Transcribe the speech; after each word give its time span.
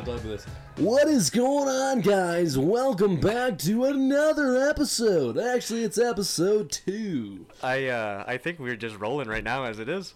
on 0.00 0.06
top 0.06 0.16
of 0.16 0.22
this. 0.24 0.46
What 0.76 1.08
is 1.08 1.28
going 1.30 1.68
on, 1.68 2.00
guys? 2.00 2.56
Welcome 2.56 3.20
back 3.20 3.58
to 3.58 3.84
another 3.84 4.56
episode. 4.68 5.36
Actually, 5.38 5.84
it's 5.84 5.98
episode 5.98 6.70
two. 6.70 7.46
I 7.62 7.86
uh, 7.88 8.24
I 8.26 8.36
think 8.38 8.58
we're 8.58 8.76
just 8.76 8.98
rolling 8.98 9.28
right 9.28 9.44
now 9.44 9.64
as 9.64 9.78
it 9.78 9.88
is. 9.88 10.14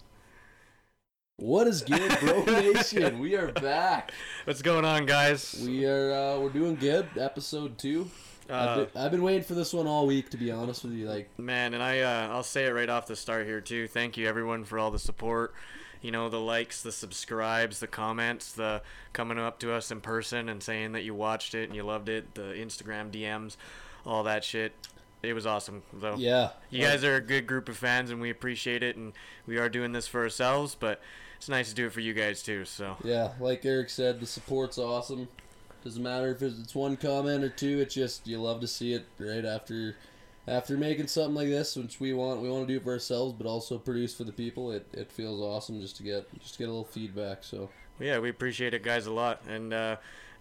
What 1.37 1.67
is 1.67 1.81
good, 1.83 2.17
Bro 2.19 2.43
Nation? 2.45 3.19
We 3.19 3.35
are 3.35 3.51
back. 3.51 4.11
What's 4.45 4.61
going 4.61 4.85
on, 4.85 5.05
guys? 5.05 5.61
We 5.65 5.85
are 5.85 6.11
uh, 6.13 6.39
we're 6.39 6.49
doing 6.49 6.75
good. 6.75 7.07
Episode 7.17 7.77
two. 7.77 8.09
I've, 8.49 8.51
Uh, 8.55 8.75
been, 8.85 8.87
I've 8.95 9.11
been 9.11 9.23
waiting 9.23 9.43
for 9.43 9.53
this 9.53 9.73
one 9.73 9.85
all 9.87 10.07
week, 10.07 10.29
to 10.31 10.37
be 10.37 10.51
honest 10.51 10.83
with 10.83 10.93
you. 10.93 11.07
Like, 11.07 11.29
man, 11.39 11.73
and 11.73 11.83
I 11.83 11.99
uh, 11.99 12.29
I'll 12.31 12.43
say 12.43 12.65
it 12.65 12.71
right 12.71 12.89
off 12.89 13.05
the 13.07 13.15
start 13.15 13.45
here 13.45 13.61
too. 13.61 13.87
Thank 13.87 14.17
you 14.17 14.27
everyone 14.27 14.63
for 14.63 14.79
all 14.79 14.89
the 14.91 14.99
support. 14.99 15.53
You 16.05 16.11
know, 16.11 16.29
the 16.29 16.39
likes, 16.39 16.83
the 16.83 16.91
subscribes, 16.91 17.79
the 17.79 17.87
comments, 17.87 18.51
the 18.51 18.83
coming 19.11 19.39
up 19.39 19.57
to 19.61 19.73
us 19.73 19.89
in 19.89 20.01
person 20.01 20.49
and 20.49 20.61
saying 20.61 20.91
that 20.91 21.03
you 21.03 21.15
watched 21.15 21.55
it 21.55 21.63
and 21.63 21.75
you 21.75 21.81
loved 21.81 22.09
it, 22.09 22.35
the 22.35 22.53
Instagram 22.53 23.09
DMs, 23.09 23.57
all 24.05 24.21
that 24.21 24.43
shit. 24.43 24.73
It 25.23 25.33
was 25.33 25.47
awesome. 25.47 25.81
So 25.99 26.13
yeah, 26.15 26.51
you 26.69 26.83
guys 26.83 27.03
are 27.03 27.15
a 27.15 27.21
good 27.21 27.47
group 27.47 27.69
of 27.69 27.77
fans 27.77 28.11
and 28.11 28.21
we 28.21 28.29
appreciate 28.29 28.83
it 28.83 28.95
and 28.95 29.13
we 29.47 29.57
are 29.57 29.67
doing 29.67 29.93
this 29.93 30.07
for 30.07 30.21
ourselves, 30.21 30.77
but 30.79 31.01
it's 31.37 31.49
nice 31.49 31.69
to 31.69 31.75
do 31.75 31.87
it 31.87 31.91
for 31.91 32.01
you 32.01 32.13
guys 32.13 32.43
too. 32.43 32.65
So 32.65 32.97
Yeah, 33.03 33.31
like 33.39 33.65
Eric 33.65 33.89
said, 33.89 34.19
the 34.19 34.27
support's 34.27 34.77
awesome. 34.77 35.27
Doesn't 35.83 36.03
matter 36.03 36.29
if 36.29 36.43
it's 36.43 36.75
one 36.75 36.97
comment 36.97 37.43
or 37.43 37.49
two. 37.49 37.79
It's 37.79 37.95
just 37.95 38.27
you 38.27 38.39
love 38.39 38.61
to 38.61 38.67
see 38.67 38.93
it 38.93 39.07
right 39.17 39.43
after 39.43 39.95
after 40.47 40.77
making 40.77 41.07
something 41.07 41.35
like 41.35 41.47
this, 41.47 41.75
which 41.75 41.99
we 41.99 42.13
want. 42.13 42.41
We 42.41 42.49
want 42.49 42.67
to 42.67 42.73
do 42.73 42.77
it 42.77 42.83
for 42.83 42.93
ourselves, 42.93 43.33
but 43.33 43.47
also 43.47 43.77
produce 43.77 44.15
for 44.15 44.23
the 44.23 44.31
people. 44.31 44.71
It, 44.71 44.87
it 44.93 45.11
feels 45.11 45.41
awesome 45.41 45.81
just 45.81 45.97
to 45.97 46.03
get 46.03 46.27
just 46.39 46.53
to 46.53 46.59
get 46.59 46.65
a 46.65 46.71
little 46.71 46.83
feedback. 46.85 47.43
So 47.43 47.69
Yeah, 47.99 48.19
we 48.19 48.29
appreciate 48.29 48.73
it, 48.73 48.83
guys, 48.83 49.07
a 49.07 49.11
lot. 49.11 49.41
And 49.47 49.73
uh, 49.73 49.95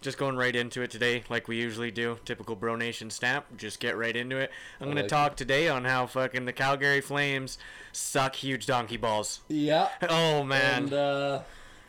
just 0.05 0.19
going 0.19 0.37
right 0.37 0.55
into 0.55 0.83
it 0.83 0.91
today, 0.91 1.25
like 1.31 1.49
we 1.49 1.57
usually 1.57 1.91
do, 1.91 2.19
typical 2.25 2.55
Bro 2.55 2.77
Nation 2.77 3.09
stamp. 3.11 3.47
Just 3.57 3.81
get 3.81 3.97
right 3.97 4.15
into 4.15 4.37
it. 4.37 4.51
I'm 4.81 4.89
gonna 4.89 5.01
like 5.01 5.09
talk 5.09 5.37
today 5.37 5.69
on 5.69 5.85
how 5.85 6.07
fucking 6.07 6.45
the 6.45 6.53
Calgary 6.53 7.01
Flames 7.01 7.59
suck 7.93 8.37
huge 8.37 8.67
donkey 8.67 8.99
balls. 8.99 9.41
yeah, 9.49 9.89
Oh 10.09 10.45
man, 10.45 10.85
and 10.85 10.93
uh, 10.93 11.43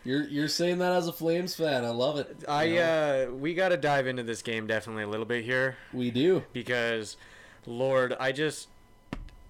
you're 0.06 0.24
you're 0.30 0.48
saying 0.48 0.78
that 0.78 0.94
as 0.94 1.08
a 1.10 1.14
Flames 1.14 1.56
fan. 1.56 1.84
I 1.84 1.90
love 1.90 2.18
it. 2.18 2.46
I 2.48 2.70
know? 2.70 3.28
uh, 3.32 3.36
we 3.36 3.54
gotta 3.54 3.76
dive 3.76 4.08
into 4.08 4.24
this 4.24 4.42
game 4.42 4.66
definitely 4.66 5.04
a 5.04 5.10
little 5.10 5.26
bit 5.26 5.44
here 5.44 5.76
we 5.92 6.10
do. 6.10 6.44
because, 6.54 7.18
Lord, 7.68 8.16
I 8.20 8.32
just. 8.32 8.70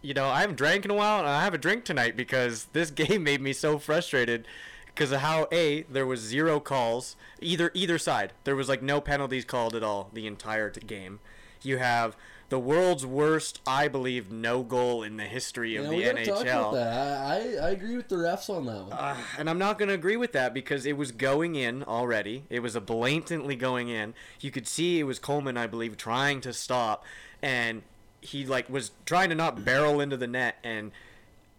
You 0.01 0.13
know, 0.13 0.27
I 0.27 0.41
haven't 0.41 0.57
drank 0.57 0.85
in 0.85 0.91
a 0.91 0.93
while, 0.93 1.17
and 1.17 1.27
I 1.27 1.43
have 1.43 1.55
a 1.55 1.57
drink 1.57 1.83
tonight 1.83 2.15
because 2.15 2.65
this 2.73 2.91
game 2.91 3.23
made 3.23 3.41
me 3.41 3.53
so 3.53 3.79
frustrated 3.79 4.45
because 4.85 5.11
of 5.11 5.21
how 5.21 5.47
a 5.51 5.81
there 5.83 6.05
was 6.05 6.19
zero 6.19 6.59
calls 6.59 7.15
either 7.41 7.71
either 7.73 7.97
side. 7.97 8.33
There 8.43 8.55
was 8.55 8.69
like 8.69 8.83
no 8.83 9.01
penalties 9.01 9.45
called 9.45 9.75
at 9.75 9.83
all 9.83 10.09
the 10.13 10.27
entire 10.27 10.69
t- 10.69 10.81
game. 10.85 11.19
You 11.63 11.79
have 11.79 12.15
the 12.49 12.59
world's 12.59 13.05
worst, 13.05 13.59
I 13.65 13.87
believe, 13.87 14.31
no 14.31 14.61
goal 14.61 15.01
in 15.01 15.17
the 15.17 15.23
history 15.23 15.75
of 15.75 15.85
know, 15.85 15.89
the 15.89 15.97
we 15.97 16.03
gotta 16.03 16.25
talk 16.25 16.41
about 16.43 16.73
NHL. 16.73 16.73
that. 16.75 17.21
I, 17.21 17.65
I 17.65 17.67
I 17.67 17.69
agree 17.71 17.97
with 17.97 18.07
the 18.07 18.17
refs 18.17 18.49
on 18.49 18.67
that 18.67 18.83
one. 18.83 18.93
Uh, 18.93 19.17
and 19.39 19.49
I'm 19.49 19.57
not 19.57 19.79
going 19.79 19.89
to 19.89 19.95
agree 19.95 20.17
with 20.17 20.31
that 20.33 20.53
because 20.53 20.85
it 20.85 20.95
was 20.95 21.11
going 21.11 21.55
in 21.55 21.83
already. 21.83 22.45
It 22.51 22.59
was 22.59 22.75
a 22.75 22.81
blatantly 22.81 23.55
going 23.55 23.89
in. 23.89 24.13
You 24.39 24.51
could 24.51 24.67
see 24.67 24.99
it 24.99 25.03
was 25.03 25.17
Coleman, 25.17 25.57
I 25.57 25.65
believe, 25.65 25.97
trying 25.97 26.39
to 26.41 26.53
stop, 26.53 27.03
and 27.41 27.81
he 28.25 28.45
like 28.45 28.69
was 28.69 28.91
trying 29.05 29.29
to 29.29 29.35
not 29.35 29.63
barrel 29.65 29.99
into 30.01 30.17
the 30.17 30.27
net, 30.27 30.55
and 30.63 30.91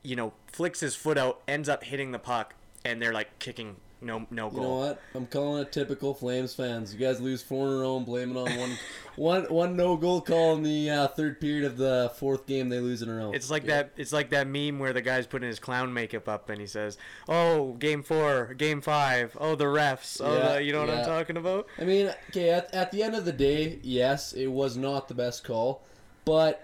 you 0.02 0.16
know 0.16 0.32
flicks 0.52 0.80
his 0.80 0.94
foot 0.94 1.18
out, 1.18 1.40
ends 1.48 1.68
up 1.68 1.84
hitting 1.84 2.12
the 2.12 2.18
puck, 2.18 2.54
and 2.84 3.00
they're 3.00 3.12
like 3.12 3.38
kicking 3.38 3.76
no 4.02 4.26
no 4.30 4.50
goal. 4.50 4.56
You 4.60 4.62
know 4.68 4.76
what? 4.76 5.00
I'm 5.14 5.26
calling 5.26 5.62
it 5.62 5.72
typical 5.72 6.12
Flames 6.12 6.54
fans. 6.54 6.92
You 6.92 7.00
guys 7.00 7.18
lose 7.18 7.42
four 7.42 7.66
in 7.68 7.72
a 7.72 7.76
row 7.78 7.96
and 7.96 8.04
blame 8.04 8.36
it 8.36 8.38
on 8.38 8.58
one, 8.58 8.78
one, 9.16 9.42
one 9.44 9.76
no 9.76 9.96
goal 9.96 10.20
call 10.20 10.54
in 10.54 10.62
the 10.62 10.90
uh, 10.90 11.08
third 11.08 11.40
period 11.40 11.64
of 11.64 11.78
the 11.78 12.12
fourth 12.16 12.46
game 12.46 12.68
they 12.68 12.78
lose 12.78 13.00
in 13.00 13.08
a 13.08 13.14
row. 13.16 13.32
It's 13.32 13.50
like 13.50 13.64
Yeah. 13.64 13.76
that. 13.84 13.92
It's 13.96 14.12
like 14.12 14.28
that 14.30 14.46
meme 14.48 14.78
where 14.78 14.92
the 14.92 15.00
guy's 15.00 15.26
putting 15.26 15.48
his 15.48 15.58
clown 15.58 15.94
makeup 15.94 16.28
up 16.28 16.50
and 16.50 16.60
he 16.60 16.66
says, 16.66 16.98
"Oh, 17.26 17.72
game 17.72 18.02
four, 18.02 18.52
game 18.54 18.82
five. 18.82 19.34
Oh, 19.40 19.54
the 19.54 19.64
refs. 19.64 20.20
Oh, 20.22 20.36
Yeah, 20.36 20.54
the, 20.56 20.62
you 20.62 20.72
know 20.72 20.80
what 20.80 20.88
yeah. 20.90 20.98
I'm 21.00 21.06
talking 21.06 21.38
about." 21.38 21.66
I 21.78 21.84
mean, 21.84 22.12
okay, 22.30 22.50
at, 22.50 22.72
at 22.74 22.92
the 22.92 23.02
end 23.02 23.14
of 23.14 23.24
the 23.24 23.32
day, 23.32 23.78
yes, 23.82 24.34
it 24.34 24.48
was 24.48 24.76
not 24.76 25.08
the 25.08 25.14
best 25.14 25.42
call, 25.42 25.82
but 26.26 26.62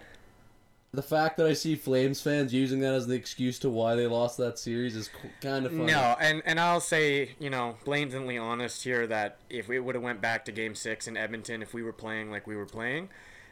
the 0.93 1.03
fact 1.03 1.39
that 1.39 1.47
I 1.47 1.55
see 1.55 1.75
Flames 1.75 2.21
fans 2.21 2.53
using 2.53 2.81
that 2.81 2.93
as 2.93 3.07
the 3.07 3.15
excuse 3.15 3.59
to 3.61 3.71
why 3.71 3.95
they 3.95 4.07
lost 4.07 4.37
that 4.37 4.59
series 4.59 4.95
is 4.95 5.09
kind 5.41 5.65
of 5.65 5.73
funny. 5.73 5.87
No, 5.87 6.17
and 6.21 6.43
and 6.45 6.61
I'll 6.61 6.81
say, 6.81 7.31
you 7.39 7.49
know, 7.49 7.77
blatantly 7.85 8.37
honest 8.37 8.85
here 8.85 9.07
that 9.07 9.39
if 9.49 9.69
we 9.69 9.81
would 9.81 9.95
have 9.95 10.05
went 10.05 10.21
back 10.21 10.45
to 10.45 10.53
Game 10.53 10.75
Six 10.75 11.09
in 11.09 11.17
Edmonton, 11.17 11.63
if 11.63 11.73
we 11.73 11.83
were 11.83 11.95
playing 11.95 12.31
like 12.31 12.47
we 12.47 12.57
were 12.57 12.67
playing, 12.67 13.09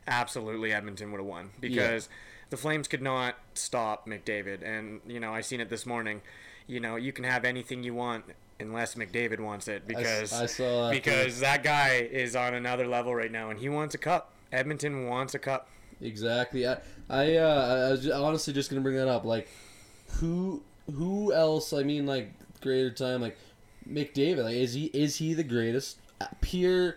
absolutely 0.07 0.75
Edmonton 0.75 1.11
would 1.13 1.19
have 1.19 1.27
won 1.27 1.51
because 1.61 2.11
the 2.51 2.59
Flames 2.59 2.89
could 2.89 3.01
not 3.01 3.37
stop 3.55 4.07
McDavid, 4.07 4.63
and 4.63 5.01
you 5.07 5.19
know 5.19 5.33
I 5.33 5.41
seen 5.41 5.61
it 5.61 5.71
this 5.71 5.87
morning. 5.87 6.21
You 6.67 6.81
know, 6.81 6.97
you 6.97 7.13
can 7.13 7.25
have 7.25 7.47
anything 7.47 7.83
you 7.83 7.95
want 7.95 8.27
unless 8.61 8.97
McDavid 8.97 9.41
wants 9.41 9.67
it 9.67 9.89
because 9.89 10.33
I 10.35 10.45
saw 10.45 10.89
that 10.89 10.93
because 10.93 11.41
that 11.41 11.63
guy 11.63 12.07
is 12.11 12.37
on 12.37 12.53
another 12.53 12.87
level 12.87 13.15
right 13.15 13.33
now, 13.33 13.49
and 13.49 13.59
he 13.59 13.71
wants 13.71 13.95
a 13.95 13.99
cup. 13.99 14.33
Edmonton 14.53 15.07
wants 15.07 15.35
a 15.35 15.39
cup. 15.39 15.69
Exactly. 16.01 16.67
I, 16.67 16.79
I, 17.09 17.37
uh, 17.37 17.87
I 17.89 17.91
was 17.93 18.03
ju- 18.03 18.13
honestly 18.13 18.53
just 18.53 18.71
gonna 18.71 18.83
bring 18.83 18.97
that 18.97 19.09
up. 19.09 19.25
Like, 19.25 19.49
who, 20.19 20.63
who 20.93 21.33
else? 21.33 21.73
I 21.73 21.83
mean, 21.83 22.07
like 22.07 22.33
greater 22.61 22.91
time, 22.91 23.21
like 23.21 23.37
McDavid. 23.89 24.45
Like, 24.45 24.57
is 24.57 24.75
he 24.75 24.87
is 24.87 25.17
he 25.17 25.35
the 25.35 25.45
greatest? 25.45 25.99
Pure, 26.41 26.97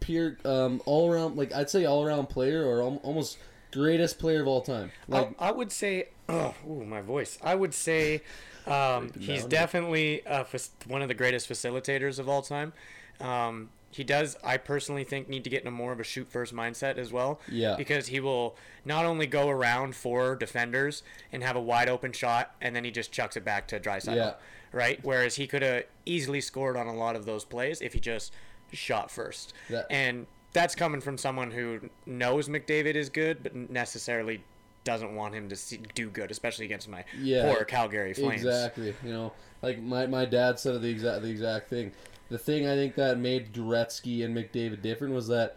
pure, 0.00 0.36
um, 0.44 0.80
all 0.86 1.12
around. 1.12 1.36
Like, 1.36 1.52
I'd 1.54 1.70
say 1.70 1.84
all 1.84 2.04
around 2.04 2.26
player 2.28 2.64
or 2.64 2.82
al- 2.82 3.00
almost 3.02 3.38
greatest 3.70 4.18
player 4.18 4.40
of 4.42 4.48
all 4.48 4.60
time. 4.62 4.92
Like, 5.08 5.34
I, 5.38 5.48
I 5.48 5.50
would 5.50 5.72
say, 5.72 6.08
oh, 6.28 6.54
ooh, 6.68 6.84
my 6.84 7.00
voice. 7.00 7.38
I 7.42 7.54
would 7.54 7.74
say 7.74 8.22
um, 8.66 9.12
he's 9.18 9.44
definitely 9.44 10.24
uh, 10.26 10.44
one 10.86 11.02
of 11.02 11.08
the 11.08 11.14
greatest 11.14 11.48
facilitators 11.48 12.18
of 12.18 12.28
all 12.28 12.42
time. 12.42 12.72
Um, 13.20 13.70
he 13.92 14.02
does, 14.04 14.36
I 14.42 14.56
personally 14.56 15.04
think, 15.04 15.28
need 15.28 15.44
to 15.44 15.50
get 15.50 15.60
into 15.60 15.70
more 15.70 15.92
of 15.92 16.00
a 16.00 16.04
shoot 16.04 16.26
first 16.26 16.54
mindset 16.54 16.96
as 16.96 17.12
well. 17.12 17.40
Yeah. 17.48 17.76
Because 17.76 18.06
he 18.08 18.20
will 18.20 18.56
not 18.84 19.04
only 19.04 19.26
go 19.26 19.48
around 19.50 19.94
four 19.94 20.34
defenders 20.34 21.02
and 21.30 21.42
have 21.42 21.56
a 21.56 21.60
wide 21.60 21.88
open 21.88 22.12
shot, 22.12 22.54
and 22.60 22.74
then 22.74 22.84
he 22.84 22.90
just 22.90 23.12
chucks 23.12 23.36
it 23.36 23.44
back 23.44 23.68
to 23.68 23.78
Draisaitl. 23.78 24.16
Yeah. 24.16 24.34
Right? 24.72 24.98
Whereas 25.02 25.36
he 25.36 25.46
could 25.46 25.60
have 25.62 25.84
easily 26.06 26.40
scored 26.40 26.76
on 26.76 26.86
a 26.86 26.94
lot 26.94 27.14
of 27.16 27.26
those 27.26 27.44
plays 27.44 27.82
if 27.82 27.92
he 27.92 28.00
just 28.00 28.32
shot 28.72 29.10
first. 29.10 29.52
That- 29.68 29.86
and 29.90 30.26
that's 30.54 30.74
coming 30.74 31.00
from 31.00 31.18
someone 31.18 31.50
who 31.50 31.90
knows 32.06 32.48
McDavid 32.48 32.94
is 32.94 33.08
good, 33.10 33.42
but 33.42 33.54
necessarily 33.54 34.42
doesn't 34.84 35.14
want 35.14 35.34
him 35.34 35.48
to 35.48 35.56
see, 35.56 35.78
do 35.94 36.10
good, 36.10 36.30
especially 36.30 36.64
against 36.64 36.88
my 36.88 37.04
Yeah, 37.20 37.54
poor 37.54 37.64
Calgary 37.64 38.14
Flames. 38.14 38.42
Exactly. 38.44 38.94
You 39.04 39.12
know, 39.12 39.32
like 39.60 39.80
my, 39.80 40.06
my 40.06 40.24
dad 40.24 40.58
said 40.58 40.80
the 40.82 40.88
exact 40.88 41.22
the 41.22 41.30
exact 41.30 41.68
thing. 41.68 41.92
The 42.32 42.38
thing 42.38 42.66
I 42.66 42.74
think 42.74 42.94
that 42.96 43.18
made 43.18 43.52
Gretzky 43.52 44.24
and 44.24 44.36
McDavid 44.36 44.82
different 44.82 45.14
was 45.14 45.28
that 45.28 45.56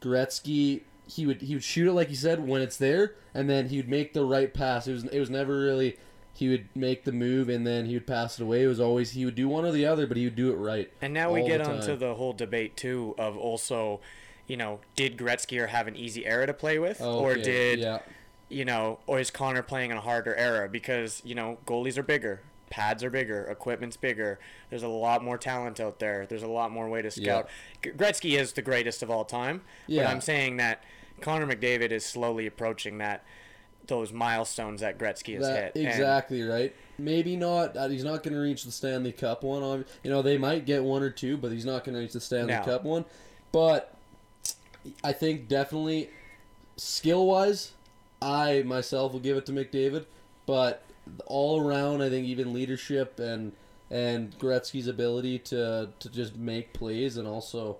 Gretzky 0.00 0.82
he 1.06 1.26
would 1.26 1.42
he 1.42 1.54
would 1.54 1.64
shoot 1.64 1.88
it 1.88 1.92
like 1.92 2.08
he 2.08 2.14
said 2.14 2.46
when 2.46 2.62
it's 2.62 2.76
there, 2.76 3.14
and 3.34 3.48
then 3.48 3.68
he 3.68 3.76
would 3.76 3.88
make 3.88 4.12
the 4.12 4.24
right 4.24 4.52
pass. 4.52 4.86
It 4.86 4.92
was 4.92 5.04
it 5.04 5.20
was 5.20 5.30
never 5.30 5.58
really 5.58 5.98
he 6.32 6.48
would 6.48 6.66
make 6.74 7.04
the 7.04 7.12
move 7.12 7.48
and 7.48 7.64
then 7.64 7.86
he 7.86 7.94
would 7.94 8.06
pass 8.06 8.40
it 8.40 8.42
away. 8.42 8.64
It 8.64 8.66
was 8.66 8.80
always 8.80 9.12
he 9.12 9.24
would 9.24 9.36
do 9.36 9.48
one 9.48 9.64
or 9.64 9.70
the 9.70 9.86
other, 9.86 10.06
but 10.06 10.16
he 10.16 10.24
would 10.24 10.34
do 10.34 10.50
it 10.52 10.56
right. 10.56 10.90
And 11.00 11.14
now 11.14 11.32
we 11.32 11.46
get 11.46 11.62
the 11.62 11.70
on 11.70 11.80
to 11.82 11.94
the 11.94 12.14
whole 12.14 12.32
debate 12.32 12.76
too 12.76 13.14
of 13.18 13.36
also, 13.36 14.00
you 14.48 14.56
know, 14.56 14.80
did 14.96 15.16
Gretzky 15.16 15.68
have 15.68 15.86
an 15.86 15.94
easy 15.94 16.26
era 16.26 16.46
to 16.46 16.54
play 16.54 16.78
with, 16.78 17.00
or 17.00 17.36
did 17.36 17.78
yeah 17.78 18.00
you 18.48 18.64
know, 18.64 18.98
or 19.06 19.18
is 19.18 19.30
Connor 19.30 19.62
playing 19.62 19.90
in 19.90 19.96
a 19.96 20.00
harder 20.00 20.34
era 20.34 20.68
because 20.68 21.22
you 21.24 21.34
know 21.34 21.58
goalies 21.66 21.98
are 21.98 22.02
bigger, 22.02 22.40
pads 22.74 23.04
are 23.04 23.10
bigger, 23.10 23.44
equipment's 23.44 23.96
bigger. 23.96 24.40
There's 24.68 24.82
a 24.82 24.88
lot 24.88 25.22
more 25.22 25.38
talent 25.38 25.78
out 25.78 26.00
there. 26.00 26.26
There's 26.26 26.42
a 26.42 26.48
lot 26.48 26.72
more 26.72 26.88
way 26.88 27.02
to 27.02 27.10
scout. 27.10 27.48
G 27.84 27.90
Gretzky 27.90 28.36
is 28.36 28.52
the 28.54 28.62
greatest 28.62 29.00
of 29.04 29.10
all 29.10 29.24
time, 29.24 29.62
yeah. 29.86 30.02
but 30.02 30.10
I'm 30.10 30.20
saying 30.20 30.56
that 30.56 30.82
Connor 31.20 31.46
McDavid 31.46 31.92
is 31.92 32.04
slowly 32.04 32.48
approaching 32.48 32.98
that 32.98 33.24
those 33.86 34.12
milestones 34.12 34.80
that 34.80 34.98
Gretzky 34.98 35.34
has 35.34 35.46
That, 35.46 35.76
hit. 35.76 35.76
And- 35.76 35.86
exactly 35.86 36.42
right. 36.42 36.74
Maybe 36.98 37.36
not. 37.36 37.76
Uh, 37.76 37.86
he's 37.88 38.02
not 38.02 38.24
going 38.24 38.34
to 38.34 38.40
reach 38.40 38.64
the 38.64 38.72
Stanley 38.72 39.12
Cup 39.12 39.44
one. 39.44 39.84
You 40.02 40.10
know, 40.10 40.22
they 40.22 40.36
might 40.36 40.64
get 40.64 40.82
one 40.82 41.02
or 41.02 41.10
two, 41.10 41.36
but 41.36 41.52
he's 41.52 41.64
not 41.64 41.84
going 41.84 41.94
to 41.94 42.00
reach 42.00 42.12
the 42.12 42.20
Stanley 42.20 42.54
No. 42.54 42.62
Cup 42.62 42.82
one. 42.82 43.04
But 43.52 43.94
I 45.04 45.12
think 45.12 45.46
definitely 45.46 46.10
skill 46.76 47.26
wise, 47.26 47.72
I 48.20 48.62
myself 48.64 49.12
will 49.12 49.20
give 49.20 49.36
it 49.36 49.46
to 49.46 49.52
McDavid. 49.52 50.06
But 50.46 50.83
all 51.26 51.60
around, 51.60 52.02
I 52.02 52.08
think 52.10 52.26
even 52.26 52.52
leadership 52.52 53.18
and 53.18 53.52
and 53.90 54.36
Gretzky's 54.38 54.88
ability 54.88 55.38
to 55.40 55.90
to 55.98 56.08
just 56.10 56.36
make 56.36 56.72
plays 56.72 57.16
and 57.16 57.28
also 57.28 57.76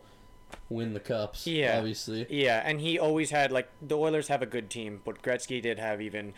win 0.69 0.95
the 0.95 1.01
cups. 1.01 1.47
Yeah. 1.47 1.79
obviously. 1.79 2.27
Yeah, 2.31 2.63
and 2.65 2.81
he 2.81 2.99
always 2.99 3.31
had 3.31 3.51
like 3.53 3.69
the 3.83 3.97
Oilers 3.97 4.29
have 4.29 4.43
a 4.43 4.47
good 4.47 4.71
team, 4.71 5.01
but 5.05 5.23
Gretzky 5.23 5.61
did 5.63 5.79
have 5.79 6.01
even 6.01 6.33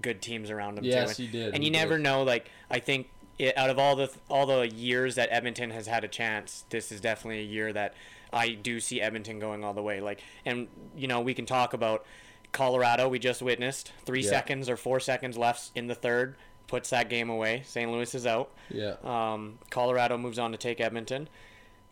good 0.00 0.22
teams 0.22 0.50
around 0.50 0.78
him 0.78 0.84
Yes, 0.84 1.16
too. 1.16 1.24
he 1.24 1.28
did, 1.28 1.54
And 1.54 1.64
you 1.64 1.70
never 1.70 1.96
did. 1.96 2.04
know. 2.04 2.22
Like 2.22 2.50
I 2.70 2.78
think 2.78 3.10
it, 3.38 3.56
out 3.56 3.70
of 3.70 3.78
all 3.78 3.96
the 3.96 4.10
all 4.28 4.46
the 4.46 4.68
years 4.68 5.14
that 5.16 5.28
Edmonton 5.30 5.70
has 5.70 5.86
had 5.86 6.04
a 6.04 6.08
chance, 6.08 6.64
this 6.70 6.90
is 6.92 7.00
definitely 7.00 7.40
a 7.40 7.44
year 7.44 7.72
that 7.72 7.94
I 8.32 8.50
do 8.50 8.80
see 8.80 9.00
Edmonton 9.00 9.38
going 9.38 9.64
all 9.64 9.74
the 9.74 9.82
way. 9.82 10.00
Like, 10.00 10.22
and 10.44 10.68
you 10.96 11.08
know, 11.08 11.20
we 11.20 11.34
can 11.34 11.46
talk 11.46 11.72
about 11.74 12.04
Colorado. 12.52 13.08
We 13.08 13.18
just 13.18 13.42
witnessed 13.42 13.92
three 14.04 14.22
Yeah. 14.22 14.30
seconds 14.30 14.68
or 14.68 14.76
four 14.76 15.00
seconds 15.00 15.36
left 15.38 15.70
in 15.74 15.86
the 15.86 15.94
third, 15.94 16.36
puts 16.66 16.90
that 16.90 17.08
game 17.08 17.30
away. 17.30 17.62
St. 17.66 17.90
Louis 17.90 18.14
is 18.14 18.26
out. 18.26 18.50
Yeah. 18.68 18.94
Um, 19.04 19.58
Colorado 19.70 20.16
moves 20.18 20.38
on 20.38 20.52
to 20.52 20.58
take 20.58 20.80
Edmonton, 20.80 21.28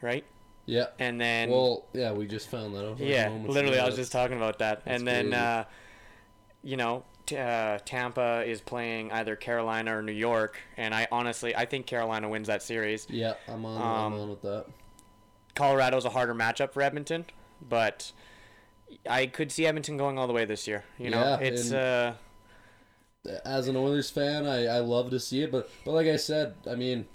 right? 0.03 0.25
Yeah. 0.67 0.87
And 0.99 1.21
then 1.21 1.51
Well, 1.51 1.85
yeah, 1.93 2.13
we 2.13 2.27
just 2.27 2.49
found 2.49 2.75
that 2.75 2.87
out. 2.87 2.99
yeah, 2.99 3.29
literally. 3.31 3.79
I 3.79 3.87
was 3.87 3.97
just 3.97 4.13
talking 4.13 4.37
about 4.37 4.59
that. 4.59 4.85
That's 4.85 4.99
and 4.99 5.09
then, 5.09 5.33
uh, 5.33 5.65
you 6.63 6.77
know, 6.77 7.05
uh, 7.37 7.79
Tampa 7.85 8.43
is 8.47 8.61
playing 8.61 9.11
either 9.13 9.37
Carolina 9.37 9.99
or 9.99 10.03
New 10.03 10.13
York, 10.13 10.59
and 10.77 10.95
I 10.95 11.07
honestly, 11.13 11.55
I 11.57 11.65
think 11.67 11.87
Carolina 11.87 12.29
wins 12.29 12.49
that 12.49 12.63
series. 12.63 13.07
Yeah, 13.11 13.35
I'm 13.47 13.65
on. 13.65 13.77
Um, 13.77 14.13
I'm 14.15 14.21
on 14.21 14.31
with 14.31 14.43
that. 14.43 14.67
Colorado's 15.55 16.05
a 16.05 16.11
harder 16.11 16.35
matchup 16.35 16.73
for 16.73 16.83
Edmonton, 16.83 17.27
but 17.67 18.13
I 19.09 19.27
could 19.27 19.51
see 19.53 19.67
Edmonton 19.67 19.97
going 19.97 20.19
all 20.19 20.27
the 20.27 20.33
way 20.33 20.45
this 20.45 20.67
year. 20.67 20.85
You 20.99 21.11
know, 21.11 21.21
Yeah, 21.21 21.39
it's 21.41 21.73
uh, 21.73 22.15
As 23.45 23.69
an 23.69 23.77
Oilers 23.77 24.11
fan, 24.11 24.47
I, 24.47 24.67
I 24.67 24.79
love 24.79 25.11
to 25.11 25.21
see 25.21 25.43
it, 25.43 25.53
but 25.53 25.69
but 25.85 25.93
like 25.93 26.07
I 26.07 26.17
said, 26.17 26.55
I 26.71 26.75
mean, 26.75 27.07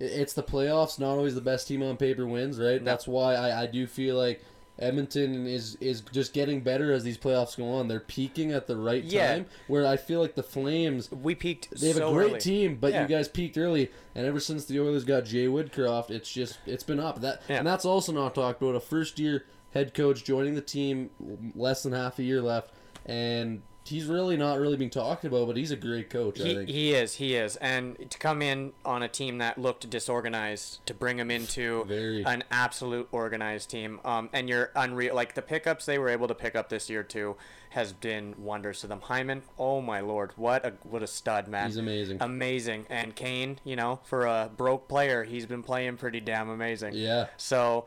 it's 0.00 0.32
the 0.32 0.42
playoffs. 0.42 0.98
Not 0.98 1.10
always 1.10 1.34
the 1.34 1.40
best 1.40 1.68
team 1.68 1.82
on 1.82 1.96
paper 1.96 2.26
wins, 2.26 2.58
right? 2.58 2.80
No. 2.80 2.84
That's 2.84 3.06
why 3.06 3.34
I, 3.34 3.62
I 3.62 3.66
do 3.66 3.86
feel 3.86 4.16
like 4.16 4.42
Edmonton 4.78 5.46
is 5.46 5.76
is 5.76 6.00
just 6.12 6.32
getting 6.32 6.60
better 6.60 6.92
as 6.92 7.04
these 7.04 7.18
playoffs 7.18 7.56
go 7.56 7.68
on. 7.72 7.88
They're 7.88 8.00
peaking 8.00 8.52
at 8.52 8.66
the 8.66 8.76
right 8.76 9.04
Yeah. 9.04 9.34
time. 9.34 9.46
Where 9.68 9.86
I 9.86 9.96
feel 9.96 10.20
like 10.20 10.34
the 10.34 10.42
Flames 10.42 11.10
we 11.12 11.34
peaked. 11.34 11.78
They 11.78 11.88
have 11.88 11.96
so 11.96 12.08
a 12.10 12.12
great 12.12 12.30
early. 12.30 12.40
team, 12.40 12.76
but 12.80 12.92
Yeah. 12.92 13.02
you 13.02 13.08
guys 13.08 13.28
peaked 13.28 13.58
early, 13.58 13.90
and 14.14 14.26
ever 14.26 14.40
since 14.40 14.64
the 14.64 14.80
Oilers 14.80 15.04
got 15.04 15.24
Jay 15.26 15.46
Woodcroft, 15.46 16.10
it's 16.10 16.30
just 16.32 16.58
it's 16.66 16.84
been 16.84 17.00
up. 17.00 17.20
That 17.20 17.42
Yeah. 17.48 17.58
and 17.58 17.66
that's 17.66 17.84
also 17.84 18.12
not 18.12 18.34
talked 18.34 18.62
about. 18.62 18.74
A 18.74 18.80
first 18.80 19.18
year 19.18 19.44
head 19.74 19.92
coach 19.92 20.24
joining 20.24 20.54
the 20.54 20.62
team, 20.62 21.10
less 21.54 21.82
than 21.82 21.92
half 21.92 22.18
a 22.18 22.22
year 22.22 22.40
left, 22.40 22.70
and 23.04 23.60
he's 23.84 24.06
really 24.06 24.36
not 24.36 24.58
really 24.58 24.78
being 24.78 24.88
talked 24.88 25.24
about. 25.26 25.46
But 25.46 25.56
he's 25.58 25.70
a 25.70 25.76
great 25.76 26.08
coach. 26.08 26.40
I 26.40 26.44
He, 26.44 26.54
think. 26.54 26.68
he 26.70 26.94
is, 26.94 27.16
he 27.16 27.34
is, 27.34 27.56
and 27.56 28.10
to 28.10 28.18
come 28.18 28.40
in 28.40 28.72
on 28.84 29.02
a 29.02 29.08
team 29.08 29.38
that 29.38 29.58
looked 29.58 29.90
disorganized, 29.90 30.84
to 30.86 30.94
bring 30.94 31.18
him 31.18 31.30
into 31.30 31.84
Very. 31.84 32.24
an 32.24 32.44
absolute 32.50 33.08
organized 33.12 33.68
team, 33.70 34.00
um, 34.04 34.30
and 34.32 34.48
you're 34.48 34.70
unreal. 34.74 35.14
Like 35.14 35.34
the 35.34 35.42
pickups 35.42 35.84
they 35.86 35.98
were 35.98 36.08
able 36.08 36.28
to 36.28 36.34
pick 36.34 36.54
up 36.56 36.68
this 36.70 36.88
year 36.88 37.02
too, 37.02 37.36
has 37.70 37.92
been 37.92 38.34
wonders 38.38 38.80
to 38.82 38.86
them. 38.86 39.00
Hyman, 39.02 39.42
oh 39.58 39.80
my 39.82 40.00
lord, 40.00 40.32
what 40.36 40.64
a 40.64 40.72
what 40.84 41.02
a 41.02 41.06
stud 41.08 41.48
man! 41.48 41.66
He's 41.66 41.76
amazing. 41.76 42.18
amazing. 42.20 42.86
And 42.88 43.14
Kane, 43.14 43.58
you 43.64 43.76
know, 43.76 43.98
for 44.04 44.24
a 44.26 44.48
broke 44.56 44.88
player, 44.88 45.24
he's 45.24 45.44
been 45.44 45.62
playing 45.62 45.96
pretty 45.98 46.20
damn 46.20 46.48
amazing. 46.48 46.94
yeah, 46.94 47.26
So, 47.36 47.86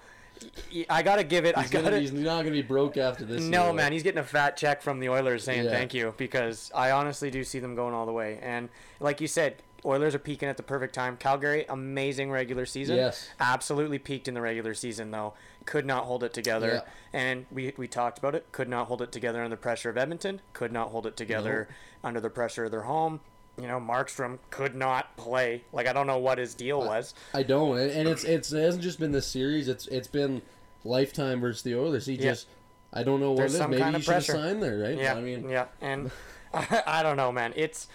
I 0.89 1.01
gotta 1.03 1.23
give 1.23 1.45
it. 1.45 1.55
he's, 1.57 1.65
I 1.65 1.69
gonna, 1.69 1.83
gotta. 1.85 1.99
he's 1.99 2.11
not 2.13 2.39
gonna 2.39 2.51
be 2.51 2.61
broke 2.61 2.97
after 2.97 3.25
this. 3.25 3.41
No, 3.43 3.65
year, 3.65 3.73
man, 3.73 3.91
he's 3.91 4.03
getting 4.03 4.19
a 4.19 4.23
fat 4.23 4.57
check 4.57 4.81
from 4.81 4.99
the 4.99 5.09
Oilers 5.09 5.43
saying 5.43 5.65
Yeah. 5.65 5.71
thank 5.71 5.93
you 5.93 6.13
because 6.17 6.71
I 6.75 6.91
honestly 6.91 7.31
do 7.31 7.43
see 7.43 7.59
them 7.59 7.75
going 7.75 7.93
all 7.93 8.05
the 8.05 8.11
way. 8.11 8.39
And 8.41 8.69
like 8.99 9.21
you 9.21 9.27
said, 9.27 9.55
Oilers 9.85 10.15
are 10.15 10.19
peaking 10.19 10.49
at 10.49 10.57
the 10.57 10.63
perfect 10.63 10.93
time. 10.95 11.17
Calgary, 11.17 11.65
amazing 11.69 12.31
regular 12.31 12.65
season. 12.65 12.97
Yes. 12.97 13.29
Absolutely 13.39 13.99
peaked 13.99 14.27
in 14.27 14.33
the 14.33 14.41
regular 14.41 14.73
season 14.73 15.11
though. 15.11 15.33
Could 15.65 15.85
not 15.85 16.05
hold 16.05 16.23
it 16.23 16.33
together. 16.33 16.83
Yeah. 16.85 16.91
And 17.19 17.45
we 17.51 17.73
we 17.77 17.87
talked 17.87 18.17
about 18.17 18.35
it. 18.35 18.51
Could 18.51 18.69
not 18.69 18.87
hold 18.87 19.01
it 19.01 19.11
together 19.11 19.39
under 19.43 19.55
the 19.55 19.61
pressure 19.61 19.89
of 19.89 19.97
Edmonton. 19.97 20.41
Could 20.53 20.71
not 20.71 20.89
hold 20.89 21.05
it 21.05 21.15
together 21.15 21.67
under 22.03 22.19
the 22.19 22.29
pressure 22.29 22.65
of 22.65 22.71
their 22.71 22.81
home. 22.83 23.21
You 23.59 23.67
know, 23.67 23.79
Markstrom 23.79 24.37
could 24.51 24.75
not 24.75 25.17
play. 25.17 25.63
Like 25.73 25.87
I 25.87 25.93
don't 25.93 26.05
know 26.07 26.19
what 26.19 26.37
his 26.37 26.53
deal 26.53 26.79
was. 26.79 27.13
I 27.33 27.43
don't, 27.43 27.77
and, 27.79 28.07
it's 28.07 28.23
it's 28.23 28.51
it 28.51 28.61
hasn't 28.61 28.83
just 28.83 28.99
been 28.99 29.11
this 29.11 29.25
series. 29.27 29.67
It's 29.67 29.87
it's 29.87 30.07
been 30.07 30.41
lifetime 30.83 31.39
versus 31.41 31.63
the 31.63 31.75
Oilers. 31.75 32.05
He 32.05 32.13
Yeah. 32.13 32.31
just 32.31 32.47
I 32.93 33.03
don't 33.03 33.19
know 33.19 33.31
what 33.31 33.39
There's 33.39 33.53
it 33.53 33.57
is. 33.57 33.61
some 33.61 33.71
Maybe 33.71 33.81
kind 33.83 33.95
he 33.95 33.99
of 33.99 34.03
should 34.05 34.13
have 34.13 34.25
pressure. 34.25 34.41
signed 34.41 34.61
there, 34.63 34.77
right? 34.77 34.97
Yeah, 34.97 35.15
I 35.15 35.21
mean, 35.21 35.49
yeah, 35.49 35.65
and 35.81 36.11
I, 36.53 36.83
I 36.87 37.03
don't 37.03 37.17
know, 37.17 37.31
man. 37.31 37.51
It's 37.55 37.87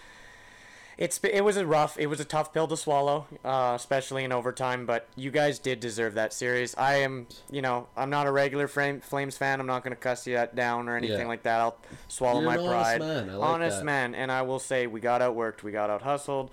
it's 0.97 1.19
it 1.23 1.43
was 1.43 1.57
a 1.57 1.65
rough, 1.65 1.97
it 1.99 2.07
was 2.07 2.19
a 2.19 2.25
tough 2.25 2.53
pill 2.53 2.67
to 2.67 2.77
swallow, 2.77 3.25
uh, 3.43 3.73
especially 3.75 4.23
in 4.23 4.31
overtime. 4.31 4.85
But 4.85 5.07
you 5.15 5.31
guys 5.31 5.59
did 5.59 5.79
deserve 5.79 6.13
that 6.15 6.33
series. 6.33 6.75
I 6.75 6.95
am, 6.97 7.27
you 7.51 7.61
know, 7.61 7.87
I'm 7.97 8.09
not 8.09 8.27
a 8.27 8.31
regular 8.31 8.67
frame, 8.67 9.01
Flames 9.01 9.37
fan. 9.37 9.59
I'm 9.59 9.67
not 9.67 9.83
going 9.83 9.95
to 9.95 9.99
cuss 10.01 10.27
you 10.27 10.35
that 10.35 10.55
down 10.55 10.87
or 10.89 10.95
anything 10.97 11.19
Yeah. 11.21 11.27
like 11.27 11.43
that. 11.43 11.59
I'll 11.59 11.77
swallow 12.07 12.41
You're 12.41 12.49
my 12.49 12.55
an 12.55 12.59
honest 12.61 12.71
pride. 12.71 12.99
man. 13.01 13.37
Like 13.37 13.49
honest 13.49 13.77
that. 13.79 13.85
man, 13.85 14.15
and 14.15 14.31
I 14.31 14.41
will 14.43 14.59
say 14.59 14.87
we 14.87 14.99
got 14.99 15.21
outworked, 15.21 15.63
we 15.63 15.71
got 15.71 15.89
out 15.89 16.01
hustled, 16.03 16.51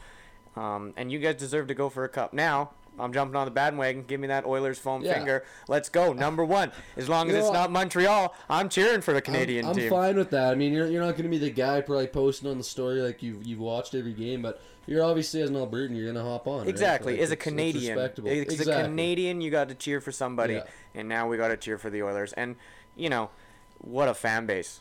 um, 0.56 0.94
and 0.96 1.12
you 1.12 1.19
guys 1.19 1.36
deserve 1.36 1.69
to 1.69 1.75
go 1.75 1.88
for 1.88 2.04
a 2.04 2.08
cup. 2.08 2.32
Now 2.32 2.70
I'm 2.98 3.12
jumping 3.12 3.37
on 3.37 3.46
the 3.46 3.50
bandwagon. 3.50 4.04
Give 4.06 4.20
me 4.20 4.26
that 4.28 4.44
Oilers 4.44 4.78
foam 4.78 5.02
Yeah. 5.02 5.14
finger. 5.14 5.44
Let's 5.69 5.88
go, 5.88 6.12
number 6.12 6.44
one. 6.44 6.70
As 6.96 7.08
long 7.08 7.28
as 7.28 7.34
You 7.34 7.40
it's 7.40 7.50
not 7.50 7.70
Montreal, 7.70 8.34
I'm 8.48 8.69
cheering 8.69 9.00
for 9.00 9.12
the 9.12 9.19
I'm- 9.19 9.25
Canadian 9.25 9.66
I'm, 9.66 9.75
team. 9.75 9.88
fine 9.90 10.16
with 10.16 10.31
that. 10.31 10.52
I 10.52 10.54
mean, 10.54 10.72
you're, 10.72 10.87
you're 10.87 11.02
not 11.02 11.12
going 11.12 11.22
to 11.25 11.28
be 11.31 11.38
the 11.38 11.50
guy 11.50 11.81
probably 11.81 12.08
posting 12.08 12.50
on 12.50 12.58
the 12.58 12.64
story 12.64 13.00
like 13.00 13.22
you've 13.22 13.46
you've 13.46 13.60
watched 13.60 13.94
every 13.94 14.12
game, 14.12 14.42
but 14.42 14.60
you're 14.87 15.04
obviously 15.04 15.40
as 15.40 15.50
an 15.50 15.56
Albertan, 15.56 15.94
you're 15.96 16.12
going 16.12 16.22
to 16.22 16.28
hop 16.31 16.46
on. 16.48 16.60
right? 16.60 16.69
Exactly. 16.69 17.12
Like, 17.14 17.22
as 17.22 17.31
a 17.31 17.37
Canadian, 17.37 17.96
respectable. 17.96 18.28
as 18.31 18.38
exactly. 18.38 18.72
a 18.75 18.82
Canadian, 18.82 19.40
you 19.40 19.50
got 19.50 19.69
to 19.69 19.75
cheer 19.75 20.00
for 20.00 20.12
somebody, 20.12 20.54
Yeah. 20.54 20.64
and 20.94 21.08
now 21.08 21.28
we 21.28 21.36
got 21.36 21.48
to 21.48 21.56
cheer 21.56 21.78
for 21.78 21.90
the 21.90 22.02
Oilers. 22.02 22.32
And 22.34 22.56
you 22.96 23.08
know, 23.08 23.31
what 23.78 24.08
a 24.08 24.14
fan 24.14 24.44
base! 24.46 24.81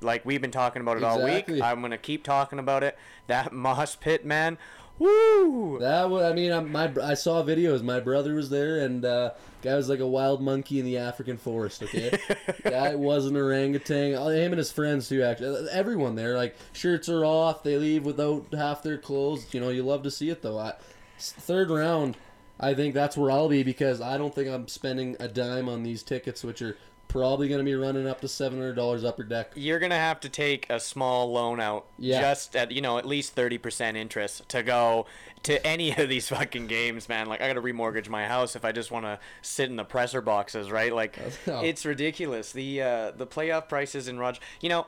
Like 0.00 0.24
we've 0.26 0.40
been 0.42 0.50
talking 0.50 0.82
about 0.82 0.96
it 0.98 1.04
all 1.04 1.24
week. 1.24 1.48
I'm 1.62 1.80
gonna 1.80 1.98
keep 1.98 2.24
talking 2.24 2.58
about 2.58 2.82
it. 2.82 2.96
That 3.26 3.52
mosh 3.54 3.96
pit, 4.00 4.24
man. 4.26 4.58
Woo! 4.98 5.78
That 5.80 6.08
was, 6.08 6.22
I 6.24 6.32
mean, 6.32 6.52
I'm, 6.52 6.70
my 6.70 6.92
I 7.02 7.14
saw 7.14 7.42
videos. 7.42 7.82
My 7.82 7.98
brother 7.98 8.34
was 8.34 8.48
there, 8.48 8.78
and 8.78 9.04
uh, 9.04 9.30
guy 9.60 9.74
was 9.74 9.88
like 9.88 9.98
a 9.98 10.06
wild 10.06 10.40
monkey 10.40 10.78
in 10.78 10.84
the 10.84 10.98
African 10.98 11.36
forest. 11.36 11.82
Okay, 11.82 12.16
guy 12.62 12.94
was 12.94 13.26
an 13.26 13.36
orangutan. 13.36 14.14
Uh, 14.14 14.28
Him 14.28 14.52
and 14.52 14.58
his 14.58 14.70
friends 14.70 15.08
too. 15.08 15.22
Actually, 15.22 15.66
Uh, 15.66 15.68
everyone 15.72 16.14
there, 16.14 16.36
like 16.36 16.56
shirts 16.72 17.08
are 17.08 17.24
off. 17.24 17.64
They 17.64 17.76
leave 17.76 18.04
without 18.04 18.46
half 18.52 18.82
their 18.84 18.98
clothes. 18.98 19.52
You 19.52 19.60
know, 19.60 19.70
you 19.70 19.82
love 19.82 20.04
to 20.04 20.10
see 20.12 20.30
it 20.30 20.42
though. 20.42 20.58
I, 20.58 20.74
third 21.18 21.70
round, 21.70 22.16
I 22.60 22.74
think 22.74 22.94
that's 22.94 23.16
where 23.16 23.32
I'll 23.32 23.48
be 23.48 23.64
because 23.64 24.00
I 24.00 24.16
don't 24.16 24.34
think 24.34 24.48
I'm 24.48 24.68
spending 24.68 25.16
a 25.18 25.26
dime 25.26 25.68
on 25.68 25.82
these 25.82 26.04
tickets, 26.04 26.44
which 26.44 26.62
are 26.62 26.76
probably 27.14 27.46
going 27.46 27.60
to 27.60 27.64
be 27.64 27.76
running 27.76 28.08
up 28.08 28.20
to 28.20 28.26
seven 28.26 28.58
hundred 28.58 28.74
dollars 28.74 29.04
upper 29.04 29.22
deck. 29.22 29.52
You're 29.54 29.78
gonna 29.78 29.94
have 29.94 30.18
to 30.20 30.28
take 30.28 30.68
a 30.68 30.80
small 30.80 31.30
loan 31.32 31.60
out, 31.60 31.86
Yeah. 31.96 32.20
just 32.20 32.56
at 32.56 32.72
you 32.72 32.80
know 32.80 32.98
at 32.98 33.06
least 33.06 33.34
thirty 33.34 33.56
percent 33.56 33.96
interest 33.96 34.48
to 34.48 34.64
go 34.64 35.06
to 35.44 35.64
any 35.64 35.96
of 35.96 36.08
these 36.08 36.28
fucking 36.36 36.66
games, 36.66 37.08
man. 37.08 37.26
Like 37.28 37.40
I 37.40 37.46
gotta 37.46 37.62
remortgage 37.62 38.08
my 38.08 38.26
house 38.26 38.56
if 38.56 38.64
I 38.64 38.72
just 38.72 38.90
want 38.90 39.04
to 39.04 39.20
sit 39.42 39.70
in 39.70 39.76
the 39.76 39.84
presser 39.84 40.20
boxes, 40.20 40.72
right? 40.72 40.92
Like 40.92 41.16
it's 41.46 41.86
ridiculous. 41.86 42.50
The 42.50 42.82
uh, 42.82 43.10
the 43.12 43.26
playoff 43.28 43.68
prices 43.68 44.08
in 44.08 44.18
Rog, 44.18 44.36
you 44.60 44.68
know, 44.68 44.86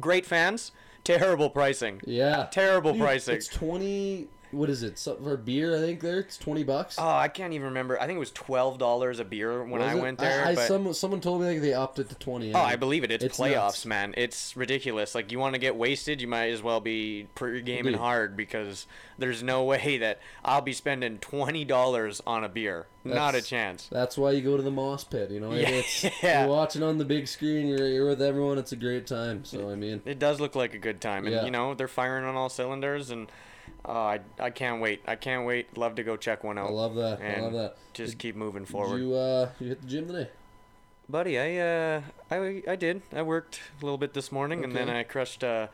great 0.00 0.26
fans, 0.26 0.72
terrible 1.04 1.48
pricing. 1.48 2.00
Yeah, 2.04 2.48
Terrible 2.50 2.92
Dude, 2.92 3.02
pricing. 3.02 3.36
It's 3.36 3.46
twenty. 3.46 4.26
What 4.50 4.70
is 4.70 4.82
it? 4.82 4.98
For 4.98 5.36
beer, 5.36 5.76
I 5.76 5.80
think 5.80 6.00
there 6.00 6.20
it's 6.20 6.36
twenty 6.38 6.64
bucks. 6.64 6.96
Oh, 6.98 7.06
I 7.06 7.28
can't 7.28 7.52
even 7.52 7.66
remember. 7.68 8.00
I 8.00 8.06
think 8.06 8.16
it 8.16 8.20
was 8.20 8.30
twelve 8.30 8.78
dollars 8.78 9.18
a 9.20 9.24
beer 9.24 9.62
when 9.62 9.80
Was 9.80 9.92
I 9.92 9.96
it? 9.96 10.00
went 10.00 10.18
there. 10.18 10.44
I, 10.44 10.54
but... 10.54 10.66
some, 10.68 10.92
someone 10.94 11.20
told 11.20 11.40
me 11.42 11.48
like 11.48 11.60
they 11.60 11.74
opted 11.74 12.08
to 12.08 12.14
twenty. 12.14 12.54
Oh, 12.54 12.58
I 12.60 12.76
believe 12.76 13.04
it. 13.04 13.10
It's, 13.10 13.24
It's 13.24 13.38
playoffs, 13.38 13.54
nuts. 13.54 13.86
man. 13.86 14.14
It's 14.16 14.56
ridiculous. 14.56 15.14
Like 15.14 15.30
you 15.32 15.38
want 15.38 15.54
to 15.54 15.58
get 15.60 15.76
wasted, 15.76 16.20
you 16.20 16.28
might 16.28 16.50
as 16.50 16.62
well 16.62 16.80
be 16.80 17.26
pre-gaming 17.34 17.92
Dude. 17.92 18.00
hard 18.00 18.36
because 18.36 18.86
there's 19.18 19.42
no 19.42 19.64
way 19.64 19.98
that 19.98 20.20
I'll 20.44 20.62
be 20.62 20.72
spending 20.72 21.18
twenty 21.18 21.64
dollars 21.64 22.22
on 22.26 22.44
a 22.44 22.48
beer. 22.48 22.86
Not 23.04 23.34
a 23.34 23.40
chance. 23.40 23.88
That's 23.90 24.18
why 24.18 24.32
you 24.32 24.42
go 24.42 24.56
to 24.58 24.62
the 24.62 24.70
Mosh 24.70 25.04
Pit. 25.08 25.30
You 25.30 25.40
know, 25.40 25.52
Yeah. 26.22 26.40
you're 26.44 26.48
watching 26.48 26.82
on 26.82 26.98
the 26.98 27.06
big 27.06 27.26
screen. 27.26 27.66
You're, 27.66 27.88
you're 27.88 28.06
with 28.08 28.20
everyone. 28.20 28.58
It's 28.58 28.72
a 28.72 28.76
great 28.76 29.06
time. 29.06 29.44
So 29.46 29.70
I 29.70 29.76
mean, 29.76 30.02
It 30.04 30.18
does 30.18 30.40
look 30.40 30.54
like 30.54 30.74
a 30.74 30.78
good 30.78 31.00
time, 31.00 31.24
and 31.24 31.34
Yeah. 31.34 31.44
you 31.44 31.50
know 31.50 31.74
they're 31.74 31.88
firing 31.88 32.24
on 32.24 32.34
all 32.34 32.48
cylinders, 32.50 33.10
and 33.10 33.30
uh, 33.88 33.92
I 33.92 34.20
I 34.38 34.50
can't 34.50 34.80
wait. 34.80 35.02
I 35.06 35.16
can't 35.16 35.46
wait. 35.46 35.76
Love 35.78 35.94
to 35.96 36.02
go 36.04 36.16
check 36.16 36.44
one 36.44 36.58
out. 36.58 36.68
I 36.68 36.72
love 36.72 36.94
that. 36.96 37.20
I 37.20 37.40
love 37.40 37.52
that. 37.54 37.76
Just 37.94 38.18
keep 38.18 38.36
moving 38.36 38.64
Did 38.64 38.70
forward, 38.70 38.98
you 38.98 39.14
uh, 39.14 39.48
you 39.58 39.68
hit 39.68 39.80
the 39.82 39.88
gym 39.88 40.06
today? 40.06 40.28
buddy. 41.08 41.38
I 41.38 41.56
uh 41.58 42.02
I 42.30 42.62
I 42.68 42.76
did. 42.76 43.02
I 43.14 43.22
worked 43.22 43.60
a 43.80 43.84
little 43.84 43.98
bit 43.98 44.12
this 44.12 44.30
morning, 44.30 44.62
and 44.64 44.74
then 44.74 44.88
I 44.88 45.02
crushed. 45.02 45.42
Uh, 45.42 45.68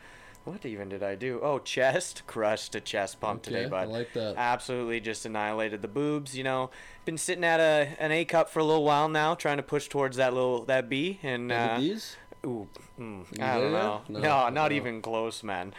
what 0.45 0.63
even 0.63 0.89
did 0.89 1.01
I 1.01 1.15
do? 1.15 1.39
Oh, 1.41 1.57
chest. 1.57 2.21
Crushed 2.27 2.75
a 2.75 2.79
chest 2.79 3.19
pump 3.19 3.41
today, 3.41 3.61
Okay, 3.61 3.69
bud. 3.69 3.87
I 3.89 3.91
like 3.91 4.13
that. 4.13 4.35
absolutely 4.37 4.99
just 4.99 5.25
annihilated 5.25 5.81
the 5.81 5.87
boobs. 5.87 6.37
You 6.37 6.43
know, 6.43 6.69
been 7.03 7.17
sitting 7.17 7.43
at 7.43 7.59
a 7.59 7.95
an 7.99 8.11
A 8.11 8.25
cup 8.25 8.49
for 8.49 8.59
a 8.59 8.63
little 8.63 8.83
while 8.83 9.09
now, 9.09 9.33
trying 9.33 9.57
to 9.57 9.63
push 9.63 9.87
towards 9.87 10.17
that 10.17 10.33
little 10.35 10.63
that 10.65 10.87
B, 10.87 11.19
and 11.23 11.51
uh, 11.51 11.79
these? 11.79 12.15
ooh, 12.45 12.67
mm, 12.99 13.25
I 13.41 13.59
don't 13.59 13.71
know. 13.71 14.01
No, 14.07 14.19
No, 14.19 14.49
not 14.49 14.69
no. 14.69 14.75
even 14.77 15.01
close, 15.01 15.41
man. 15.41 15.73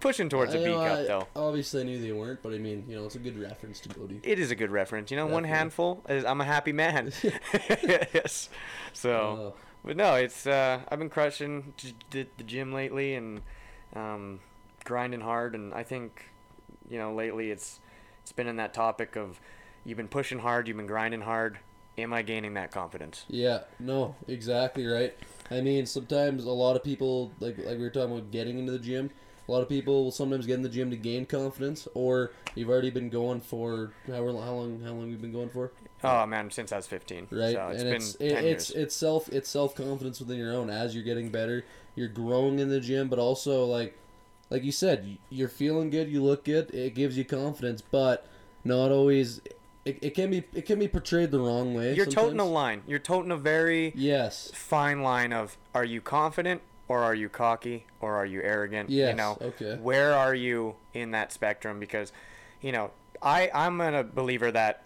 Pushing 0.00 0.28
towards 0.30 0.54
a 0.54 0.60
I 0.60 0.64
B 0.64 0.70
know, 0.70 0.78
cup 0.78 0.98
I- 0.98 1.02
though. 1.04 1.26
Obviously, 1.36 1.82
I 1.82 1.84
knew 1.84 2.00
they 2.00 2.12
weren't, 2.12 2.42
but 2.42 2.52
I 2.54 2.58
mean, 2.58 2.84
you 2.88 2.96
know, 2.96 3.04
it's 3.04 3.14
a 3.16 3.18
good 3.18 3.38
reference 3.38 3.80
to 3.80 3.88
go 3.90 4.06
to. 4.06 4.18
It 4.22 4.38
is 4.38 4.50
a 4.50 4.54
good 4.56 4.70
reference. 4.70 5.10
You 5.10 5.16
know, 5.18 5.26
one 5.26 5.44
handful 5.44 6.02
is 6.08 6.24
I'm 6.24 6.40
a 6.40 6.44
happy 6.44 6.72
man. 6.72 7.12
yes. 7.84 8.48
So, 8.92 9.10
Oh. 9.12 9.54
but 9.84 9.96
no, 9.96 10.14
it's 10.14 10.46
uh, 10.46 10.80
I've 10.88 10.98
been 10.98 11.10
crushing 11.10 11.74
the 12.10 12.26
gym 12.46 12.72
lately 12.72 13.14
and 13.14 13.42
um, 13.94 14.40
grinding 14.84 15.20
hard, 15.20 15.54
and 15.54 15.74
I 15.74 15.82
think 15.82 16.30
you 16.88 16.98
know 16.98 17.14
lately 17.14 17.50
it's 17.50 17.80
it's 18.22 18.32
been 18.32 18.46
in 18.46 18.56
that 18.56 18.72
topic 18.74 19.16
of 19.16 19.38
you've 19.84 19.98
been 19.98 20.08
pushing 20.08 20.38
hard, 20.40 20.66
you've 20.68 20.76
been 20.76 20.86
grinding 20.86 21.20
hard. 21.22 21.58
Am 21.98 22.12
I 22.14 22.22
gaining 22.22 22.54
that 22.54 22.70
confidence? 22.70 23.26
Yeah, 23.28 23.64
no, 23.78 24.14
exactly 24.26 24.86
right. 24.86 25.14
I 25.50 25.60
mean, 25.60 25.84
sometimes 25.84 26.44
a 26.44 26.50
lot 26.50 26.74
of 26.76 26.82
people, 26.82 27.32
like 27.40 27.58
like 27.58 27.76
we 27.76 27.78
were 27.78 27.90
talking 27.90 28.12
about 28.16 28.30
getting 28.30 28.58
into 28.58 28.72
the 28.72 28.78
gym, 28.78 29.10
a 29.50 29.52
lot 29.52 29.62
of 29.62 29.68
people 29.68 30.04
will 30.04 30.12
sometimes 30.12 30.46
get 30.46 30.54
in 30.54 30.62
the 30.62 30.68
gym 30.68 30.90
to 30.90 30.96
gain 30.96 31.26
confidence, 31.26 31.88
or 31.94 32.30
you've 32.54 32.68
already 32.68 32.90
been 32.90 33.10
going 33.10 33.40
for 33.40 33.90
how, 34.06 34.14
how 34.14 34.22
long? 34.22 34.80
How 34.84 34.92
long 34.92 35.10
you've 35.10 35.20
been 35.20 35.32
going 35.32 35.48
for? 35.48 35.72
Oh 36.04 36.24
man, 36.24 36.50
since 36.52 36.70
I 36.70 36.76
was 36.76 36.86
15. 36.86 37.26
Right, 37.30 37.54
So 37.54 37.68
it's 37.68 37.82
and 37.82 37.92
it's 37.92 38.12
10 38.14 38.26
it, 38.28 38.30
years. 38.44 38.44
it's 38.44 38.70
it's 38.70 38.96
self 38.96 39.28
it's 39.30 39.48
self 39.50 39.74
confidence 39.74 40.20
within 40.20 40.38
your 40.38 40.52
own 40.52 40.70
as 40.70 40.94
you're 40.94 41.02
getting 41.04 41.30
better. 41.30 41.64
You're 41.96 42.08
growing 42.08 42.60
in 42.60 42.68
the 42.68 42.78
gym, 42.80 43.08
but 43.08 43.18
also 43.18 43.64
like 43.64 43.98
like 44.50 44.62
you 44.62 44.72
said, 44.72 45.18
you're 45.30 45.48
feeling 45.48 45.90
good, 45.90 46.08
you 46.08 46.22
look 46.22 46.44
good, 46.44 46.72
it 46.72 46.94
gives 46.94 47.18
you 47.18 47.24
confidence, 47.24 47.82
but 47.82 48.26
not 48.64 48.92
always. 48.92 49.40
It, 49.84 49.98
it 50.02 50.10
can 50.14 50.30
be 50.30 50.44
it 50.54 50.64
can 50.64 50.78
be 50.78 50.86
portrayed 50.86 51.32
the 51.32 51.40
wrong 51.40 51.74
way. 51.74 51.94
You're 51.94 52.06
toting 52.06 52.38
a 52.38 52.44
line. 52.44 52.82
You're 52.86 52.98
toting 53.00 53.32
a 53.32 53.36
very 53.36 53.92
Yes. 53.96 54.50
fine 54.54 55.02
line 55.02 55.32
of 55.32 55.56
are 55.74 55.84
you 55.84 56.00
confident 56.00 56.60
or 56.90 57.04
are 57.04 57.14
you 57.14 57.28
cocky 57.28 57.86
or 58.00 58.16
are 58.16 58.26
you 58.26 58.42
arrogant? 58.42 58.90
You 58.90 58.98
Yes, 59.02 59.16
know, 59.16 59.38
okay. 59.40 59.76
where 59.76 60.12
are 60.12 60.34
you 60.34 60.74
in 60.92 61.12
that 61.12 61.30
spectrum? 61.32 61.78
Because, 61.78 62.12
you 62.60 62.72
know, 62.72 62.90
I 63.22 63.48
I'm 63.54 63.80
a 63.80 64.02
believer 64.02 64.50
that 64.50 64.82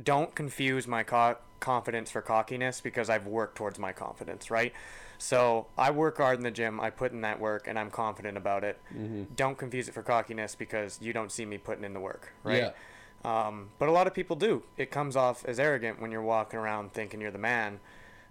don't 0.00 0.32
confuse 0.32 0.86
my 0.86 1.02
co- 1.02 1.38
confidence 1.58 2.08
for 2.12 2.22
cockiness 2.22 2.80
because 2.80 3.10
I've 3.10 3.26
worked 3.26 3.56
towards 3.56 3.80
my 3.80 3.90
confidence, 3.90 4.48
right? 4.48 4.72
So 5.18 5.66
I 5.76 5.90
work 5.90 6.18
hard 6.18 6.38
in 6.38 6.44
the 6.44 6.52
gym. 6.52 6.78
I 6.80 6.90
put 6.90 7.10
in 7.10 7.22
that 7.22 7.40
work, 7.40 7.66
and 7.66 7.76
I'm 7.76 7.90
confident 7.90 8.36
about 8.36 8.62
it. 8.62 8.78
Mm-hmm. 8.96 9.24
Don't 9.34 9.58
confuse 9.58 9.88
it 9.88 9.94
for 9.94 10.04
cockiness 10.04 10.54
because 10.54 11.00
you 11.02 11.12
don't 11.12 11.32
see 11.32 11.44
me 11.44 11.58
putting 11.58 11.82
in 11.82 11.94
the 11.94 11.98
work, 12.00 12.32
right? 12.44 12.72
Yeah. 13.24 13.48
Um, 13.48 13.70
but 13.80 13.88
a 13.88 13.92
lot 13.92 14.06
of 14.06 14.14
people 14.14 14.36
do. 14.36 14.62
It 14.76 14.92
comes 14.92 15.16
off 15.16 15.44
as 15.44 15.58
arrogant 15.58 16.00
when 16.00 16.12
you're 16.12 16.22
walking 16.22 16.60
around 16.60 16.92
thinking 16.92 17.20
you're 17.20 17.32
the 17.32 17.38
man. 17.38 17.80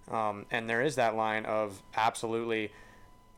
Um, 0.09 0.45
and 0.51 0.69
there 0.69 0.81
is 0.81 0.95
that 0.95 1.15
line 1.15 1.45
of 1.45 1.81
absolutely, 1.95 2.71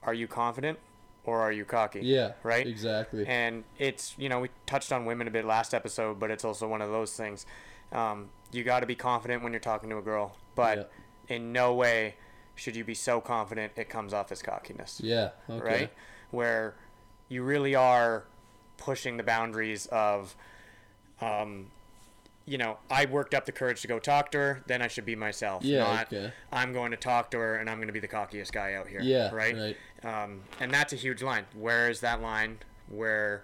are 0.04 0.14
you 0.14 0.28
confident 0.28 0.80
or 1.24 1.42
are 1.42 1.52
you 1.52 1.66
cocky? 1.66 2.02
Yeah. 2.02 2.34
Right? 2.44 2.66
Exactly. 2.66 3.26
And 3.28 3.64
it's, 3.78 4.16
you 4.18 4.30
know, 4.30 4.40
we 4.40 4.50
touched 4.66 4.92
on 4.92 5.06
women 5.06 5.28
a 5.28 5.32
bit 5.32 5.46
last 5.46 5.74
episode, 5.74 6.20
but 6.20 6.32
it's 6.32 6.46
also 6.46 6.68
one 6.68 6.82
of 6.82 6.90
those 6.90 7.14
things. 7.14 7.46
Um, 7.92 8.30
you 8.52 8.64
got 8.64 8.82
to 8.82 8.86
be 8.86 8.96
confident 8.96 9.44
when 9.44 9.52
you're 9.52 9.60
talking 9.60 9.90
to 9.90 9.98
a 9.98 10.02
girl, 10.02 10.38
but 10.56 10.92
in 11.28 11.52
no 11.52 11.74
way 11.74 12.16
should 12.56 12.76
you 12.76 12.84
be 12.84 12.94
so 12.94 13.22
confident 13.22 13.72
it 13.78 13.88
comes 13.90 14.14
off 14.14 14.32
as 14.32 14.42
cockiness 14.42 15.00
yeah. 15.02 15.30
Okay. 15.50 15.66
right? 15.66 15.94
Where 16.32 16.76
you 17.30 17.44
really 17.44 17.74
are 17.74 18.26
pushing 18.78 19.18
the 19.18 19.24
boundaries 19.24 19.86
of, 19.88 20.36
um, 21.22 21.72
you 22.50 22.58
know, 22.58 22.78
I 22.90 23.06
worked 23.06 23.34
up 23.36 23.46
the 23.46 23.52
courage 23.52 23.82
to 23.84 23.88
go 23.88 24.00
talk 24.00 24.32
to 24.32 24.38
her, 24.40 24.64
then 24.68 24.82
I 24.82 24.88
should 24.88 25.06
be 25.06 25.16
myself. 25.16 25.64
Yeah, 25.64 25.80
Not, 25.84 26.08
okay. 26.14 26.34
I'm 26.52 26.74
going 26.74 26.92
to 26.92 26.98
talk 26.98 27.30
to 27.32 27.38
her 27.38 27.56
and 27.58 27.70
I'm 27.70 27.78
going 27.78 27.88
to 27.88 27.94
be 27.94 28.00
the 28.00 28.08
cockiest 28.08 28.52
guy 28.52 28.74
out 28.74 28.88
here. 28.88 29.02
Yeah, 29.02 29.30
Right? 29.32 29.56
right. 29.56 29.78
Um, 30.24 30.42
and 30.60 30.72
that's 30.74 30.92
a 30.92 30.96
huge 30.96 31.22
line. 31.22 31.46
Where 31.56 31.90
is 31.90 32.00
that 32.02 32.22
line? 32.22 32.58
Where 32.90 33.44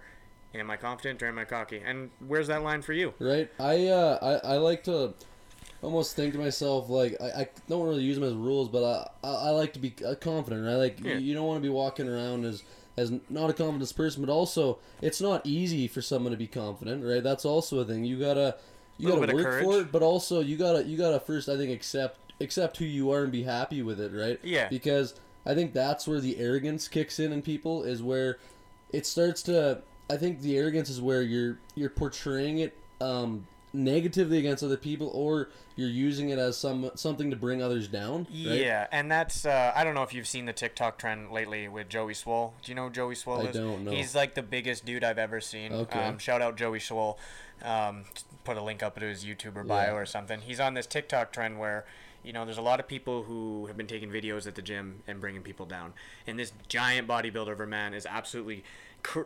am 0.54 0.70
I 0.70 0.76
confident 0.76 1.22
or 1.22 1.26
am 1.28 1.38
I 1.38 1.44
cocky? 1.44 1.80
And 1.84 2.10
where's 2.26 2.48
that 2.48 2.62
line 2.62 2.82
for 2.82 2.92
you? 2.94 3.14
Right. 3.20 3.48
I 3.60 3.86
uh 3.88 4.40
I, 4.44 4.54
I 4.54 4.56
like 4.56 4.82
to 4.84 5.14
almost 5.82 6.16
think 6.16 6.32
to 6.32 6.38
myself 6.40 6.88
like 6.88 7.16
I, 7.20 7.42
I 7.42 7.48
don't 7.68 7.86
really 7.86 8.02
use 8.02 8.16
them 8.16 8.24
as 8.24 8.32
rules, 8.34 8.68
but 8.68 8.82
I 9.22 9.26
I, 9.28 9.32
I 9.34 9.50
like 9.50 9.72
to 9.74 9.78
be 9.78 9.94
uh, 10.04 10.14
confident. 10.16 10.64
Right. 10.66 10.74
Like 10.76 11.00
Yeah. 11.04 11.12
you, 11.14 11.18
you 11.18 11.34
don't 11.34 11.46
want 11.46 11.58
to 11.58 11.62
be 11.62 11.68
walking 11.68 12.08
around 12.08 12.44
as 12.44 12.64
as 12.96 13.12
not 13.28 13.50
a 13.50 13.52
confident 13.52 13.94
person, 13.94 14.24
but 14.24 14.32
also 14.32 14.78
it's 15.02 15.20
not 15.20 15.44
easy 15.46 15.86
for 15.86 16.00
someone 16.02 16.32
to 16.32 16.38
be 16.38 16.46
confident. 16.46 17.04
Right. 17.04 17.22
That's 17.22 17.44
also 17.44 17.78
a 17.80 17.84
thing. 17.84 18.04
You 18.04 18.18
gotta 18.18 18.56
you 18.98 19.08
gotta 19.08 19.34
work 19.34 19.62
for 19.62 19.80
it, 19.80 19.92
but 19.92 20.02
also 20.02 20.40
you 20.40 20.56
gotta 20.56 20.84
you 20.84 20.96
gotta 20.96 21.20
first 21.20 21.48
I 21.48 21.56
think 21.56 21.72
accept 21.72 22.32
accept 22.40 22.76
who 22.76 22.84
you 22.84 23.10
are 23.10 23.22
and 23.22 23.32
be 23.32 23.42
happy 23.42 23.82
with 23.82 24.00
it. 24.00 24.12
Right. 24.12 24.38
Yeah. 24.42 24.68
Because 24.68 25.14
I 25.44 25.54
think 25.54 25.72
that's 25.72 26.06
where 26.08 26.20
the 26.20 26.38
arrogance 26.38 26.88
kicks 26.88 27.18
in 27.18 27.32
in 27.32 27.42
people 27.42 27.82
is 27.84 28.02
where 28.02 28.38
it 28.92 29.06
starts 29.06 29.42
to 29.44 29.82
I 30.08 30.16
think 30.16 30.40
the 30.40 30.56
arrogance 30.56 30.90
is 30.90 31.00
where 31.00 31.22
you're 31.22 31.58
you're 31.74 31.90
portraying 31.90 32.58
it 32.58 32.76
um 33.00 33.46
negatively 33.72 34.38
against 34.38 34.62
other 34.62 34.76
people 34.76 35.10
or 35.12 35.50
you're 35.76 35.88
using 35.90 36.30
it 36.30 36.38
as 36.38 36.56
some 36.56 36.90
something 36.94 37.30
to 37.30 37.36
bring 37.36 37.62
others 37.62 37.86
down. 37.86 38.26
Right? 38.30 38.60
Yeah, 38.60 38.86
and 38.90 39.10
that's 39.10 39.44
uh, 39.44 39.72
I 39.76 39.84
don't 39.84 39.94
know 39.94 40.02
if 40.02 40.14
you've 40.14 40.26
seen 40.26 40.46
the 40.46 40.52
TikTok 40.52 40.98
trend 40.98 41.30
lately 41.30 41.68
with 41.68 41.88
Joey 41.88 42.14
Swole. 42.14 42.54
Do 42.62 42.72
you 42.72 42.74
know 42.76 42.84
who 42.84 42.90
Joey 42.90 43.14
Swole 43.14 43.42
I 43.42 43.50
is? 43.50 43.56
don't 43.56 43.84
know. 43.84 43.90
He's 43.90 44.14
like 44.14 44.34
the 44.34 44.42
biggest 44.42 44.86
dude 44.86 45.04
I've 45.04 45.18
ever 45.18 45.40
seen. 45.40 45.72
Okay. 45.72 46.02
Um, 46.02 46.18
shout 46.18 46.40
out 46.40 46.56
Joey 46.56 46.80
Swole. 46.80 47.18
Um, 47.62 48.04
put 48.46 48.56
a 48.56 48.62
link 48.62 48.82
up 48.82 48.98
to 48.98 49.04
his 49.06 49.24
YouTuber 49.24 49.66
bio 49.66 49.86
Yeah. 49.88 49.94
or 49.94 50.06
something. 50.06 50.40
He's 50.40 50.60
on 50.60 50.74
this 50.74 50.86
TikTok 50.86 51.32
trend 51.32 51.58
where 51.58 51.84
you 52.24 52.32
know 52.32 52.44
there's 52.44 52.58
a 52.58 52.62
lot 52.62 52.80
of 52.80 52.88
people 52.88 53.24
who 53.24 53.66
have 53.66 53.76
been 53.76 53.86
taking 53.86 54.08
videos 54.10 54.46
at 54.46 54.54
the 54.54 54.62
gym 54.62 55.02
and 55.06 55.20
bringing 55.20 55.42
people 55.42 55.66
down, 55.66 55.92
and 56.26 56.38
this 56.38 56.52
giant 56.68 57.06
bodybuilder 57.08 57.52
of 57.52 57.60
a 57.60 57.66
man 57.66 57.92
is 57.92 58.06
absolutely 58.06 58.64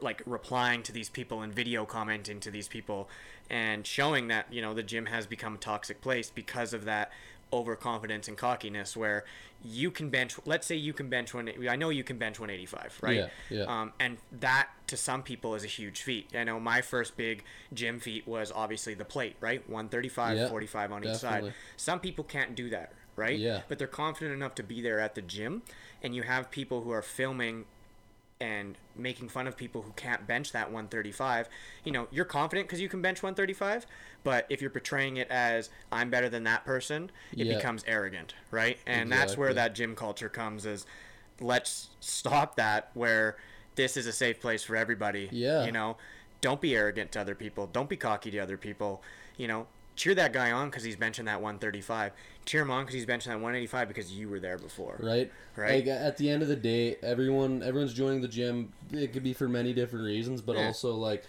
like 0.03 0.23
replying 0.27 0.83
to 0.83 0.93
these 0.93 1.09
people 1.09 1.41
and 1.41 1.55
video 1.55 1.87
commenting 1.87 2.39
to 2.41 2.51
these 2.51 2.69
people 2.69 3.09
and 3.49 3.87
showing 3.87 4.29
that 4.29 4.47
you 4.53 4.61
know 4.61 4.75
the 4.75 4.83
gym 4.83 5.07
has 5.07 5.27
become 5.27 5.55
a 5.55 5.59
toxic 5.59 6.03
place 6.03 6.29
because 6.29 6.75
of 6.75 6.85
that 6.85 7.11
overconfidence 7.53 8.29
and 8.29 8.37
cockiness 8.39 8.97
where 8.97 9.25
you 9.65 9.91
can 9.91 10.09
bench 10.09 10.37
let's 10.47 10.67
say 10.67 10.75
you 10.77 10.93
can 10.93 11.09
bench 11.09 11.35
one 11.35 11.51
I 11.69 11.77
know 11.77 11.91
you 11.91 12.05
can 12.05 12.17
bench 12.17 12.39
185 12.41 12.99
right 13.03 13.17
Yeah, 13.17 13.29
yeah. 13.51 13.65
um, 13.81 13.93
and 14.01 14.19
that 14.41 14.69
to 14.87 14.97
some 14.97 15.23
people 15.23 15.55
is 15.55 15.65
a 15.65 15.69
huge 15.69 16.03
feat 16.03 16.31
I 16.35 16.45
know 16.45 16.59
my 16.61 16.81
first 16.81 17.17
big 17.17 17.45
gym 17.75 18.01
feat 18.01 18.27
was 18.27 18.53
obviously 18.55 18.95
the 18.95 19.05
plate 19.05 19.37
right 19.41 19.61
135 19.69 20.37
Yeah, 20.37 20.49
45 20.49 20.93
on 20.93 21.05
each 21.05 21.21
definitely. 21.21 21.51
side 21.51 21.57
some 21.77 22.01
people 22.01 22.25
can't 22.25 22.55
do 22.55 22.71
that 22.71 22.93
right 23.17 23.39
Yeah. 23.39 23.63
but 23.69 23.79
they're 23.79 23.87
confident 23.89 24.33
enough 24.35 24.55
to 24.57 24.63
be 24.63 24.81
there 24.81 25.01
at 25.01 25.15
the 25.15 25.23
gym 25.23 25.63
and 26.03 26.15
you 26.15 26.23
have 26.23 26.51
people 26.51 26.83
who 26.83 26.91
are 26.93 27.03
filming 27.03 27.65
and 28.41 28.79
making 28.97 29.29
fun 29.29 29.47
of 29.47 29.57
people 29.57 29.83
who 29.83 29.93
can't 29.93 30.27
bench 30.27 30.53
that 30.53 30.67
135 30.67 31.49
you 31.85 31.93
know 31.93 32.09
you're 32.11 32.25
confident 32.25 32.67
because 32.67 32.81
you 32.81 32.89
can 32.89 33.03
bench 33.03 33.23
135 33.23 33.87
but 34.25 34.47
if 34.49 34.61
you're 34.61 34.71
portraying 34.71 35.19
it 35.19 35.29
as 35.31 35.69
i'm 35.93 36.09
better 36.11 36.29
than 36.29 36.45
that 36.45 36.65
person 36.65 37.11
it 37.33 37.47
Yeah. 37.47 37.57
becomes 37.57 37.85
arrogant 37.87 38.35
right? 38.51 38.79
And 38.87 39.13
that's 39.13 39.37
where 39.37 39.55
that 39.55 39.75
gym 39.75 39.95
culture 39.95 40.29
comes 40.29 40.67
is 40.67 40.87
let's 41.41 41.91
stop 42.01 42.57
that 42.57 42.91
where 42.95 43.37
this 43.77 43.97
is 43.97 44.07
a 44.07 44.13
safe 44.13 44.41
place 44.41 44.63
for 44.63 44.75
everybody 44.77 45.29
Yeah. 45.31 45.65
you 45.65 45.73
know? 45.73 45.97
Don't 46.41 46.61
be 46.61 46.75
arrogant 46.75 47.13
to 47.13 47.21
other 47.21 47.35
people. 47.35 47.67
Don't 47.67 47.89
be 47.89 47.97
cocky 47.99 48.31
to 48.31 48.39
other 48.39 48.57
people. 48.57 49.03
You 49.37 49.47
know 49.49 49.67
cheer 50.01 50.15
that 50.15 50.33
guy 50.33 50.51
on 50.51 50.71
because 50.71 50.83
he's 50.83 50.97
benching 50.97 51.27
that 51.27 51.43
135 51.43 52.13
cheer 52.47 52.63
him 52.63 52.71
on 52.71 52.85
because 52.85 52.95
he's 52.95 53.05
benching 53.05 53.27
that 53.27 53.35
185 53.35 53.87
because 53.87 54.11
you 54.11 54.31
were 54.31 54.41
there 54.41 54.57
before 54.57 54.99
Right. 54.99 55.31
Right. 55.57 55.85
Like 55.85 55.89
at 55.89 56.17
the 56.17 56.31
end 56.31 56.43
of 56.43 56.49
the 56.49 56.57
day, 56.57 56.97
everyone 57.03 57.63
everyone's 57.63 57.93
joining 57.93 58.23
the 58.23 58.29
gym. 58.29 58.73
It 58.93 59.13
could 59.13 59.23
be 59.23 59.35
for 59.35 59.47
many 59.47 59.75
different 59.75 60.07
reasons, 60.07 60.41
but 60.41 60.57
Yeah. 60.57 60.67
also 60.67 60.95
like 60.95 61.25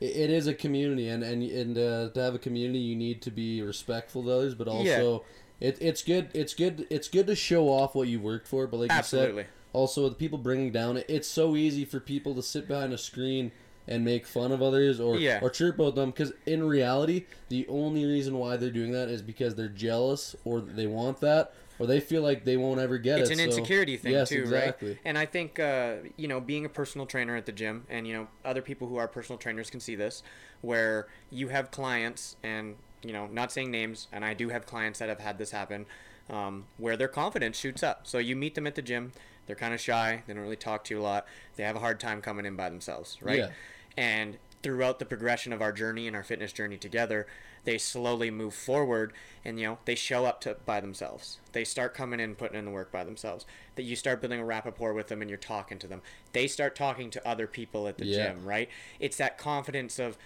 it, 0.00 0.16
it 0.16 0.30
is 0.30 0.46
a 0.46 0.54
community, 0.54 1.08
and 1.08 1.22
and 1.22 1.42
and 1.42 1.76
uh, 1.76 2.08
to 2.14 2.20
have 2.22 2.34
a 2.34 2.38
community, 2.38 2.78
you 2.78 2.96
need 2.96 3.20
to 3.22 3.30
be 3.30 3.60
respectful 3.60 4.22
to 4.24 4.30
others, 4.30 4.54
but 4.54 4.68
also. 4.68 5.24
It, 5.60 5.76
it's 5.80 6.04
good. 6.04 6.30
It's 6.34 6.54
good. 6.54 6.86
It's 6.88 7.08
good 7.08 7.26
to 7.26 7.34
show 7.34 7.64
off 7.68 7.96
what 7.96 8.06
you 8.06 8.20
worked 8.20 8.46
for, 8.46 8.68
but 8.68 8.76
like 8.76 8.92
Absolutely. 8.92 9.42
you 9.42 9.42
said, 9.42 9.52
also 9.72 10.04
with 10.04 10.16
people 10.16 10.38
bringing 10.38 10.70
down 10.70 10.96
it, 10.96 11.06
it's 11.08 11.26
so 11.26 11.56
easy 11.56 11.84
for 11.84 11.98
people 11.98 12.32
to 12.36 12.42
sit 12.42 12.68
behind 12.68 12.92
a 12.92 12.98
screen 12.98 13.50
and 13.88 14.04
make 14.04 14.26
fun 14.26 14.52
of 14.52 14.62
others 14.62 15.00
or 15.00 15.16
Yeah. 15.16 15.40
or 15.42 15.50
chirp 15.50 15.76
about 15.78 15.94
them. 15.94 16.10
Because 16.10 16.32
in 16.46 16.62
reality, 16.62 17.24
the 17.48 17.66
only 17.68 18.04
reason 18.04 18.36
why 18.38 18.56
they're 18.56 18.70
doing 18.70 18.92
that 18.92 19.08
is 19.08 19.22
because 19.22 19.54
they're 19.54 19.68
jealous 19.68 20.36
or 20.44 20.60
they 20.60 20.86
want 20.86 21.20
that 21.20 21.52
or 21.78 21.86
they 21.86 22.00
feel 22.00 22.22
like 22.22 22.44
they 22.44 22.56
won't 22.56 22.80
ever 22.80 22.98
get 22.98 23.20
it's 23.20 23.30
it. 23.30 23.32
It's 23.34 23.40
an 23.42 23.50
so- 23.52 23.58
insecurity 23.58 23.96
thing 23.96 24.12
yes, 24.12 24.28
too, 24.28 24.40
exactly. 24.40 24.90
right? 24.90 24.98
And 25.04 25.16
I 25.16 25.26
think 25.26 25.58
uh, 25.58 25.94
you 26.16 26.28
know, 26.28 26.40
being 26.40 26.64
a 26.64 26.68
personal 26.68 27.06
trainer 27.06 27.36
at 27.36 27.46
the 27.46 27.52
gym, 27.52 27.86
and 27.88 28.06
you 28.06 28.12
know, 28.12 28.28
other 28.44 28.62
people 28.62 28.88
who 28.88 28.96
are 28.96 29.08
personal 29.08 29.38
trainers 29.38 29.70
can 29.70 29.80
see 29.80 29.94
this, 29.94 30.22
where 30.60 31.06
you 31.30 31.48
have 31.48 31.70
clients, 31.70 32.36
and 32.42 32.76
you 33.02 33.12
know, 33.12 33.26
not 33.28 33.52
saying 33.52 33.70
names, 33.70 34.08
and 34.12 34.24
I 34.24 34.34
do 34.34 34.48
have 34.48 34.66
clients 34.66 34.98
that 34.98 35.08
have 35.08 35.20
had 35.20 35.38
this 35.38 35.52
happen, 35.52 35.86
um, 36.28 36.66
where 36.78 36.96
their 36.96 37.08
confidence 37.08 37.56
shoots 37.56 37.82
up. 37.82 38.06
So 38.06 38.18
you 38.18 38.34
meet 38.34 38.54
them 38.56 38.66
at 38.66 38.74
the 38.74 38.82
gym, 38.82 39.12
they're 39.46 39.54
kind 39.56 39.72
of 39.72 39.80
shy, 39.80 40.24
they 40.26 40.34
don't 40.34 40.42
really 40.42 40.56
talk 40.56 40.82
to 40.84 40.94
you 40.94 41.00
a 41.00 41.02
lot, 41.02 41.26
they 41.54 41.62
have 41.62 41.76
a 41.76 41.80
hard 41.80 42.00
time 42.00 42.20
coming 42.20 42.44
in 42.44 42.56
by 42.56 42.68
themselves, 42.68 43.18
right? 43.22 43.38
Yeah. 43.38 43.50
And 43.98 44.38
throughout 44.62 45.00
the 45.00 45.04
progression 45.04 45.52
of 45.52 45.60
our 45.60 45.72
journey 45.72 46.06
and 46.06 46.14
our 46.14 46.22
fitness 46.22 46.52
journey 46.52 46.76
together, 46.76 47.26
they 47.64 47.78
slowly 47.78 48.30
move 48.30 48.54
forward 48.54 49.12
and 49.44 49.58
you 49.58 49.66
know 49.66 49.78
they 49.86 49.96
show 49.96 50.24
up 50.24 50.40
to 50.42 50.56
by 50.64 50.80
themselves. 50.80 51.38
They 51.50 51.64
start 51.64 51.94
coming 51.94 52.20
in, 52.20 52.36
putting 52.36 52.56
in 52.56 52.64
the 52.64 52.70
work 52.70 52.92
by 52.92 53.02
themselves. 53.02 53.44
That 53.74 53.82
you 53.82 53.96
start 53.96 54.20
building 54.20 54.38
a 54.38 54.44
rapport 54.44 54.94
with 54.94 55.08
them 55.08 55.20
and 55.20 55.28
you're 55.28 55.36
talking 55.36 55.80
to 55.80 55.88
them. 55.88 56.02
They 56.32 56.46
start 56.46 56.76
talking 56.76 57.10
to 57.10 57.28
other 57.28 57.48
people 57.48 57.88
at 57.88 57.98
the 57.98 58.06
Yeah. 58.06 58.28
gym, 58.28 58.44
right? 58.44 58.68
It's 59.00 59.16
that 59.16 59.36
confidence 59.36 59.98
of, 59.98 60.16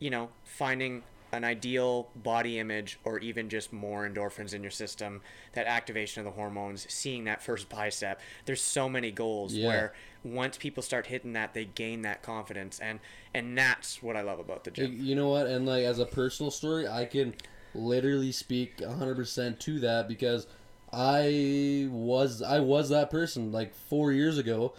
you 0.00 0.10
know, 0.10 0.30
finding 0.42 1.04
an 1.34 1.44
ideal 1.44 2.08
body 2.16 2.58
image 2.58 2.98
or 3.04 3.18
even 3.18 3.48
just 3.48 3.72
more 3.72 4.08
endorphins 4.08 4.54
in 4.54 4.62
your 4.62 4.70
system, 4.70 5.20
that 5.52 5.66
activation 5.66 6.20
of 6.20 6.24
the 6.24 6.30
hormones, 6.40 6.86
seeing 6.92 7.24
that 7.24 7.42
first 7.42 7.68
bicep. 7.68 8.20
There's 8.46 8.62
so 8.62 8.88
many 8.88 9.10
goals 9.10 9.54
Yeah. 9.54 9.66
where 9.66 9.92
once 10.24 10.56
people 10.56 10.82
start 10.82 11.06
hitting 11.08 11.32
that, 11.34 11.52
they 11.54 11.64
gain 11.64 12.02
that 12.02 12.22
confidence, 12.22 12.78
and 12.80 13.00
and 13.34 13.56
that's 13.58 14.02
what 14.02 14.16
I 14.16 14.22
love 14.22 14.38
about 14.38 14.64
the 14.64 14.70
gym. 14.70 14.96
You 14.98 15.14
know 15.14 15.28
what? 15.28 15.46
And 15.46 15.66
like 15.66 15.84
as 15.84 15.98
a 15.98 16.06
personal 16.06 16.50
story, 16.50 16.88
I 16.88 17.04
can 17.04 17.34
literally 17.74 18.32
speak 18.32 18.78
100% 18.78 19.58
to 19.58 19.80
that 19.80 20.08
because 20.08 20.46
I 20.92 21.88
was 21.90 22.40
I 22.40 22.60
was 22.60 22.88
that 22.90 23.10
person 23.10 23.52
like 23.52 23.74
4 23.74 24.12
years 24.12 24.38
ago. 24.38 24.74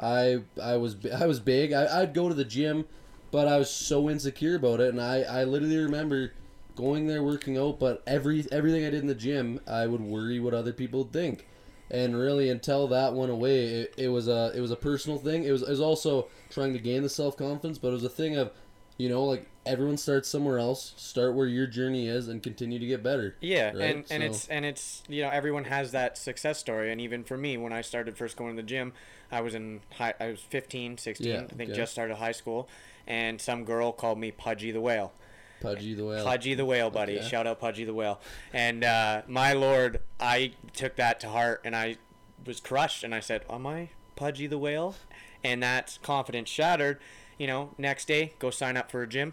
I 0.00 0.42
I 0.62 0.76
was 0.76 0.96
I 1.12 1.26
was 1.26 1.40
big. 1.40 1.72
I, 1.72 2.02
I'd 2.02 2.14
go 2.14 2.28
to 2.28 2.34
the 2.34 2.44
gym, 2.44 2.84
but 3.30 3.48
I 3.48 3.58
was 3.58 3.70
so 3.70 4.08
insecure 4.08 4.56
about 4.56 4.80
it 4.80 4.90
and 4.90 5.00
I 5.00 5.22
I 5.22 5.44
literally 5.44 5.78
remember 5.78 6.32
going 6.74 7.06
there 7.06 7.22
working 7.22 7.56
out, 7.58 7.78
but 7.80 8.02
every 8.06 8.46
everything 8.52 8.84
I 8.84 8.90
did 8.90 9.00
in 9.00 9.06
the 9.06 9.14
gym, 9.14 9.60
I 9.66 9.86
would 9.86 10.00
worry 10.02 10.38
what 10.38 10.54
other 10.54 10.72
people 10.72 11.04
would 11.04 11.12
think. 11.12 11.46
And 11.90 12.16
really, 12.16 12.50
until 12.50 12.88
that 12.88 13.14
went 13.14 13.30
away, 13.30 13.64
it, 13.66 13.94
it 13.96 14.08
was 14.08 14.28
a 14.28 14.52
it 14.54 14.60
was 14.60 14.70
a 14.70 14.76
personal 14.76 15.18
thing. 15.18 15.44
It 15.44 15.52
was 15.52 15.62
it 15.62 15.68
was 15.70 15.80
also 15.80 16.28
trying 16.50 16.72
to 16.72 16.78
gain 16.78 17.02
the 17.02 17.08
self 17.08 17.36
confidence, 17.36 17.78
but 17.78 17.88
it 17.88 17.92
was 17.92 18.04
a 18.04 18.08
thing 18.08 18.36
of, 18.36 18.50
you 18.98 19.08
know, 19.08 19.24
like 19.24 19.46
everyone 19.64 19.96
starts 19.96 20.28
somewhere 20.28 20.58
else. 20.58 20.94
Start 20.96 21.34
where 21.34 21.46
your 21.46 21.66
journey 21.68 22.08
is, 22.08 22.26
and 22.28 22.42
continue 22.42 22.78
to 22.80 22.86
get 22.86 23.02
better. 23.04 23.36
Yeah, 23.40 23.66
right? 23.68 23.80
and, 23.80 23.96
and 23.98 24.04
So- 24.08 24.18
it's 24.20 24.48
and 24.48 24.64
it's 24.64 25.02
you 25.08 25.22
know 25.22 25.30
everyone 25.30 25.64
has 25.64 25.92
that 25.92 26.18
success 26.18 26.58
story, 26.58 26.90
and 26.90 27.00
even 27.00 27.22
for 27.22 27.36
me, 27.36 27.56
when 27.56 27.72
I 27.72 27.82
started 27.82 28.18
first 28.18 28.36
going 28.36 28.56
to 28.56 28.62
the 28.62 28.66
gym, 28.66 28.92
I 29.30 29.40
was 29.40 29.54
in 29.54 29.80
high, 29.92 30.14
I 30.18 30.26
was 30.26 30.40
15, 30.40 30.98
16, 30.98 31.26
Yeah, 31.28 31.42
I 31.42 31.54
think 31.54 31.70
okay. 31.70 31.76
just 31.76 31.92
started 31.92 32.16
high 32.16 32.32
school, 32.32 32.68
and 33.06 33.40
some 33.40 33.64
girl 33.64 33.92
called 33.92 34.18
me 34.18 34.30
Pudgy 34.30 34.70
the 34.70 34.80
Whale. 34.80 35.12
Pudgy 35.60 35.94
the 35.94 36.04
whale. 36.04 36.22
Pudgy 36.24 36.54
the 36.54 36.64
Whale, 36.66 36.90
buddy. 36.90 37.18
Okay. 37.18 37.28
Shout 37.28 37.46
out 37.46 37.58
Pudgy 37.58 37.84
the 37.84 37.94
Whale. 37.94 38.20
And 38.52 38.84
uh, 38.84 39.22
my 39.26 39.54
lord, 39.54 40.00
I 40.20 40.52
took 40.74 40.96
that 40.96 41.18
to 41.20 41.28
heart, 41.30 41.62
and 41.64 41.74
I 41.74 41.96
was 42.44 42.60
crushed, 42.60 43.02
and 43.02 43.14
I 43.14 43.20
said, 43.20 43.42
"Am 43.48 43.66
I 43.66 43.88
Pudgy 44.16 44.46
the 44.46 44.58
Whale?" 44.58 44.94
And 45.42 45.62
that 45.62 45.98
confidence 46.02 46.48
shattered. 46.50 46.98
You 47.38 47.46
know, 47.46 47.70
next 47.78 48.06
day, 48.06 48.34
go 48.38 48.50
sign 48.50 48.76
up 48.76 48.90
for 48.90 49.02
a 49.02 49.08
gym. 49.08 49.32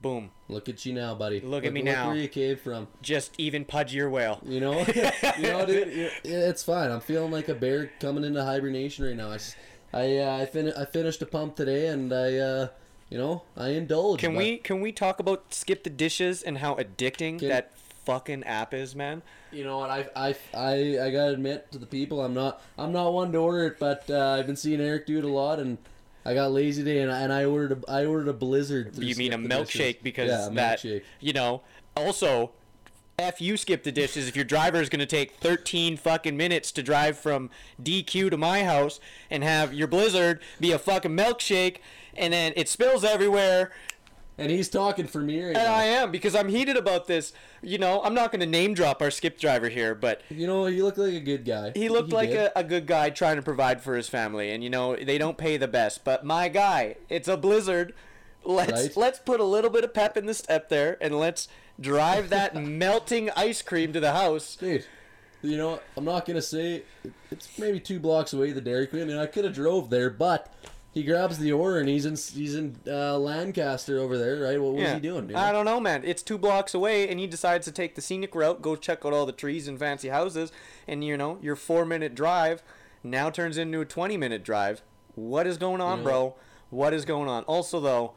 Boom, 0.00 0.30
Look 0.48 0.68
at 0.68 0.84
you 0.84 0.92
now, 0.92 1.14
buddy. 1.14 1.40
Look 1.40 1.64
at 1.64 1.72
me 1.72 1.80
look 1.82 1.94
now. 1.94 2.08
where 2.08 2.16
you 2.16 2.26
came 2.26 2.56
from. 2.56 2.88
just 3.02 3.32
even 3.38 3.64
pudgier 3.64 4.10
whale. 4.10 4.40
You 4.44 4.58
know, 4.58 4.80
you 5.38 5.42
know, 5.44 5.64
dude. 5.64 6.10
It's 6.24 6.64
fine. 6.64 6.90
I'm 6.90 6.98
feeling 7.00 7.30
like 7.30 7.48
a 7.48 7.54
bear 7.54 7.88
coming 8.00 8.24
into 8.24 8.44
hibernation 8.44 9.04
right 9.04 9.14
now. 9.16 9.30
I, 9.30 9.38
I, 9.92 10.16
uh, 10.18 10.36
I, 10.38 10.46
fin- 10.46 10.72
I 10.76 10.86
finished 10.86 11.22
a 11.22 11.26
pump 11.26 11.54
today, 11.54 11.86
and 11.86 12.12
I, 12.12 12.36
uh, 12.36 12.68
you 13.12 13.18
know, 13.18 13.42
I 13.58 13.68
indulge. 13.68 14.20
Can 14.20 14.32
but- 14.32 14.38
we 14.38 14.56
can 14.56 14.80
we 14.80 14.90
talk 14.90 15.20
about 15.20 15.52
skip 15.52 15.84
the 15.84 15.90
dishes 15.90 16.42
and 16.42 16.58
how 16.58 16.76
addicting 16.76 17.38
Can- 17.38 17.48
that 17.48 17.72
fucking 18.06 18.42
app 18.44 18.72
is, 18.72 18.96
man? 18.96 19.20
You 19.52 19.64
know 19.64 19.80
what? 19.80 19.90
I, 19.90 20.06
I, 20.16 20.34
I, 20.54 20.72
I 21.06 21.10
gotta 21.10 21.32
admit 21.34 21.70
to 21.72 21.78
the 21.78 21.84
people, 21.84 22.22
I'm 22.24 22.32
not, 22.32 22.62
I'm 22.78 22.90
not 22.90 23.12
one 23.12 23.32
to 23.32 23.38
order 23.38 23.66
it, 23.66 23.78
but 23.78 24.08
uh, 24.08 24.36
I've 24.38 24.46
been 24.46 24.56
seeing 24.56 24.80
Eric 24.80 25.04
do 25.06 25.18
it 25.18 25.24
a 25.24 25.28
lot, 25.28 25.58
and 25.58 25.76
I 26.24 26.32
got 26.32 26.52
lazy 26.52 26.82
today, 26.82 27.00
and 27.02 27.12
I, 27.12 27.20
and 27.20 27.30
I 27.30 27.44
ordered, 27.44 27.84
a, 27.86 27.90
I 27.90 28.06
ordered 28.06 28.28
a 28.28 28.32
Blizzard. 28.32 28.96
You 28.96 29.14
mean 29.16 29.34
a 29.34 29.36
the 29.36 29.46
Dishes. 29.46 29.78
milkshake 29.78 30.02
because 30.02 30.30
yeah, 30.30 30.46
a 30.46 30.50
that 30.54 30.78
milkshake. 30.78 31.02
you 31.20 31.34
know. 31.34 31.60
Also, 31.94 32.52
F 33.18 33.40
you 33.40 33.56
skip 33.56 33.82
the 33.84 33.92
dishes 33.92 34.26
if 34.26 34.34
your 34.34 34.44
driver 34.44 34.80
is 34.80 34.88
gonna 34.88 35.06
take 35.06 35.32
13 35.36 35.96
fucking 35.96 36.36
minutes 36.36 36.72
to 36.72 36.82
drive 36.82 37.18
from 37.18 37.50
DQ 37.82 38.30
to 38.30 38.36
my 38.36 38.64
house 38.64 39.00
and 39.30 39.44
have 39.44 39.74
your 39.74 39.86
Blizzard 39.86 40.40
be 40.58 40.72
a 40.72 40.78
fucking 40.78 41.12
milkshake 41.16 41.76
and 42.16 42.32
then 42.32 42.52
it 42.56 42.68
spills 42.68 43.04
everywhere 43.04 43.70
And 44.38 44.50
he's 44.50 44.68
talking 44.70 45.06
for 45.06 45.20
me 45.20 45.40
right 45.44 45.54
and 45.54 45.66
now. 45.66 45.74
I 45.74 45.84
am 45.84 46.10
because 46.10 46.34
I'm 46.34 46.48
heated 46.48 46.76
about 46.76 47.06
this. 47.06 47.32
You 47.60 47.76
know, 47.78 48.02
I'm 48.02 48.14
not 48.14 48.32
gonna 48.32 48.46
name 48.46 48.72
drop 48.72 49.02
our 49.02 49.10
skip 49.10 49.38
driver 49.38 49.68
here, 49.68 49.94
but 49.94 50.22
you 50.30 50.46
know, 50.46 50.66
you 50.66 50.82
look 50.82 50.96
like 50.96 51.12
a 51.12 51.20
good 51.20 51.44
guy. 51.44 51.72
He 51.74 51.90
looked 51.90 52.12
like 52.12 52.30
a, 52.30 52.50
a 52.56 52.64
good 52.64 52.86
guy 52.86 53.10
trying 53.10 53.36
to 53.36 53.42
provide 53.42 53.82
for 53.82 53.94
his 53.94 54.08
family, 54.08 54.50
and 54.50 54.64
you 54.64 54.70
know 54.70 54.96
they 54.96 55.18
don't 55.18 55.36
pay 55.36 55.58
the 55.58 55.68
best. 55.68 56.02
But 56.02 56.24
my 56.24 56.48
guy, 56.48 56.96
it's 57.10 57.28
a 57.28 57.36
blizzard. 57.36 57.92
Let's 58.44 58.72
Right. 58.72 58.96
let's 58.96 59.18
put 59.20 59.38
a 59.38 59.44
little 59.44 59.70
bit 59.70 59.84
of 59.84 59.94
pep 59.94 60.16
in 60.16 60.26
the 60.26 60.34
step 60.34 60.68
there, 60.70 60.96
and 61.00 61.16
let's 61.18 61.46
drive 61.80 62.30
that 62.30 62.54
melting 62.62 63.30
ice 63.36 63.62
cream 63.62 63.92
to 63.92 64.00
the 64.00 64.12
house. 64.12 64.56
Dude, 64.56 64.86
you 65.42 65.56
know, 65.56 65.80
I'm 65.96 66.04
not 66.04 66.26
gonna 66.26 66.42
say 66.42 66.82
it's 67.30 67.58
maybe 67.58 67.80
two 67.80 67.98
blocks 68.00 68.32
away 68.32 68.52
the 68.52 68.60
Dairy 68.60 68.86
Queen, 68.86 69.10
and 69.10 69.18
I 69.18 69.26
could 69.26 69.44
have 69.44 69.54
drove 69.54 69.90
there, 69.90 70.10
but 70.10 70.52
he 70.92 71.02
grabs 71.02 71.38
the 71.38 71.50
order 71.52 71.78
and 71.80 71.88
he's 71.88 72.04
in 72.04 72.16
he's 72.16 72.54
in 72.54 72.76
uh, 72.86 73.18
Lancaster 73.18 73.98
over 73.98 74.18
there, 74.18 74.40
right? 74.40 74.60
What 74.60 74.74
was 74.74 74.92
he 74.92 75.00
doing, 75.00 75.26
dude? 75.26 75.36
I 75.36 75.50
don't 75.50 75.64
know, 75.64 75.80
man. 75.80 76.02
It's 76.04 76.22
two 76.22 76.38
blocks 76.38 76.74
away, 76.74 77.08
and 77.08 77.18
he 77.18 77.26
decides 77.26 77.64
to 77.64 77.72
take 77.72 77.94
the 77.94 78.02
scenic 78.02 78.34
route, 78.34 78.60
go 78.62 78.76
check 78.76 79.04
out 79.04 79.12
all 79.12 79.26
the 79.26 79.32
trees 79.32 79.66
and 79.68 79.78
fancy 79.78 80.08
houses, 80.08 80.52
and 80.86 81.02
you 81.02 81.16
know 81.16 81.38
your 81.40 81.56
four 81.56 81.84
minute 81.84 82.14
drive 82.14 82.62
now 83.02 83.30
turns 83.30 83.56
into 83.58 83.80
a 83.80 83.84
twenty 83.84 84.16
minute 84.16 84.44
drive. 84.44 84.82
What 85.14 85.46
is 85.46 85.58
going 85.58 85.80
on, 85.80 85.98
Yeah. 85.98 86.04
bro? 86.04 86.34
What 86.70 86.94
is 86.94 87.04
going 87.04 87.28
on? 87.28 87.42
Also, 87.44 87.80
though, 87.80 88.12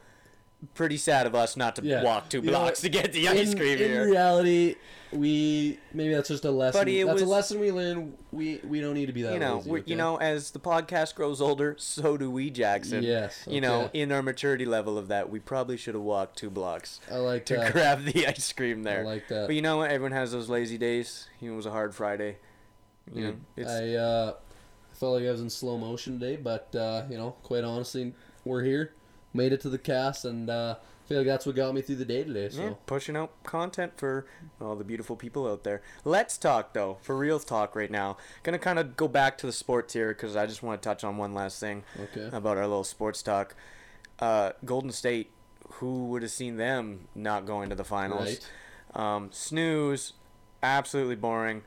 pretty 0.73 0.97
sad 0.97 1.27
of 1.27 1.35
us 1.35 1.55
not 1.55 1.75
to 1.77 1.83
Yeah. 1.83 2.03
walk 2.03 2.29
two 2.29 2.39
You 2.39 2.45
know 2.45 2.59
blocks 2.59 2.83
what? 2.83 2.83
to 2.83 2.89
get 2.89 3.13
the 3.13 3.27
ice 3.27 3.51
in, 3.51 3.57
cream 3.57 3.77
here. 3.77 4.03
in 4.03 4.09
reality, 4.09 4.75
we 5.11 5.79
maybe 5.93 6.13
that's 6.13 6.27
just 6.29 6.43
a 6.45 6.51
lesson. 6.51 6.79
Buddy, 6.81 7.03
that's 7.03 7.21
a 7.21 7.25
lesson 7.25 7.59
we 7.59 7.71
learn. 7.71 8.13
We 8.31 8.59
we 8.63 8.81
don't 8.81 8.93
need 8.95 9.05
to 9.05 9.13
be 9.13 9.21
that. 9.21 9.33
you 9.33 9.39
know, 9.39 9.57
lazy, 9.57 9.71
okay? 9.71 9.83
you 9.85 9.95
know, 9.95 10.17
as 10.17 10.51
the 10.51 10.59
podcast 10.59 11.15
grows 11.15 11.41
older, 11.41 11.75
so 11.77 12.17
do 12.17 12.29
we, 12.29 12.49
Jackson. 12.49 13.03
Yes, 13.03 13.43
You 13.47 13.61
know, 13.61 13.89
in 13.93 14.11
our 14.11 14.21
maturity 14.21 14.65
level 14.65 14.97
of 14.97 15.07
that, 15.07 15.29
we 15.29 15.39
probably 15.39 15.77
should 15.77 15.93
have 15.95 16.03
walked 16.03 16.37
two 16.37 16.49
blocks 16.49 16.99
I 17.11 17.17
like 17.17 17.45
to 17.47 17.55
that. 17.57 17.71
grab 17.73 18.03
the 18.03 18.27
ice 18.27 18.51
cream 18.51 18.83
there. 18.83 19.01
I 19.01 19.03
like 19.03 19.27
that. 19.29 19.47
But 19.47 19.55
you 19.55 19.61
know 19.61 19.77
what? 19.77 19.91
Everyone 19.91 20.11
has 20.11 20.31
those 20.31 20.49
lazy 20.49 20.77
days. 20.77 21.27
Know, 21.41 21.53
it 21.53 21.55
was 21.55 21.65
a 21.65 21.71
hard 21.71 21.93
Friday. 21.95 22.37
You 23.13 23.23
know, 23.23 23.35
it's 23.55 23.69
I 23.71 23.89
uh, 23.93 24.33
felt 24.93 25.13
like 25.19 25.27
I 25.27 25.31
was 25.31 25.39
in 25.41 25.49
slow 25.49 25.77
motion 25.77 26.19
today, 26.19 26.35
but 26.37 26.75
uh, 26.75 27.03
you 27.09 27.17
know, 27.17 27.35
quite 27.43 27.63
honestly, 27.63 28.13
we're 28.43 28.63
here, 28.63 28.93
made 29.35 29.53
it 29.53 29.61
to 29.61 29.69
the 29.69 29.77
cast, 29.77 30.25
and 30.25 30.49
uh, 30.49 30.75
I 30.79 31.07
feel 31.07 31.17
like 31.19 31.27
that's 31.27 31.45
what 31.45 31.55
got 31.55 31.73
me 31.73 31.81
through 31.81 31.97
the 31.97 32.05
day 32.05 32.23
today. 32.23 32.49
So 32.49 32.61
yeah, 32.61 32.73
pushing 32.85 33.15
out 33.15 33.31
content 33.43 33.93
for 33.97 34.25
all 34.59 34.75
the 34.75 34.83
beautiful 34.83 35.15
people 35.15 35.47
out 35.47 35.63
there. 35.63 35.81
Let's 36.03 36.37
talk 36.37 36.73
though, 36.73 36.97
for 37.01 37.15
real 37.17 37.39
talk 37.39 37.75
right 37.75 37.91
now. 37.91 38.17
Gonna 38.43 38.59
kind 38.59 38.79
of 38.79 38.97
go 38.97 39.07
back 39.07 39.37
to 39.39 39.45
the 39.45 39.53
sports 39.53 39.93
here 39.93 40.09
because 40.09 40.35
I 40.35 40.47
just 40.47 40.63
want 40.63 40.81
to 40.81 40.89
touch 40.89 41.03
on 41.03 41.17
one 41.17 41.33
last 41.33 41.59
thing 41.59 41.83
okay, 41.99 42.35
about 42.35 42.57
our 42.57 42.67
little 42.67 42.83
sports 42.83 43.21
talk. 43.21 43.55
Uh, 44.19 44.53
Golden 44.63 44.91
State, 44.91 45.29
who 45.73 46.05
would 46.07 46.21
have 46.21 46.31
seen 46.31 46.57
them 46.57 47.07
not 47.13 47.45
going 47.45 47.69
to 47.69 47.75
the 47.75 47.83
finals? 47.83 48.25
right. 48.25 48.49
Um, 48.95 49.29
snooze, 49.31 50.13
absolutely 50.63 51.17
boring. 51.17 51.63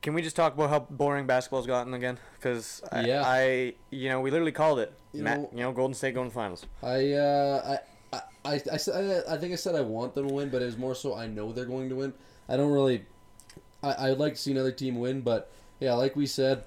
Can 0.00 0.14
we 0.14 0.22
just 0.22 0.36
talk 0.36 0.54
about 0.54 0.70
how 0.70 0.78
boring 0.80 1.26
basketball's 1.26 1.66
gotten 1.66 1.92
again? 1.94 2.18
Because 2.36 2.82
I, 2.92 3.00
Yeah. 3.04 3.22
I, 3.24 3.74
you 3.90 4.08
know, 4.08 4.20
we 4.20 4.30
literally 4.30 4.52
called 4.52 4.78
it. 4.78 4.92
You 5.12 5.24
Ma- 5.24 5.34
know- 5.34 5.50
you 5.52 5.60
know, 5.60 5.72
Golden 5.72 5.94
State 5.94 6.14
going 6.14 6.28
to 6.28 6.34
finals. 6.34 6.64
I 6.82 7.12
uh, 7.12 7.76
I, 8.12 8.16
I, 8.44 8.52
I, 8.54 8.78
I, 8.94 9.34
I 9.34 9.36
think 9.38 9.52
I 9.52 9.56
said 9.56 9.74
I 9.74 9.80
want 9.80 10.14
them 10.14 10.28
to 10.28 10.34
win, 10.34 10.50
but 10.50 10.62
it 10.62 10.66
was 10.66 10.76
more 10.78 10.94
so 10.94 11.14
I 11.16 11.26
know 11.26 11.52
they're 11.52 11.64
going 11.64 11.88
to 11.88 11.96
win. 11.96 12.14
I 12.48 12.56
don't 12.56 12.70
really. 12.72 13.04
I 13.82 14.10
I'd 14.10 14.18
like 14.18 14.34
to 14.34 14.38
see 14.38 14.52
another 14.52 14.72
team 14.72 14.98
win, 15.00 15.20
but 15.22 15.50
yeah, 15.80 15.94
like 15.94 16.14
we 16.16 16.26
said, 16.26 16.64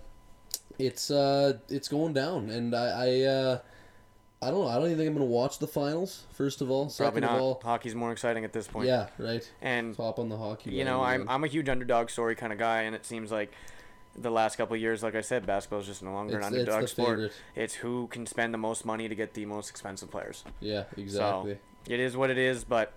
it's 0.78 1.10
uh 1.10 1.54
it's 1.70 1.88
going 1.88 2.14
down, 2.14 2.50
and 2.50 2.76
I 2.76 2.86
I 3.08 3.22
uh. 3.22 3.60
I 4.44 4.50
don't 4.50 4.62
know. 4.62 4.68
I 4.68 4.76
don't 4.76 4.86
even 4.86 4.98
think 4.98 5.08
I'm 5.08 5.14
gonna 5.14 5.26
watch 5.26 5.60
the 5.60 5.68
finals. 5.68 6.24
First 6.32 6.62
of 6.62 6.72
all, 6.72 6.86
Probably 6.86 7.22
second 7.22 7.22
not. 7.22 7.36
of 7.36 7.42
all, 7.42 7.62
Hockey's 7.64 7.94
more 7.94 8.12
exciting 8.12 8.44
at 8.44 8.54
this 8.54 8.68
point. 8.68 8.88
yeah, 8.88 9.08
right. 9.20 9.50
And 9.62 9.96
Top 9.96 10.18
on 10.18 10.30
the 10.30 10.38
hockey. 10.38 10.72
you 10.72 10.84
know, 10.84 11.02
I'm. 11.04 11.30
I'm 11.30 11.44
a 11.44 11.48
huge 11.48 11.70
underdog 11.70 12.10
story 12.10 12.36
kind 12.36 12.52
of 12.52 12.58
guy, 12.58 12.82
and 12.84 12.96
it 12.96 13.06
seems 13.06 13.32
like 13.32 13.52
the 14.18 14.32
last 14.32 14.56
couple 14.58 14.74
of 14.76 14.82
years, 14.82 15.04
like 15.04 15.14
I 15.16 15.22
said, 15.22 15.46
basketball 15.46 15.80
is 15.82 15.86
just 15.86 16.02
no 16.04 16.12
longer 16.14 16.38
It's- 16.38 16.48
an 16.52 16.54
it's 16.56 16.62
underdog 16.62 16.82
the 16.82 16.88
sport. 16.88 17.10
favorite. 17.10 17.32
It's 17.56 17.76
who 17.76 18.08
can 18.08 18.26
spend 18.26 18.54
the 18.54 18.58
most 18.58 18.84
money 18.84 19.08
to 19.08 19.14
get 19.16 19.36
the 19.36 19.46
most 19.46 19.70
expensive 19.70 20.10
players. 20.10 20.44
Yeah, 20.60 20.84
exactly. 20.98 21.60
It 21.88 22.00
is 22.00 22.18
what 22.18 22.30
it 22.32 22.38
is, 22.40 22.64
but 22.64 22.94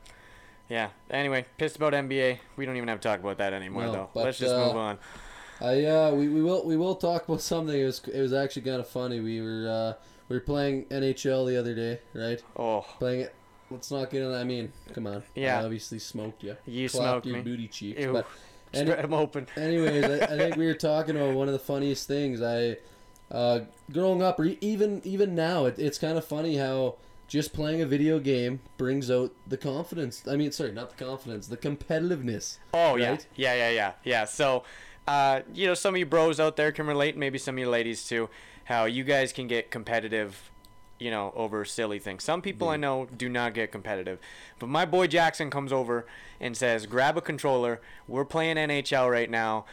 yeah. 0.70 0.88
Anyway, 1.10 1.44
pissed 1.58 1.76
about 1.76 1.92
NBA. 1.92 2.38
We 2.56 2.64
don't 2.64 2.76
even 2.76 2.88
have 2.88 3.00
to 3.00 3.08
talk 3.08 3.20
about 3.20 3.36
that 3.38 3.52
anymore, 3.52 3.82
No, 3.84 3.92
though. 3.92 4.08
but, 4.14 4.24
Let's 4.24 4.38
just 4.38 4.54
uh, 4.54 4.66
move 4.66 4.76
on. 4.76 4.98
I 5.60 5.84
uh, 5.84 6.10
we, 6.12 6.28
we 6.28 6.42
will 6.42 6.64
we 6.64 6.76
will 6.76 6.96
talk 6.96 7.28
about 7.28 7.42
something. 7.42 7.78
It 7.78 7.84
was 7.84 8.00
it 8.12 8.20
was 8.20 8.32
actually 8.32 8.62
kind 8.62 8.80
of 8.80 8.88
funny. 8.88 9.20
We 9.20 9.40
were 9.40 9.68
uh, 9.68 10.02
we 10.28 10.36
were 10.36 10.40
playing 10.40 10.84
NHL 10.86 11.46
the 11.46 11.58
other 11.58 11.74
day, 11.74 12.00
right? 12.14 12.42
Oh, 12.56 12.84
Playing 12.98 13.20
it. 13.22 13.34
Let's 13.70 13.90
not 13.90 14.10
get 14.10 14.22
in. 14.22 14.32
I 14.32 14.44
mean, 14.44 14.72
come 14.92 15.06
on. 15.06 15.22
Yeah. 15.34 15.60
I 15.60 15.64
obviously 15.64 15.98
smoked 15.98 16.42
you. 16.44 16.56
You 16.66 16.88
Clapped 16.88 17.04
smoked 17.24 17.26
your 17.26 17.36
me. 17.36 17.42
booty 17.42 17.66
cheeks. 17.68 18.00
Ew. 18.00 18.12
But 18.12 18.26
any, 18.72 18.90
spread 18.90 19.04
'em 19.04 19.14
open. 19.14 19.46
anyways, 19.56 20.04
I, 20.04 20.24
I 20.24 20.36
think 20.38 20.56
we 20.56 20.66
were 20.66 20.74
talking 20.74 21.16
about 21.16 21.34
one 21.34 21.48
of 21.48 21.52
the 21.52 21.58
funniest 21.58 22.06
things. 22.06 22.42
I 22.42 22.76
uh, 23.30 23.60
growing 23.90 24.22
up, 24.22 24.38
or 24.38 24.44
even 24.60 25.00
even 25.04 25.34
now, 25.34 25.64
it, 25.64 25.78
it's 25.78 25.98
kind 25.98 26.18
of 26.18 26.24
funny 26.24 26.56
how 26.56 26.96
just 27.26 27.54
playing 27.54 27.80
a 27.80 27.86
video 27.86 28.18
game 28.18 28.60
brings 28.76 29.10
out 29.10 29.32
the 29.46 29.56
confidence. 29.56 30.22
I 30.30 30.36
mean, 30.36 30.52
sorry, 30.52 30.72
not 30.72 30.96
the 30.96 31.02
confidence, 31.04 31.46
the 31.46 31.56
competitiveness. 31.56 32.58
Oh 32.74 32.96
yeah, 32.96 33.16
yeah, 33.34 33.54
yeah, 33.54 33.70
yeah, 33.70 33.92
yeah. 34.04 34.24
So, 34.26 34.64
uh, 35.08 35.40
you 35.52 35.66
know, 35.66 35.74
some 35.74 35.94
of 35.94 35.98
you 35.98 36.06
bros 36.06 36.38
out 36.38 36.56
there 36.56 36.70
can 36.70 36.86
relate. 36.86 37.16
Maybe 37.16 37.38
some 37.38 37.54
of 37.56 37.58
you 37.58 37.70
ladies 37.70 38.06
too. 38.06 38.28
How 38.64 38.84
you 38.86 39.04
guys 39.04 39.32
can 39.32 39.46
get 39.46 39.70
competitive 39.70 40.50
you 41.00 41.10
know, 41.10 41.32
over 41.34 41.64
silly 41.64 41.98
things. 41.98 42.22
Some 42.22 42.40
people 42.40 42.68
I 42.68 42.76
know 42.76 43.08
do 43.14 43.28
not 43.28 43.52
get 43.52 43.72
competitive. 43.72 44.20
But 44.60 44.68
my 44.68 44.84
boy 44.84 45.08
Jackson 45.08 45.50
comes 45.50 45.72
over 45.72 46.06
and 46.40 46.56
says, 46.56 46.86
"Grab 46.86 47.16
a 47.16 47.20
controller. 47.20 47.80
We're 48.06 48.24
playing 48.24 48.56
NHL 48.56 49.10
right 49.10 49.28
now. 49.28 49.64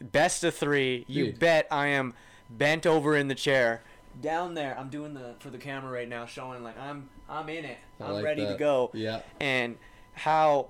Best 0.00 0.42
of 0.42 0.54
3. 0.54 1.04
You 1.06 1.26
Dude. 1.26 1.38
bet 1.38 1.66
I 1.70 1.88
am 1.88 2.14
bent 2.48 2.86
over 2.86 3.14
in 3.16 3.28
the 3.28 3.34
chair." 3.34 3.82
Down 4.20 4.54
there, 4.54 4.76
I'm 4.78 4.88
doing 4.88 5.12
the 5.14 5.34
for 5.40 5.50
the 5.50 5.58
camera 5.58 5.92
right 5.92 6.08
now, 6.08 6.24
showing 6.26 6.64
like 6.64 6.78
I'm 6.80 7.10
I'm 7.28 7.48
in 7.50 7.64
it. 7.66 7.78
I 8.00 8.04
I'm 8.06 8.12
like 8.14 8.24
ready 8.24 8.46
to 8.46 8.56
go 8.58 8.90
Yeah. 8.94 9.20
and 9.40 9.76
how 10.14 10.68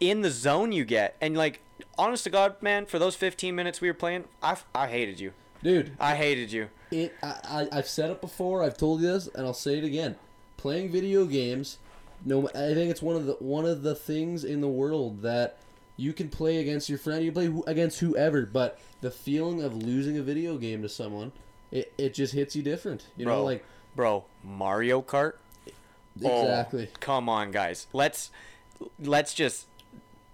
in 0.00 0.22
the 0.22 0.30
zone 0.30 0.72
you 0.72 0.84
get. 0.84 1.16
And 1.20 1.36
like, 1.36 1.60
honest 1.98 2.24
to 2.24 2.30
God, 2.30 2.62
man, 2.62 2.86
for 2.86 2.98
those 2.98 3.14
15 3.16 3.54
minutes 3.54 3.80
we 3.80 3.88
were 3.88 3.94
playing, 3.94 4.24
I, 4.42 4.56
I 4.74 4.86
hated 4.86 5.20
you. 5.20 5.32
Dude, 5.66 5.96
I 5.98 6.14
hated 6.14 6.52
you. 6.52 6.68
it 6.92 7.12
I, 7.24 7.66
I 7.72 7.78
I've 7.78 7.88
said 7.88 8.10
it 8.10 8.20
before. 8.20 8.62
I've 8.62 8.78
told 8.78 9.00
you 9.00 9.08
this, 9.08 9.26
and 9.26 9.44
I'll 9.44 9.52
say 9.52 9.78
it 9.78 9.82
again. 9.82 10.14
Playing 10.56 10.92
video 10.92 11.24
games, 11.24 11.78
no, 12.24 12.46
I 12.50 12.72
think 12.72 12.88
it's 12.88 13.02
one 13.02 13.16
of 13.16 13.26
the 13.26 13.32
one 13.40 13.64
of 13.66 13.82
the 13.82 13.96
things 13.96 14.44
in 14.44 14.60
the 14.60 14.68
world 14.68 15.22
that 15.22 15.58
you 15.96 16.12
can 16.12 16.28
play 16.28 16.58
against 16.58 16.88
your 16.88 17.00
friend. 17.00 17.24
You 17.24 17.32
play 17.32 17.46
who, 17.46 17.64
against 17.66 17.98
whoever, 17.98 18.46
but 18.46 18.78
the 19.00 19.10
feeling 19.10 19.60
of 19.60 19.74
losing 19.74 20.16
a 20.16 20.22
video 20.22 20.56
game 20.56 20.82
to 20.82 20.88
someone, 20.88 21.32
it, 21.72 21.92
it 21.98 22.14
just 22.14 22.32
hits 22.32 22.54
you 22.54 22.62
different. 22.62 23.08
You 23.16 23.24
bro, 23.24 23.34
know, 23.34 23.42
like 23.42 23.64
bro, 23.96 24.24
Mario 24.44 25.02
Kart. 25.02 25.32
Oh, 26.24 26.42
exactly. 26.42 26.90
come 27.00 27.28
on, 27.28 27.50
guys. 27.50 27.88
Let's 27.92 28.30
let's 29.00 29.34
just 29.34 29.66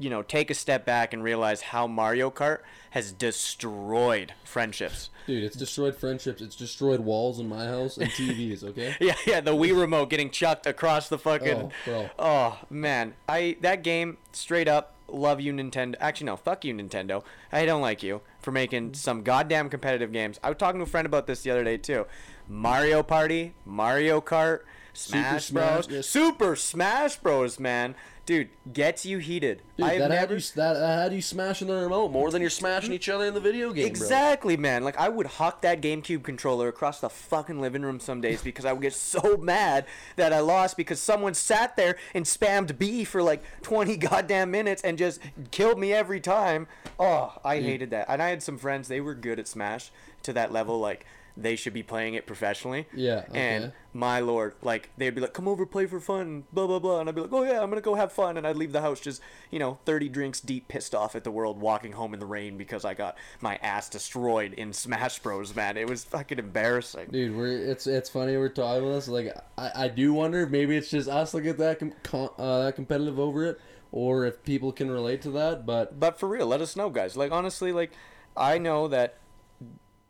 you 0.02 0.10
know 0.10 0.22
take 0.22 0.50
a 0.50 0.54
step 0.54 0.84
back 0.84 1.12
and 1.12 1.22
realize 1.22 1.62
how 1.62 1.86
Mario 1.86 2.30
Kart 2.30 2.58
has 2.90 3.12
destroyed 3.12 4.34
friendships. 4.44 5.10
Dude, 5.26 5.44
it's 5.44 5.56
destroyed 5.56 5.96
friendships. 5.96 6.42
It's 6.42 6.56
destroyed 6.56 7.00
walls 7.00 7.38
in 7.38 7.48
my 7.48 7.66
house 7.66 7.96
and 7.96 8.10
TVs. 8.10 8.62
Okay. 8.72 8.94
Yeah, 9.00 9.16
yeah, 9.26 9.40
the 9.40 9.52
Wii 9.52 9.78
remote 9.78 10.08
getting 10.08 10.30
chucked 10.30 10.66
across 10.66 11.08
the 11.08 11.18
fucking. 11.18 11.72
Oh. 11.86 12.10
Oh, 12.18 12.58
man, 12.70 13.14
I 13.28 13.56
that 13.60 13.82
game 13.82 14.18
straight 14.32 14.68
up 14.68 14.94
love 15.08 15.40
you 15.40 15.52
Nintendo. 15.52 15.94
Actually, 16.00 16.26
no, 16.26 16.36
fuck 16.36 16.64
you 16.64 16.74
Nintendo. 16.74 17.22
I 17.50 17.66
don't 17.66 17.82
like 17.82 18.02
you 18.02 18.22
for 18.40 18.50
making 18.50 18.94
some 18.94 19.22
goddamn 19.22 19.68
competitive 19.68 20.12
games. 20.12 20.40
I 20.42 20.48
was 20.48 20.58
talking 20.58 20.78
to 20.80 20.84
a 20.84 20.88
friend 20.88 21.06
about 21.06 21.26
this 21.26 21.42
the 21.42 21.50
other 21.50 21.64
day 21.64 21.76
too. 21.76 22.06
Mario 22.48 23.02
Party, 23.02 23.54
Mario 23.64 24.20
Kart, 24.20 24.60
Smash 24.92 25.46
Smash, 25.46 25.86
Bros, 25.86 25.88
yes. 25.88 26.06
Super 26.08 26.56
Smash 26.56 27.16
Bros, 27.16 27.58
man, 27.58 27.94
dude, 28.26 28.48
gets 28.72 29.04
you 29.04 29.18
heated. 29.18 29.62
Dude, 29.76 29.86
I've 29.86 29.98
that 29.98 30.10
had 30.10 30.20
never 30.20 30.34
you 30.34 30.40
that, 30.56 30.74
that 30.74 31.02
had 31.02 31.12
you 31.12 31.22
smashing 31.22 31.68
the 31.68 31.74
remote 31.74 32.10
more 32.12 32.30
than 32.30 32.40
you're 32.40 32.50
smashing 32.50 32.92
each 32.92 33.08
other 33.08 33.24
in 33.24 33.34
the 33.34 33.40
video 33.40 33.72
game. 33.72 33.84
bro. 33.84 33.88
Exactly, 33.88 34.56
man. 34.56 34.84
Like 34.84 34.98
I 34.98 35.08
would 35.08 35.26
huck 35.26 35.62
that 35.62 35.80
GameCube 35.80 36.22
controller 36.22 36.68
across 36.68 37.00
the 37.00 37.08
fucking 37.08 37.60
living 37.60 37.82
room 37.82 38.00
some 38.00 38.20
days 38.20 38.42
because 38.42 38.64
I 38.64 38.72
would 38.72 38.82
get 38.82 38.94
so 38.94 39.36
mad 39.40 39.86
that 40.16 40.32
I 40.32 40.40
lost 40.40 40.76
because 40.76 41.00
someone 41.00 41.34
sat 41.34 41.76
there 41.76 41.96
and 42.14 42.24
spammed 42.24 42.78
B 42.78 43.04
for 43.04 43.22
like 43.22 43.42
20 43.62 43.96
goddamn 43.96 44.50
minutes 44.50 44.82
and 44.82 44.96
just 44.98 45.20
killed 45.50 45.78
me 45.78 45.92
every 45.92 46.20
time. 46.20 46.68
Oh, 46.98 47.34
I 47.44 47.60
hated 47.60 47.90
that. 47.90 48.06
And 48.08 48.22
I 48.22 48.28
had 48.28 48.42
some 48.42 48.58
friends, 48.58 48.88
they 48.88 49.00
were 49.00 49.14
good 49.14 49.38
at 49.38 49.48
Smash 49.48 49.90
to 50.24 50.32
that 50.34 50.52
level 50.52 50.78
like 50.78 51.06
they 51.36 51.56
should 51.56 51.72
be 51.72 51.82
playing 51.82 52.14
it 52.14 52.26
professionally. 52.26 52.86
Yeah, 52.94 53.24
And 53.32 53.72
my 53.94 54.20
lord, 54.20 54.54
like 54.62 54.90
they'd 54.96 55.14
be 55.14 55.20
like, 55.20 55.32
"Come 55.32 55.48
over, 55.48 55.64
play 55.64 55.86
for 55.86 55.98
fun," 55.98 56.44
blah 56.52 56.66
blah 56.66 56.78
blah, 56.78 57.00
and 57.00 57.08
I'd 57.08 57.14
be 57.14 57.22
like, 57.22 57.32
"Oh 57.32 57.42
yeah, 57.42 57.62
I'm 57.62 57.70
gonna 57.70 57.80
go 57.80 57.94
have 57.94 58.12
fun," 58.12 58.36
and 58.36 58.46
I'd 58.46 58.56
leave 58.56 58.72
the 58.72 58.82
house 58.82 59.00
just, 59.00 59.22
you 59.50 59.58
know, 59.58 59.78
30 59.86 60.08
drinks 60.10 60.40
deep, 60.40 60.68
pissed 60.68 60.94
off 60.94 61.16
at 61.16 61.24
the 61.24 61.30
world, 61.30 61.58
walking 61.58 61.92
home 61.92 62.12
in 62.12 62.20
the 62.20 62.26
rain 62.26 62.58
because 62.58 62.84
I 62.84 62.94
got 62.94 63.16
my 63.40 63.56
ass 63.62 63.88
destroyed 63.88 64.52
in 64.54 64.72
Smash 64.72 65.20
Bros. 65.20 65.54
Man, 65.56 65.76
it 65.76 65.88
was 65.88 66.04
fucking 66.04 66.38
embarrassing. 66.38 67.08
Dude, 67.10 67.34
we're 67.34 67.48
it's 67.48 67.86
it's 67.86 68.10
funny 68.10 68.36
we're 68.36 68.50
talking 68.50 68.82
about 68.82 68.94
this. 68.94 69.08
Like, 69.08 69.34
I, 69.56 69.84
I 69.84 69.88
do 69.88 70.12
wonder 70.12 70.42
if 70.42 70.50
maybe 70.50 70.76
it's 70.76 70.90
just 70.90 71.08
us 71.08 71.32
that 71.32 71.40
get 71.40 71.56
that 71.58 71.80
com- 72.02 72.30
uh, 72.36 72.64
that 72.64 72.74
competitive 72.74 73.18
over 73.18 73.46
it, 73.46 73.60
or 73.90 74.26
if 74.26 74.42
people 74.44 74.70
can 74.70 74.90
relate 74.90 75.22
to 75.22 75.30
that. 75.30 75.64
But 75.64 75.98
But 75.98 76.18
for 76.18 76.28
real, 76.28 76.46
let 76.46 76.60
us 76.60 76.76
know, 76.76 76.90
guys. 76.90 77.16
Like 77.16 77.32
honestly, 77.32 77.72
like 77.72 77.92
I 78.36 78.58
know 78.58 78.88
that, 78.88 79.16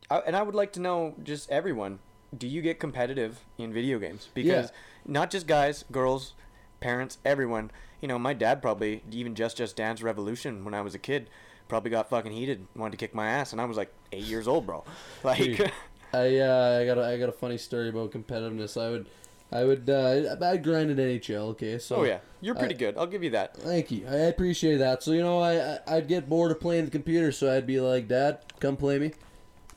I, 0.09 0.17
and 0.19 0.35
I 0.35 0.41
would 0.41 0.55
like 0.55 0.73
to 0.73 0.79
know 0.79 1.15
just 1.23 1.49
everyone. 1.49 1.99
Do 2.35 2.47
you 2.47 2.61
get 2.61 2.79
competitive 2.79 3.39
in 3.57 3.71
video 3.73 3.99
games? 3.99 4.27
Because 4.33 4.71
not 5.05 5.29
just 5.29 5.45
guys, 5.47 5.85
girls, 5.91 6.33
parents, 6.79 7.17
everyone. 7.23 7.71
You 8.01 8.07
know, 8.07 8.17
my 8.19 8.33
dad 8.33 8.61
probably 8.61 9.03
even 9.11 9.35
just 9.35 9.57
just 9.57 9.75
Dance 9.75 10.01
Revolution 10.01 10.65
when 10.65 10.73
I 10.73 10.81
was 10.81 10.95
a 10.95 10.99
kid, 10.99 11.29
probably 11.67 11.91
got 11.91 12.09
fucking 12.09 12.31
heated, 12.31 12.67
wanted 12.75 12.91
to 12.91 12.97
kick 12.97 13.13
my 13.13 13.27
ass, 13.27 13.51
and 13.51 13.61
I 13.61 13.65
was 13.65 13.77
like 13.77 13.93
eight 14.11 14.23
years 14.23 14.47
old, 14.47 14.65
bro. 14.65 14.83
Like, 15.23 15.37
Dude. 15.39 15.71
I 16.13 16.37
uh, 16.37 16.79
I 16.81 16.85
got 16.85 16.97
a, 16.97 17.05
I 17.05 17.17
got 17.17 17.29
a 17.29 17.33
funny 17.33 17.57
story 17.57 17.89
about 17.89 18.11
competitiveness. 18.11 18.79
I 18.79 18.89
would 18.91 19.07
I 19.51 19.63
would 19.63 19.89
uh, 19.89 20.35
I 20.43 20.57
grinded 20.57 20.97
NHL. 20.97 21.49
Okay, 21.51 21.77
so 21.79 21.97
oh 21.97 22.03
yeah, 22.03 22.19
you're 22.41 22.55
pretty 22.55 22.75
I- 22.75 22.77
good. 22.77 22.97
I'll 22.97 23.07
give 23.07 23.23
you 23.23 23.31
that. 23.31 23.55
Thank 23.57 23.89
you. 23.91 24.05
I 24.07 24.15
appreciate 24.33 24.77
that. 24.77 25.01
So 25.03 25.11
you 25.11 25.21
know, 25.21 25.39
I 25.39 25.75
I- 25.75 25.79
I'd 25.97 26.07
get 26.07 26.27
bored 26.27 26.51
of 26.51 26.59
playing 26.59 26.85
the 26.85 26.91
computer, 26.91 27.31
so 27.31 27.51
I'd 27.55 27.65
be 27.67 27.79
like, 27.79 28.07
"Dad, 28.07 28.39
come 28.59 28.75
play 28.77 28.99
me." 28.99 29.13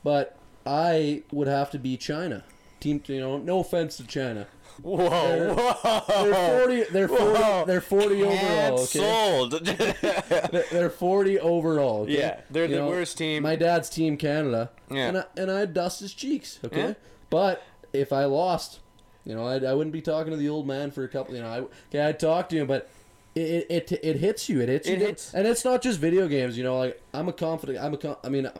But 0.06 0.36
I 0.64 1.24
would 1.32 1.48
have 1.48 1.72
to 1.72 1.80
be 1.80 1.96
China. 1.96 2.44
Team, 2.78 3.02
you 3.06 3.18
know, 3.18 3.38
no 3.38 3.58
offense 3.58 3.96
to 3.96 4.06
China. 4.06 4.46
Whoa, 4.80 4.98
They're- 5.08 5.52
whoa, 5.52 6.02
They're 6.22 6.58
forty. 6.60 6.84
They're 6.92 7.08
forty. 7.08 7.24
Whoa. 7.42 7.64
They're 7.66 7.80
forty 7.80 8.22
overall. 8.22 8.78
Okay. 8.82 8.98
Cancelled. 9.00 9.52
They're- 9.66 10.64
They're 10.70 10.90
forty 10.90 11.40
overall. 11.40 12.02
Okay? 12.02 12.18
Yeah, 12.18 12.40
they're 12.52 12.66
You 12.66 12.76
the 12.76 12.86
worst 12.86 13.18
team. 13.18 13.42
My 13.42 13.56
dad's 13.56 13.90
team 13.90 14.16
Canada. 14.16 14.70
Yeah. 14.88 15.08
And 15.08 15.18
I, 15.18 15.24
and 15.36 15.50
I'd 15.50 15.74
dust 15.74 15.98
his 15.98 16.14
cheeks. 16.14 16.60
Okay. 16.64 16.80
Yeah. 16.90 16.94
But 17.28 17.64
if 17.92 18.12
I 18.12 18.26
lost, 18.26 18.78
you 19.24 19.34
know, 19.34 19.44
I'd, 19.48 19.64
I 19.64 19.74
wouldn't 19.74 19.92
be 19.92 20.02
talking 20.02 20.30
to 20.30 20.36
the 20.36 20.48
old 20.48 20.68
man 20.68 20.92
for 20.92 21.02
a 21.02 21.08
couple. 21.08 21.34
You 21.34 21.40
know, 21.42 21.48
I 21.48 21.58
okay, 21.88 22.00
I'd 22.02 22.20
talk 22.20 22.48
to 22.50 22.56
him, 22.56 22.68
but. 22.68 22.88
It, 23.34 23.66
it, 23.68 23.92
it, 23.92 24.00
it 24.02 24.16
hits 24.16 24.48
you. 24.48 24.62
It 24.62 24.70
hits 24.70 24.88
you. 24.88 24.94
It 24.94 24.98
di- 24.98 25.04
hits. 25.04 25.34
And 25.34 25.46
it's 25.46 25.62
not 25.62 25.82
just 25.82 25.98
video 26.00 26.26
games. 26.26 26.56
You 26.56 26.64
know, 26.64 26.78
like 26.78 27.02
I'm 27.12 27.28
a 27.28 27.34
confident. 27.34 27.78
I'm 27.84 27.92
a. 27.92 28.16
I 28.24 28.30
mean, 28.30 28.50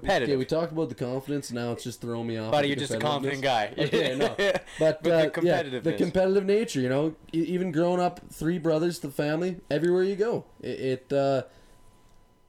competitive. 0.00 0.28
okay, 0.30 0.36
we 0.36 0.44
talked 0.44 0.72
about 0.72 0.88
the 0.88 0.94
confidence. 0.94 1.50
Now 1.52 1.72
it's 1.72 1.84
just 1.84 2.00
throwing 2.00 2.26
me 2.26 2.36
off. 2.38 2.52
Buddy, 2.52 2.68
you're 2.68 2.76
just 2.76 2.94
a 2.94 2.98
confident 2.98 3.42
guy. 3.42 3.72
Okay, 3.78 4.14
no. 4.16 4.28
But, 4.38 4.64
But 4.78 5.02
the 5.02 5.38
uh, 5.38 5.40
yeah, 5.42 5.62
the 5.80 5.92
competitive 5.94 6.44
nature, 6.44 6.80
you 6.80 6.88
know, 6.88 7.14
even 7.32 7.72
growing 7.72 8.00
up, 8.00 8.20
three 8.32 8.58
brothers, 8.58 8.98
the 9.00 9.10
family, 9.10 9.56
everywhere 9.70 10.02
you 10.02 10.16
go, 10.16 10.44
it, 10.60 10.80
it, 11.10 11.12
uh, 11.12 11.42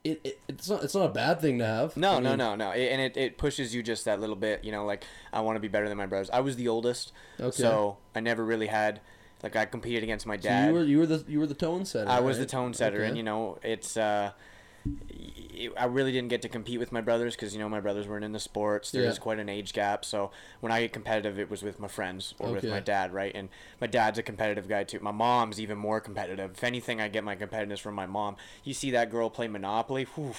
it, 0.03 0.21
it 0.23 0.39
it's 0.47 0.69
not 0.69 0.83
it's 0.83 0.93
not 0.95 1.05
a 1.05 1.13
bad 1.13 1.39
thing 1.41 1.57
to 1.59 1.65
have. 1.65 1.97
No, 1.97 2.13
I 2.17 2.19
no, 2.19 2.29
mean, 2.29 2.37
no, 2.37 2.55
no. 2.55 2.71
It, 2.71 2.91
and 2.91 3.01
it, 3.01 3.17
it 3.17 3.37
pushes 3.37 3.73
you 3.73 3.81
just 3.83 4.05
that 4.05 4.19
little 4.19 4.35
bit, 4.35 4.63
you 4.63 4.71
know, 4.71 4.85
like 4.85 5.03
I 5.33 5.41
want 5.41 5.55
to 5.55 5.59
be 5.59 5.67
better 5.67 5.89
than 5.89 5.97
my 5.97 6.05
brothers. 6.05 6.29
I 6.31 6.41
was 6.41 6.55
the 6.55 6.67
oldest, 6.67 7.11
Okay. 7.39 7.51
so 7.51 7.97
I 8.13 8.19
never 8.19 8.43
really 8.45 8.67
had 8.67 9.01
like 9.43 9.55
I 9.55 9.65
competed 9.65 10.03
against 10.03 10.25
my 10.25 10.37
So 10.37 10.43
dad. 10.43 10.67
you 10.67 10.73
were 10.73 10.83
you 10.83 10.97
were 10.99 11.05
the 11.07 11.23
you 11.27 11.39
were 11.39 11.47
the 11.47 11.53
tone 11.55 11.85
setter. 11.85 12.09
I 12.09 12.19
was 12.19 12.37
the 12.37 12.45
tone 12.45 12.73
setter, 12.73 13.01
and 13.03 13.17
you 13.17 13.23
know, 13.23 13.57
it's 13.63 13.97
uh, 13.97 14.31
I 15.79 15.85
really 15.85 16.11
didn't 16.11 16.27
get 16.29 16.41
to 16.43 16.49
compete 16.49 16.79
with 16.79 16.91
my 16.91 16.99
brothers 17.01 17.33
because 17.35 17.53
you 17.53 17.59
know 17.59 17.69
my 17.69 17.79
brothers 17.79 18.07
weren't 18.07 18.25
into 18.25 18.39
sports. 18.39 18.91
There 18.91 19.01
Yeah. 19.03 19.07
was 19.07 19.17
quite 19.19 19.39
an 19.39 19.47
age 19.49 19.71
gap, 19.73 20.03
so 20.03 20.29
when 20.59 20.71
I 20.71 20.81
get 20.81 20.91
competitive, 20.93 21.39
it 21.39 21.49
was 21.49 21.63
with 21.63 21.79
my 21.79 21.87
friends 21.87 22.33
or 22.39 22.51
with 22.51 22.65
my 22.65 22.81
dad, 22.81 23.13
right? 23.13 23.31
And 23.33 23.47
my 23.79 23.87
dad's 23.87 24.19
a 24.19 24.23
competitive 24.23 24.67
guy 24.67 24.83
too. 24.83 24.99
My 24.99 25.11
mom's 25.11 25.59
even 25.59 25.77
more 25.77 26.01
competitive. 26.01 26.51
If 26.51 26.63
anything, 26.63 26.99
I 27.01 27.07
get 27.07 27.23
my 27.23 27.35
competitiveness 27.35 27.79
from 27.79 27.95
my 27.95 28.05
mom. 28.05 28.35
You 28.65 28.73
see 28.73 28.91
that 28.91 29.09
girl 29.09 29.29
play 29.29 29.47
Monopoly? 29.47 30.03
Whew, 30.15 30.33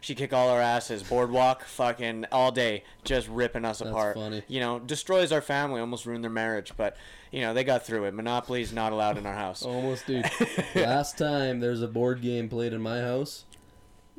she 0.00 0.14
kick 0.14 0.32
all 0.32 0.48
our 0.48 0.60
asses. 0.60 1.02
Boardwalk, 1.02 1.64
fucking 1.64 2.26
all 2.30 2.52
day, 2.52 2.84
just 3.04 3.28
ripping 3.28 3.64
us 3.64 3.80
That's 3.80 3.90
apart. 3.90 4.16
funny. 4.16 4.42
You 4.46 4.60
know, 4.60 4.78
destroys 4.78 5.32
our 5.32 5.42
family, 5.42 5.80
almost 5.80 6.06
ruined 6.06 6.22
their 6.24 6.30
marriage, 6.30 6.72
but 6.76 6.96
you 7.32 7.40
know 7.40 7.52
they 7.52 7.64
got 7.64 7.84
through 7.84 8.04
it. 8.04 8.14
Monopoly's 8.14 8.72
not 8.72 8.92
allowed 8.92 9.18
in 9.18 9.26
our 9.26 9.34
house. 9.34 9.62
Almost, 9.64 10.06
dude. 10.06 10.24
Last 10.76 11.18
time 11.18 11.58
there 11.60 11.70
was 11.70 11.82
a 11.82 11.88
board 11.88 12.22
game 12.22 12.48
played 12.48 12.72
in 12.72 12.80
my 12.80 13.00
house, 13.00 13.44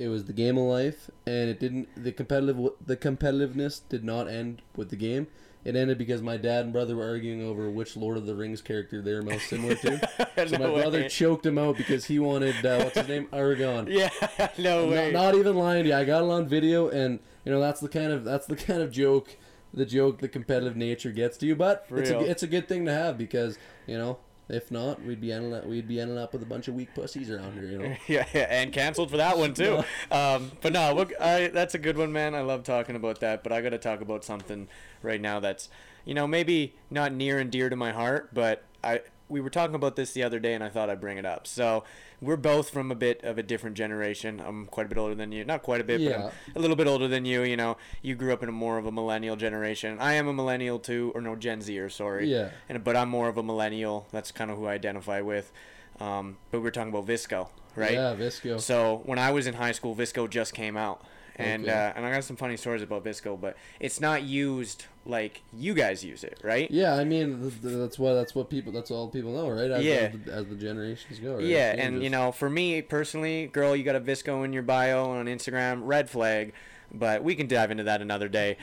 it 0.02 0.08
was 0.08 0.26
the 0.26 0.34
game 0.34 0.58
of 0.58 0.64
life, 0.64 1.12
and 1.28 1.50
it 1.50 1.60
didn't. 1.60 1.88
The 1.96 2.12
competitive 2.12 2.72
the 2.84 2.98
competitiveness 2.98 3.82
did 3.88 4.04
not 4.04 4.28
end 4.28 4.64
with 4.76 4.90
the 4.90 4.96
game. 4.96 5.28
It 5.64 5.76
ended 5.76 6.00
because 6.00 6.24
my 6.24 6.38
dad 6.38 6.64
and 6.64 6.74
brother 6.74 6.96
were 6.96 7.08
arguing 7.08 7.44
over 7.44 7.70
which 7.70 7.96
Lord 7.96 8.18
of 8.18 8.26
the 8.26 8.34
Rings 8.34 8.64
character 8.64 9.00
they 9.00 9.14
were 9.14 9.22
most 9.22 9.48
similar 9.48 9.76
to. 9.76 10.10
So 10.48 10.58
my 10.58 10.66
No 10.66 10.74
brother 10.74 11.08
choked 11.08 11.46
him 11.46 11.60
out 11.60 11.78
because 11.78 12.06
he 12.06 12.18
wanted 12.18 12.66
uh, 12.66 12.82
what's 12.84 12.98
his 12.98 13.08
name, 13.08 13.28
Aragorn. 13.32 13.88
Yeah, 13.92 14.10
no 14.58 14.88
way. 14.88 15.12
Not, 15.12 15.22
not 15.22 15.36
even 15.36 15.56
lying 15.56 15.84
to 15.84 15.90
you. 15.90 15.96
I 15.96 16.04
got 16.04 16.24
it 16.24 16.30
on 16.32 16.48
video, 16.48 16.90
and 16.90 17.20
you 17.46 17.52
know 17.52 17.60
that's 17.60 17.80
the 17.80 17.90
kind 17.90 18.12
of 18.12 18.24
that's 18.24 18.48
the 18.48 18.56
kind 18.56 18.82
of 18.82 18.92
joke, 18.92 19.38
the 19.72 19.86
joke 19.86 20.18
the 20.18 20.28
competitive 20.28 20.76
nature 20.76 21.12
gets 21.12 21.38
to 21.40 21.46
you. 21.46 21.56
But 21.56 21.88
For 21.88 22.00
it's 22.00 22.10
a 22.10 22.20
it's 22.22 22.42
a 22.42 22.48
good 22.48 22.68
thing 22.68 22.86
to 22.86 22.92
have 22.92 23.20
because 23.20 23.60
you 23.86 24.00
know 24.00 24.18
if 24.52 24.72
not, 24.72 25.02
we'd 25.04 25.22
be 25.22 25.32
ending 25.32 25.54
up 25.54 25.66
we'd 25.66 25.88
be 25.88 26.00
ending 26.00 26.18
up 26.18 26.34
with 26.34 26.42
a 26.42 26.46
bunch 26.46 26.68
of 26.68 26.74
weak 26.74 26.94
pussies 26.94 27.30
around 27.30 27.54
here. 27.54 27.66
You 27.66 27.78
know. 27.78 27.96
yeah, 28.08 28.26
yeah, 28.34 28.48
and 28.50 28.74
canceled 28.74 29.12
for 29.12 29.18
that 29.18 29.38
one 29.38 29.54
too. 29.54 29.84
Um, 30.12 30.52
but 30.62 30.74
no, 30.74 30.94
look, 30.94 31.14
I, 31.22 31.48
that's 31.48 31.74
a 31.74 31.78
good 31.78 31.98
one, 31.98 32.12
man. 32.12 32.36
I 32.36 32.42
love 32.42 32.64
talking 32.64 32.96
about 32.96 33.22
that. 33.22 33.44
But 33.44 33.54
I 33.54 33.62
got 33.62 33.70
to 33.70 33.78
talk 33.78 34.02
about 34.02 34.26
something 34.26 34.68
right 35.02 35.22
now 35.22 35.40
that's, 35.40 35.70
you 36.04 36.14
know, 36.14 36.28
maybe 36.28 36.76
not 36.90 37.14
near 37.14 37.40
and 37.40 37.50
dear 37.50 37.70
to 37.70 37.76
my 37.76 37.92
heart, 37.92 38.34
but 38.34 38.64
I 38.84 39.02
we 39.32 39.42
were 39.42 39.50
talking 39.50 39.74
about 39.76 39.96
this 39.96 40.12
the 40.12 40.22
other 40.24 40.40
day, 40.40 40.54
and 40.54 40.64
I 40.64 40.70
thought 40.70 40.90
I'd 40.90 41.00
bring 41.00 41.18
it 41.18 41.26
up. 41.26 41.48
So 41.48 41.84
we're 42.20 42.36
both 42.36 42.70
from 42.70 42.92
a 42.92 42.96
bit 42.96 43.24
of 43.24 43.38
a 43.38 43.44
different 43.44 43.76
generation. 43.78 44.42
I'm 44.46 44.66
quite 44.68 44.86
a 44.86 44.90
bit 44.90 44.98
older 44.98 45.16
than 45.16 45.32
you, 45.32 45.44
not 45.46 45.64
quite 45.64 45.82
a 45.82 45.84
bit, 45.84 46.04
but 46.04 46.16
I'm 46.20 46.32
a 46.56 46.60
little 46.60 46.76
bit 46.76 46.86
older 46.88 47.08
than 47.08 47.26
you. 47.26 47.42
You 47.44 47.58
know, 47.58 47.78
you 48.02 48.14
grew 48.16 48.34
up 48.34 48.44
in 48.44 48.50
a 48.50 48.52
more 48.52 48.78
of 48.78 48.86
a 48.86 48.92
millennial 48.92 49.36
generation. 49.36 49.98
I 50.00 50.14
am 50.14 50.28
a 50.28 50.34
millennial 50.34 50.78
too, 50.78 51.12
or 51.16 51.22
no, 51.22 51.36
Gen 51.36 51.62
Zer, 51.62 51.90
sorry. 51.90 52.28
Yeah. 52.30 52.50
And 52.70 52.84
but 52.84 52.96
I'm 52.96 53.10
more 53.10 53.30
of 53.30 53.38
a 53.38 53.44
millennial. 53.44 54.06
That's 54.12 54.32
kind 54.32 54.52
of 54.52 54.58
who 54.58 54.66
I 54.68 54.74
identify 54.74 55.22
with. 55.22 55.52
Um, 56.00 56.38
but 56.52 56.60
we 56.60 56.64
were 56.64 56.72
talking 56.72 56.90
about 56.94 57.06
Visco, 57.06 57.48
right? 57.76 57.94
Yeah, 57.94 58.16
Visco. 58.16 58.60
So 58.60 59.02
when 59.06 59.18
I 59.20 59.32
was 59.32 59.48
in 59.48 59.54
high 59.54 59.72
school, 59.72 59.96
Visco 59.96 60.30
just 60.30 60.54
came 60.54 60.76
out, 60.76 61.06
and 61.38 61.64
Okay. 61.64 61.72
uh, 61.72 61.94
and 61.96 62.06
I 62.06 62.12
got 62.12 62.24
some 62.24 62.36
funny 62.36 62.58
stories 62.58 62.82
about 62.82 63.04
Visco, 63.04 63.40
but 63.40 63.56
it's 63.80 64.00
not 64.02 64.24
used 64.24 64.86
like 65.06 65.42
you 65.54 65.74
guys 65.74 66.04
use 66.04 66.24
it, 66.24 66.40
right? 66.44 66.70
Yeah, 66.70 66.94
I 66.96 67.04
mean 67.04 67.42
th- 67.42 67.62
th- 67.62 67.76
that's 67.76 67.98
what 67.98 68.14
that's 68.14 68.36
what 68.36 68.50
people 68.50 68.72
that's 68.72 68.92
all 68.92 69.10
people 69.10 69.32
know, 69.34 69.50
right? 69.50 69.72
As, 69.72 69.84
Yeah. 69.84 70.12
As 70.14 70.20
the, 70.26 70.34
as 70.34 70.48
the 70.48 70.56
generations 70.56 71.20
go, 71.20 71.36
right? 71.36 71.44
Yeah, 71.44 71.76
and 71.78 72.04
you 72.04 72.10
know, 72.10 72.32
for 72.32 72.50
me 72.50 72.82
personally, 72.82 73.48
girl, 73.48 73.76
you 73.76 73.84
got 73.84 73.96
a 73.96 74.02
Visco 74.02 74.46
in 74.46 74.54
your 74.54 74.64
bio 74.64 75.10
on 75.12 75.26
Instagram, 75.26 75.82
red 75.84 76.10
flag. 76.10 76.54
But 76.94 77.24
we 77.24 77.36
can 77.36 77.48
dive 77.48 77.72
into 77.72 77.84
that 77.84 78.02
another 78.02 78.28
day. 78.28 78.58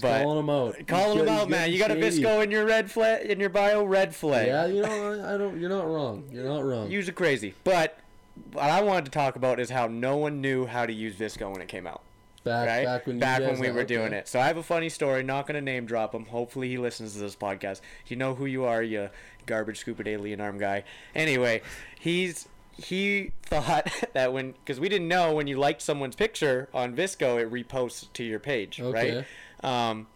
But 0.00 0.22
calling 0.22 0.36
them 0.36 0.50
out, 0.50 0.86
calling 0.86 1.18
He's 1.18 1.26
them 1.26 1.34
out, 1.36 1.50
man. 1.50 1.72
You 1.72 1.80
got 1.80 1.90
a. 1.90 1.96
Visco 1.96 2.42
in 2.44 2.52
your 2.52 2.64
red 2.64 2.88
flag 2.88 3.26
in 3.26 3.40
your 3.40 3.48
bio, 3.48 3.82
red 3.82 4.14
flag. 4.14 4.46
Yeah, 4.46 4.66
you 4.66 4.82
know, 4.82 5.20
I, 5.20 5.34
I 5.34 5.36
don't. 5.36 5.60
You're 5.60 5.68
not 5.68 5.86
wrong. 5.88 6.22
You're 6.30 6.44
not 6.44 6.64
wrong. 6.64 6.92
Use 6.92 7.08
it 7.08 7.16
crazy. 7.16 7.54
But 7.64 7.98
what 8.52 8.64
I 8.64 8.82
wanted 8.82 9.06
to 9.06 9.10
talk 9.10 9.34
about 9.34 9.58
is 9.58 9.70
how 9.70 9.88
no 9.88 10.16
one 10.16 10.40
knew 10.40 10.66
how 10.66 10.86
to 10.86 10.92
use 10.92 11.16
Visco 11.16 11.50
when 11.50 11.60
it 11.60 11.66
came 11.66 11.88
out. 11.88 12.02
Back 12.44 12.68
right? 12.68 12.84
back 12.84 13.06
when 13.06 13.16
you 13.16 13.20
guys 13.20 13.60
we 13.60 13.70
were 13.70 13.84
doing 13.84 14.12
it. 14.12 14.28
So 14.28 14.40
I 14.40 14.46
have 14.46 14.56
a 14.56 14.62
funny 14.62 14.88
story. 14.88 15.22
Not 15.22 15.46
gonna 15.46 15.60
name 15.60 15.86
drop 15.86 16.14
him. 16.14 16.26
Hopefully 16.26 16.68
he 16.68 16.78
listens 16.78 17.14
to 17.14 17.18
this 17.20 17.36
podcast. 17.36 17.80
You 18.06 18.16
know 18.16 18.34
who 18.34 18.46
you 18.46 18.64
are, 18.64 18.82
you 18.82 19.10
garbage 19.46 19.78
scooping 19.78 20.06
alien 20.06 20.40
arm 20.40 20.58
guy. 20.58 20.84
Anyway, 21.14 21.62
he's 21.98 22.48
he 22.76 23.32
thought 23.42 23.88
that 24.14 24.32
when 24.32 24.52
because 24.52 24.80
we 24.80 24.88
didn't 24.88 25.08
know 25.08 25.34
when 25.34 25.46
you 25.46 25.58
liked 25.58 25.82
someone's 25.82 26.16
picture 26.16 26.68
on 26.72 26.94
Visco, 26.96 27.40
it 27.40 27.50
reposts 27.50 28.12
to 28.14 28.24
your 28.24 28.40
page, 28.40 28.80
Okay. 28.80 29.24
right? 29.62 29.90
Um, 29.90 30.06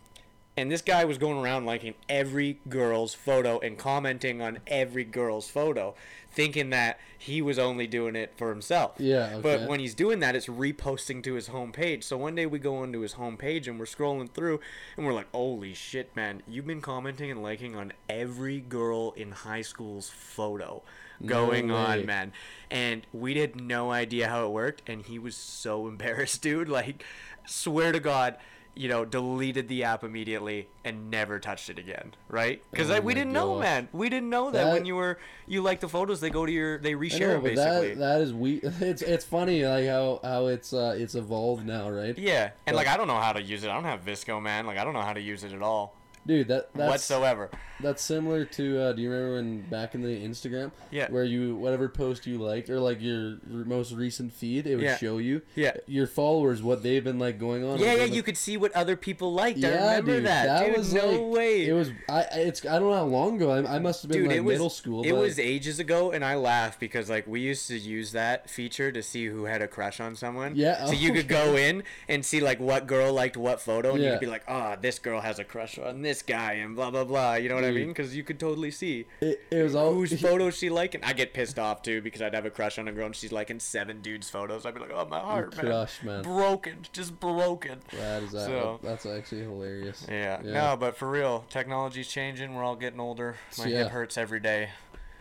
and 0.56 0.72
this 0.72 0.80
guy 0.80 1.04
was 1.04 1.18
going 1.18 1.36
around 1.38 1.66
liking 1.66 1.94
every 2.08 2.60
girl's 2.68 3.12
photo 3.12 3.58
and 3.58 3.76
commenting 3.76 4.40
on 4.40 4.58
every 4.66 5.04
girl's 5.04 5.50
photo, 5.50 5.94
thinking 6.36 6.68
that 6.70 7.00
he 7.18 7.40
was 7.40 7.58
only 7.58 7.86
doing 7.86 8.14
it 8.14 8.34
for 8.36 8.50
himself. 8.50 8.92
Yeah, 8.98 9.38
But 9.42 9.66
when 9.66 9.80
he's 9.80 9.94
doing 9.94 10.20
that, 10.20 10.36
it's 10.36 10.46
reposting 10.46 11.22
to 11.24 11.32
his 11.34 11.48
homepage. 11.48 12.04
So 12.04 12.18
one 12.18 12.34
day 12.34 12.44
we 12.44 12.58
go 12.58 12.76
onto 12.76 13.00
his 13.00 13.14
homepage 13.14 13.66
and 13.66 13.80
we're 13.80 13.86
scrolling 13.86 14.30
through 14.30 14.60
and 14.96 15.06
we're 15.06 15.14
like, 15.14 15.28
holy 15.32 15.72
shit, 15.72 16.14
man, 16.14 16.42
you've 16.46 16.66
been 16.66 16.82
commenting 16.82 17.30
and 17.30 17.42
liking 17.42 17.74
on 17.74 17.94
every 18.08 18.60
girl 18.60 19.12
in 19.16 19.32
high 19.32 19.62
school's 19.62 20.10
photo 20.10 20.82
going 21.24 21.68
way. 21.68 21.74
on, 21.74 22.06
man. 22.06 22.32
And 22.70 23.06
we 23.14 23.34
had 23.36 23.58
no 23.58 23.90
idea 23.90 24.28
how 24.28 24.44
it 24.44 24.50
worked. 24.50 24.82
And 24.86 25.02
he 25.02 25.18
was 25.18 25.34
so 25.34 25.88
embarrassed, 25.88 26.42
dude. 26.42 26.68
Like, 26.68 27.02
swear 27.46 27.92
to 27.92 28.00
God. 28.00 28.36
You 28.78 28.88
know, 28.90 29.06
deleted 29.06 29.68
the 29.68 29.84
app 29.84 30.04
immediately 30.04 30.68
and 30.84 31.10
never 31.10 31.40
touched 31.40 31.70
it 31.70 31.78
again, 31.78 32.12
right? 32.28 32.62
Because 32.70 32.90
Oh 32.90 33.00
we 33.00 33.14
didn't 33.14 33.32
know, 33.32 33.58
man. 33.58 33.88
We 33.90 34.10
didn't 34.10 34.28
know 34.28 34.50
that, 34.50 34.64
That- 34.64 34.72
when 34.74 34.84
you 34.84 34.96
were 34.96 35.18
you 35.46 35.62
like 35.62 35.80
the 35.80 35.88
photos, 35.88 36.20
they 36.20 36.28
go 36.28 36.44
to 36.44 36.52
your 36.52 36.76
they 36.76 36.92
reshare 36.92 37.36
know, 37.36 37.40
basically. 37.40 37.94
that 37.94 37.98
that 37.98 38.20
is 38.20 38.34
we. 38.34 38.60
It's 38.80 39.00
it's 39.00 39.24
funny 39.24 39.64
like 39.64 39.86
how 39.86 40.20
how 40.22 40.46
it's 40.48 40.74
uh 40.74 40.94
it's 40.98 41.14
evolved 41.14 41.66
now, 41.66 41.88
right? 41.88 42.16
Yeah, 42.18 42.50
and 42.66 42.74
But- 42.74 42.74
like 42.76 42.86
I 42.88 42.98
don't 42.98 43.08
know 43.08 43.18
how 43.18 43.32
to 43.32 43.40
use 43.40 43.64
it. 43.64 43.70
I 43.70 43.74
don't 43.74 43.84
have 43.84 44.04
Visco, 44.04 44.42
man. 44.42 44.66
Like 44.66 44.76
I 44.76 44.84
don't 44.84 44.92
know 44.92 45.00
how 45.00 45.14
to 45.14 45.22
use 45.22 45.42
it 45.42 45.52
at 45.54 45.62
all 45.62 45.94
Dude, 46.26 46.48
that 46.48 46.68
that's 46.74 46.90
whatsoever. 46.90 47.50
that's 47.80 48.02
similar 48.02 48.44
to. 48.44 48.80
Uh, 48.80 48.92
do 48.92 49.02
you 49.02 49.10
remember 49.10 49.34
when 49.36 49.60
back 49.70 49.94
in 49.94 50.02
the 50.02 50.08
Instagram? 50.26 50.72
Yeah. 50.90 51.08
Where 51.10 51.24
you 51.24 51.54
whatever 51.56 51.88
post 51.88 52.26
you 52.26 52.38
liked 52.38 52.68
or 52.68 52.80
like 52.80 53.00
your 53.00 53.38
most 53.46 53.92
recent 53.92 54.32
feed, 54.32 54.66
it 54.66 54.74
would 54.76 54.84
Yeah. 54.84 54.96
show 54.96 55.18
you. 55.18 55.42
Yeah. 55.54 55.72
Your 55.86 56.06
followers, 56.06 56.62
what 56.62 56.82
they've 56.82 57.04
been 57.04 57.18
like 57.18 57.38
going 57.38 57.64
on. 57.64 57.78
Yeah, 57.78 57.94
yeah, 57.94 58.02
like- 58.04 58.14
you 58.14 58.22
could 58.22 58.36
see 58.36 58.56
what 58.56 58.72
other 58.72 58.96
people 58.96 59.32
liked. 59.32 59.58
I 59.58 59.68
Yeah, 59.68 59.88
remember 59.90 60.16
dude, 60.16 60.26
that. 60.26 60.66
dude, 60.66 60.76
was 60.76 60.92
no 60.92 61.06
like, 61.10 61.36
way. 61.36 61.66
It 61.68 61.72
was 61.74 61.90
I. 62.08 62.22
I- 62.22 62.38
It's 62.46 62.64
I 62.66 62.78
don't 62.78 62.90
know 62.90 62.94
how 62.96 63.04
long 63.04 63.36
ago. 63.36 63.50
I, 63.50 63.76
I 63.76 63.78
must 63.78 64.02
have 64.02 64.10
been 64.10 64.22
Dude, 64.22 64.28
like 64.32 64.42
was 64.42 64.52
middle 64.54 64.70
school. 64.70 65.04
It 65.04 65.12
but, 65.12 65.20
was 65.20 65.38
ages 65.38 65.78
ago, 65.78 66.10
and 66.10 66.24
I 66.24 66.34
laugh 66.34 66.80
because 66.80 67.08
like 67.08 67.26
we 67.26 67.40
used 67.40 67.68
to 67.68 67.78
use 67.78 68.12
that 68.12 68.50
feature 68.50 68.90
to 68.90 69.02
see 69.02 69.26
who 69.26 69.44
had 69.44 69.62
a 69.62 69.68
crush 69.68 70.00
on 70.00 70.16
someone. 70.16 70.54
Yeah, 70.56 70.86
So 70.86 70.92
you 70.92 71.12
could 71.12 71.28
go 71.28 71.56
in 71.56 71.82
and 72.08 72.24
see 72.24 72.40
like 72.40 72.58
what 72.58 72.86
girl 72.86 73.12
liked 73.12 73.36
what 73.36 73.60
photo, 73.60 73.90
and 73.92 73.98
you 74.00 74.06
Yeah. 74.06 74.10
could 74.12 74.20
be 74.20 74.26
like, 74.26 74.42
"Ah, 74.48 74.76
this 74.80 74.98
girl 74.98 75.20
has 75.20 75.38
a 75.38 75.44
crush 75.44 75.78
on 75.78 76.02
this 76.02 76.15
guy," 76.22 76.54
and 76.54 76.74
blah 76.76 76.90
blah 76.90 77.04
blah. 77.04 77.34
You 77.34 77.48
know 77.48 77.54
what 77.54 77.64
I 77.64 77.70
mean? 77.70 77.88
Because 77.88 78.16
you 78.16 78.22
could 78.24 78.38
totally 78.40 78.70
see 78.70 79.06
It, 79.20 79.40
it 79.50 79.62
was 79.62 79.74
all 79.74 79.92
whose 79.92 80.18
photos 80.20 80.56
she 80.56 80.70
liking. 80.70 81.02
I 81.04 81.12
get 81.12 81.32
pissed 81.34 81.58
off 81.58 81.82
too 81.82 82.00
because 82.00 82.22
I'd 82.22 82.34
have 82.34 82.46
a 82.46 82.50
crush 82.50 82.78
on 82.78 82.88
a 82.88 82.92
girl 82.92 83.06
and 83.06 83.16
she's 83.16 83.32
liking 83.32 83.60
seven 83.60 84.00
dudes' 84.02 84.30
photos. 84.30 84.64
I'd 84.66 84.74
be 84.74 84.80
like, 84.80 84.90
"Oh 84.92 85.06
my 85.06 85.20
heart, 85.20 85.56
man, 85.56 85.66
crush, 85.66 86.02
man. 86.02 86.22
broken, 86.22 86.78
just 86.92 87.18
broken." 87.20 87.80
That 87.92 88.22
is 88.22 88.34
uh, 88.34 88.38
that. 88.38 88.46
So- 88.46 88.80
that's 88.82 89.06
actually 89.06 89.42
hilarious. 89.42 90.06
Yeah. 90.08 90.40
Yeah. 90.44 90.52
No, 90.52 90.76
but 90.76 90.96
for 90.96 91.08
real, 91.10 91.44
technology's 91.50 92.08
changing. 92.08 92.54
We're 92.54 92.64
all 92.64 92.76
getting 92.76 93.00
older. 93.00 93.36
My 93.58 93.66
Yeah. 93.66 93.78
hip 93.84 93.88
hurts 93.88 94.16
every 94.18 94.40
day. 94.40 94.70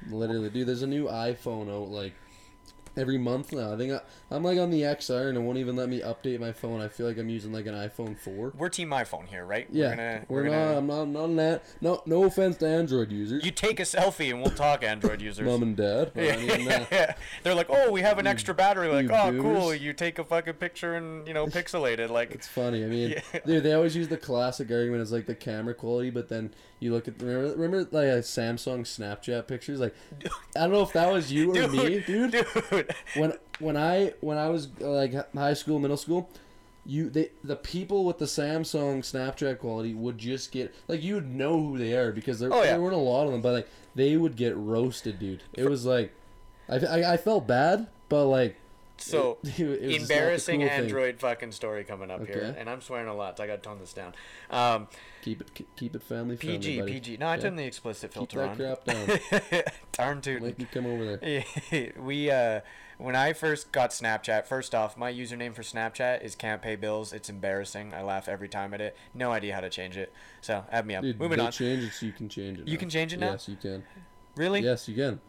Literally, 0.09 0.49
dude. 0.49 0.67
There's 0.67 0.81
a 0.83 0.87
new 0.87 1.07
iPhone 1.07 1.69
out 1.73 1.89
like 1.89 2.13
every 2.97 3.17
month 3.17 3.51
now. 3.53 3.73
I 3.73 3.77
think 3.77 3.93
I, 3.93 3.99
I'm 4.31 4.43
like 4.43 4.57
on 4.59 4.69
the 4.71 4.81
XR 4.81 5.29
and 5.29 5.37
it 5.37 5.41
won't 5.41 5.57
even 5.57 5.75
let 5.75 5.89
me 5.89 6.01
update 6.01 6.39
my 6.39 6.51
phone. 6.51 6.81
I 6.81 6.87
feel 6.87 7.07
like 7.07 7.17
I'm 7.17 7.29
using 7.29 7.51
like 7.51 7.65
an 7.65 7.73
iPhone 7.73 8.17
4. 8.17 8.53
We're 8.57 8.69
Team 8.69 8.89
iPhone 8.89 9.27
here, 9.27 9.45
right? 9.45 9.67
Yeah, 9.71 9.89
We're 9.89 9.95
gonna. 9.95 10.25
we're, 10.27 10.43
We're, 10.43 10.49
not. 10.49 10.51
gonna. 10.51 10.77
I'm 10.77 10.87
not. 10.87 11.01
I'm 11.01 11.13
not 11.13 11.23
on 11.23 11.35
that. 11.37 11.63
No, 11.81 12.01
no 12.05 12.23
offense 12.25 12.57
to 12.57 12.67
Android 12.67 13.11
users, 13.11 13.45
You 13.45 13.51
take 13.51 13.79
a 13.79 13.83
selfie 13.83 14.29
and 14.31 14.41
we'll 14.41 14.51
talk 14.51 14.83
Android 14.83 15.21
users. 15.21 15.45
mom 15.45 15.61
and 15.63 15.75
dad. 15.77 16.11
but 16.15 16.23
I 16.31 16.37
mean, 16.37 16.65
nah. 16.65 16.85
yeah, 16.91 17.15
they're 17.43 17.55
like, 17.55 17.67
oh, 17.69 17.91
we 17.91 18.01
have 18.01 18.17
an 18.19 18.27
extra 18.27 18.53
battery. 18.53 18.87
Like, 18.87 19.07
you 19.07 19.13
oh, 19.13 19.41
cool. 19.41 19.73
You 19.75 19.93
take 19.93 20.19
a 20.19 20.23
fucking 20.23 20.53
picture 20.55 20.95
and 20.95 21.27
you 21.27 21.33
know 21.33 21.45
pixelate 21.47 21.99
it. 21.99 22.09
Like, 22.09 22.31
It's 22.35 22.47
funny. 22.47 22.83
I 22.83 22.87
mean, 22.87 23.09
Yeah. 23.11 23.39
dude, 23.45 23.63
they 23.63 23.73
always 23.73 23.95
use 23.95 24.07
the 24.07 24.17
classic 24.17 24.69
argument 24.71 25.01
as 25.01 25.11
like 25.11 25.25
the 25.25 25.35
camera 25.35 25.73
quality, 25.73 26.09
but 26.09 26.27
then 26.29 26.53
you 26.79 26.91
look 26.93 27.07
at 27.07 27.21
remember 27.21 27.53
remember 27.55 27.77
like 27.91 28.07
uh, 28.09 28.21
Samsung 28.21 28.81
Snapchat 28.81 29.47
pictures. 29.47 29.79
Like, 29.79 29.95
I 30.55 30.61
don't 30.61 30.71
know 30.71 30.81
if 30.81 30.93
that 30.93 31.11
was 31.11 31.31
you 31.31 31.55
or 31.55 31.67
me, 31.67 32.01
dude. 32.05 32.31
dude. 32.31 32.93
when 33.15 33.33
when 33.59 33.77
I 33.77 34.13
when 34.21 34.37
I 34.37 34.49
was 34.49 34.67
like 34.79 35.13
high 35.33 35.53
school, 35.53 35.79
middle 35.79 35.97
school, 35.97 36.29
you 36.85 37.09
they 37.09 37.29
the 37.43 37.55
people 37.55 38.03
with 38.05 38.17
the 38.17 38.25
Samsung 38.25 38.99
Snapchat 38.99 39.59
quality 39.59 39.93
would 39.93 40.17
just 40.17 40.51
get 40.51 40.73
like 40.87 41.01
you 41.01 41.15
would 41.15 41.33
know 41.33 41.59
who 41.61 41.77
they 41.77 41.93
are 41.93 42.11
because 42.11 42.39
there, 42.39 42.53
Oh, 42.53 42.61
yeah. 42.61 42.71
there 42.71 42.81
weren't 42.81 42.93
a 42.95 42.97
lot 42.97 43.25
of 43.25 43.31
them, 43.31 43.41
but 43.41 43.53
like 43.53 43.69
they 43.95 44.17
would 44.17 44.35
get 44.35 44.55
roasted, 44.57 45.17
dude. 45.19 45.43
It 45.53 45.69
was 45.69 45.85
like 45.85 46.13
I, 46.67 46.77
I, 46.79 47.13
I 47.13 47.17
felt 47.17 47.47
bad, 47.47 47.87
but 48.09 48.25
like 48.25 48.57
So 48.97 49.37
it, 49.43 49.47
it 49.59 49.65
was 49.67 49.79
just 49.79 49.81
not 49.81 49.87
the 49.89 49.95
embarrassing 49.95 50.59
cool 50.61 50.69
thing. 50.69 50.79
Android 50.79 51.19
fucking 51.19 51.51
story 51.51 51.83
coming 51.83 52.09
up 52.11 52.25
here, 52.25 52.55
and 52.57 52.69
I'm 52.69 52.81
swearing 52.81 53.07
a 53.07 53.13
lot. 53.13 53.37
So 53.37 53.43
I 53.43 53.47
gotta 53.47 53.61
tone 53.61 53.79
this 53.79 53.93
down. 53.93 54.13
Um, 54.49 54.87
Keep 55.21 55.41
it 55.41 55.65
keep- 55.75 55.95
it 55.95 56.03
family 56.03 56.37
friendly, 56.37 56.57
PG, 56.59 56.79
buddy. 56.79 56.91
PG. 56.93 57.17
No, 57.17 57.27
I 57.27 57.35
Yeah. 57.35 57.41
turned 57.41 57.59
the 57.59 57.63
explicit 57.65 58.13
filter 58.13 58.47
Keep 58.47 58.57
that 58.57 58.97
on. 58.97 59.17
crap 59.17 59.41
down. 59.51 59.61
Darn 59.91 60.21
tootin'. 60.21 60.43
Make 60.47 60.59
me 60.59 60.67
come 60.71 60.85
over 60.85 61.17
there. 61.17 61.91
we 61.99 62.29
uh 62.29 62.61
when 62.97 63.15
I 63.15 63.33
first 63.33 63.73
got 63.73 63.89
Snapchat, 63.89 64.47
first 64.47 64.73
off, 64.73 64.95
my 64.95 65.11
username 65.11 65.53
for 65.53 65.63
Snapchat 65.63 66.23
is 66.23 66.33
can't 66.35 66.61
pay 66.61 66.77
bills. 66.77 67.11
It's 67.11 67.29
embarrassing. 67.29 67.93
I 67.93 68.01
laugh 68.03 68.29
every 68.29 68.47
time 68.47 68.73
at 68.73 68.79
it. 68.79 68.95
No 69.13 69.31
idea 69.33 69.53
how 69.53 69.59
to 69.61 69.69
change 69.69 69.97
it. 69.97 70.13
So 70.41 70.63
add 70.71 70.85
me 70.85 70.95
up. 70.95 71.01
Dude, 71.03 71.19
Moving 71.19 71.39
on. 71.41 71.51
change 71.51 71.83
it 71.83 71.91
so 71.91 72.05
you 72.05 72.13
can 72.13 72.29
change 72.29 72.59
it. 72.59 72.67
You 72.67 72.75
now. 72.75 72.79
can 72.79 72.89
change 72.89 73.11
it 73.13 73.19
now? 73.19 73.31
Yes, 73.31 73.49
you 73.49 73.57
can. 73.57 73.83
Really? 74.37 74.61
Yes, 74.61 74.87
you 74.87 74.95
can. 74.95 75.19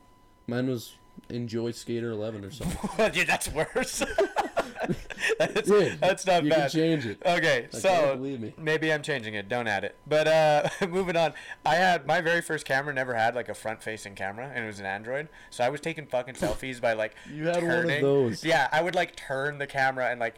Mine 0.46 0.68
was 0.68 0.94
Enjoy 1.28 1.70
Skater 1.72 2.10
11 2.10 2.44
or 2.44 2.50
something. 2.50 3.10
Dude, 3.12 3.26
that's 3.26 3.48
worse. 3.52 4.02
that's, 5.38 5.68
Dude, 5.68 6.00
that's 6.00 6.26
not 6.26 6.44
you 6.44 6.50
bad. 6.50 6.70
can 6.70 6.80
change 6.80 7.06
it. 7.06 7.20
Okay, 7.24 7.68
I 7.72 7.76
so 7.76 8.16
believe 8.16 8.40
me. 8.40 8.54
maybe 8.56 8.92
I'm 8.92 9.02
changing 9.02 9.34
it. 9.34 9.48
Don't 9.48 9.66
add 9.66 9.84
it. 9.84 9.96
But 10.06 10.28
uh, 10.28 10.68
moving 10.88 11.16
on, 11.16 11.34
I 11.64 11.74
had 11.74 12.06
my 12.06 12.20
very 12.20 12.42
first 12.42 12.64
camera 12.64 12.94
never 12.94 13.14
had 13.14 13.34
like 13.34 13.48
a 13.48 13.54
front-facing 13.54 14.14
camera, 14.14 14.50
and 14.54 14.64
it 14.64 14.66
was 14.66 14.78
an 14.78 14.86
Android. 14.86 15.28
So 15.50 15.64
I 15.64 15.68
was 15.68 15.80
taking 15.80 16.06
fucking 16.06 16.34
selfies 16.34 16.80
by 16.80 16.92
like 16.92 17.14
You 17.32 17.46
had 17.46 17.62
one 17.62 17.90
of 17.90 18.00
those. 18.00 18.44
Yeah, 18.44 18.68
I 18.70 18.82
would 18.82 18.94
like 18.94 19.16
turn 19.16 19.58
the 19.58 19.66
camera 19.66 20.10
and 20.10 20.20
like 20.20 20.36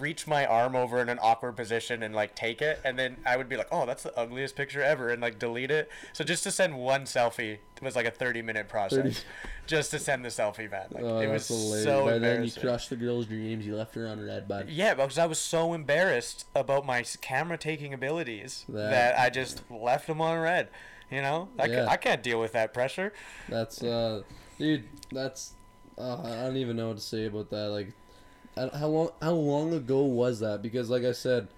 reach 0.00 0.26
my 0.26 0.44
arm 0.46 0.74
over 0.76 1.00
in 1.00 1.08
an 1.08 1.18
awkward 1.22 1.56
position 1.56 2.02
and 2.02 2.14
like 2.14 2.34
take 2.34 2.60
it, 2.62 2.80
and 2.84 2.98
then 2.98 3.16
I 3.26 3.36
would 3.36 3.48
be 3.48 3.56
like, 3.56 3.68
"Oh, 3.72 3.86
that's 3.86 4.02
the 4.02 4.16
ugliest 4.18 4.56
picture 4.56 4.82
ever," 4.82 5.08
and 5.10 5.20
like 5.22 5.38
delete 5.38 5.70
it. 5.70 5.90
So 6.12 6.24
just 6.24 6.42
to 6.44 6.50
send 6.50 6.76
one 6.76 7.04
selfie 7.04 7.58
was 7.82 7.96
like 7.96 8.06
a 8.06 8.10
30-minute 8.10 8.68
process, 8.68 8.98
30 8.98 9.16
just 9.66 9.90
to 9.90 9.98
send 9.98 10.24
the 10.24 10.28
selfie, 10.28 10.70
man. 10.70 10.86
Like, 10.90 11.02
Oh, 11.04 11.18
it 11.20 11.28
was 11.28 11.48
hilarious. 11.48 11.84
so 11.84 12.04
By 12.06 12.18
then 12.18 12.44
you 12.44 12.52
crushed 12.52 12.90
the 12.90 12.96
girl's 12.96 13.26
dreams. 13.26 13.66
You 13.66 13.76
left 13.76 13.94
her 13.94 14.06
on 14.06 14.24
red, 14.24 14.46
bud. 14.48 14.68
Yeah, 14.68 14.94
because 14.94 15.18
I 15.18 15.26
was 15.26 15.38
so 15.38 15.74
embarrassed 15.74 16.46
about 16.54 16.86
my 16.86 17.02
camera 17.20 17.58
taking 17.58 17.92
abilities 17.94 18.64
that, 18.68 18.90
That- 18.90 19.18
I 19.18 19.30
just 19.30 19.62
left 19.70 20.06
them 20.06 20.20
on 20.20 20.38
red. 20.38 20.68
You 21.10 21.20
know, 21.22 21.48
I, 21.58 21.66
Yeah. 21.66 21.86
I 21.88 21.96
can't 21.96 22.22
deal 22.22 22.40
with 22.40 22.52
that 22.52 22.72
pressure. 22.72 23.12
That's 23.48 23.82
uh, 23.82 24.22
dude. 24.58 24.84
That's 25.12 25.52
uh, 25.98 26.22
I 26.22 26.42
don't 26.46 26.56
even 26.56 26.76
know 26.76 26.88
what 26.88 26.96
to 26.96 27.02
say 27.02 27.26
about 27.26 27.50
that. 27.50 27.68
Like, 27.68 27.92
how 28.56 28.86
long 28.88 29.10
how 29.20 29.32
long 29.32 29.72
ago 29.72 30.02
was 30.02 30.40
that? 30.40 30.62
Because 30.62 30.90
like 30.90 31.04
I 31.04 31.12
said, 31.12 31.48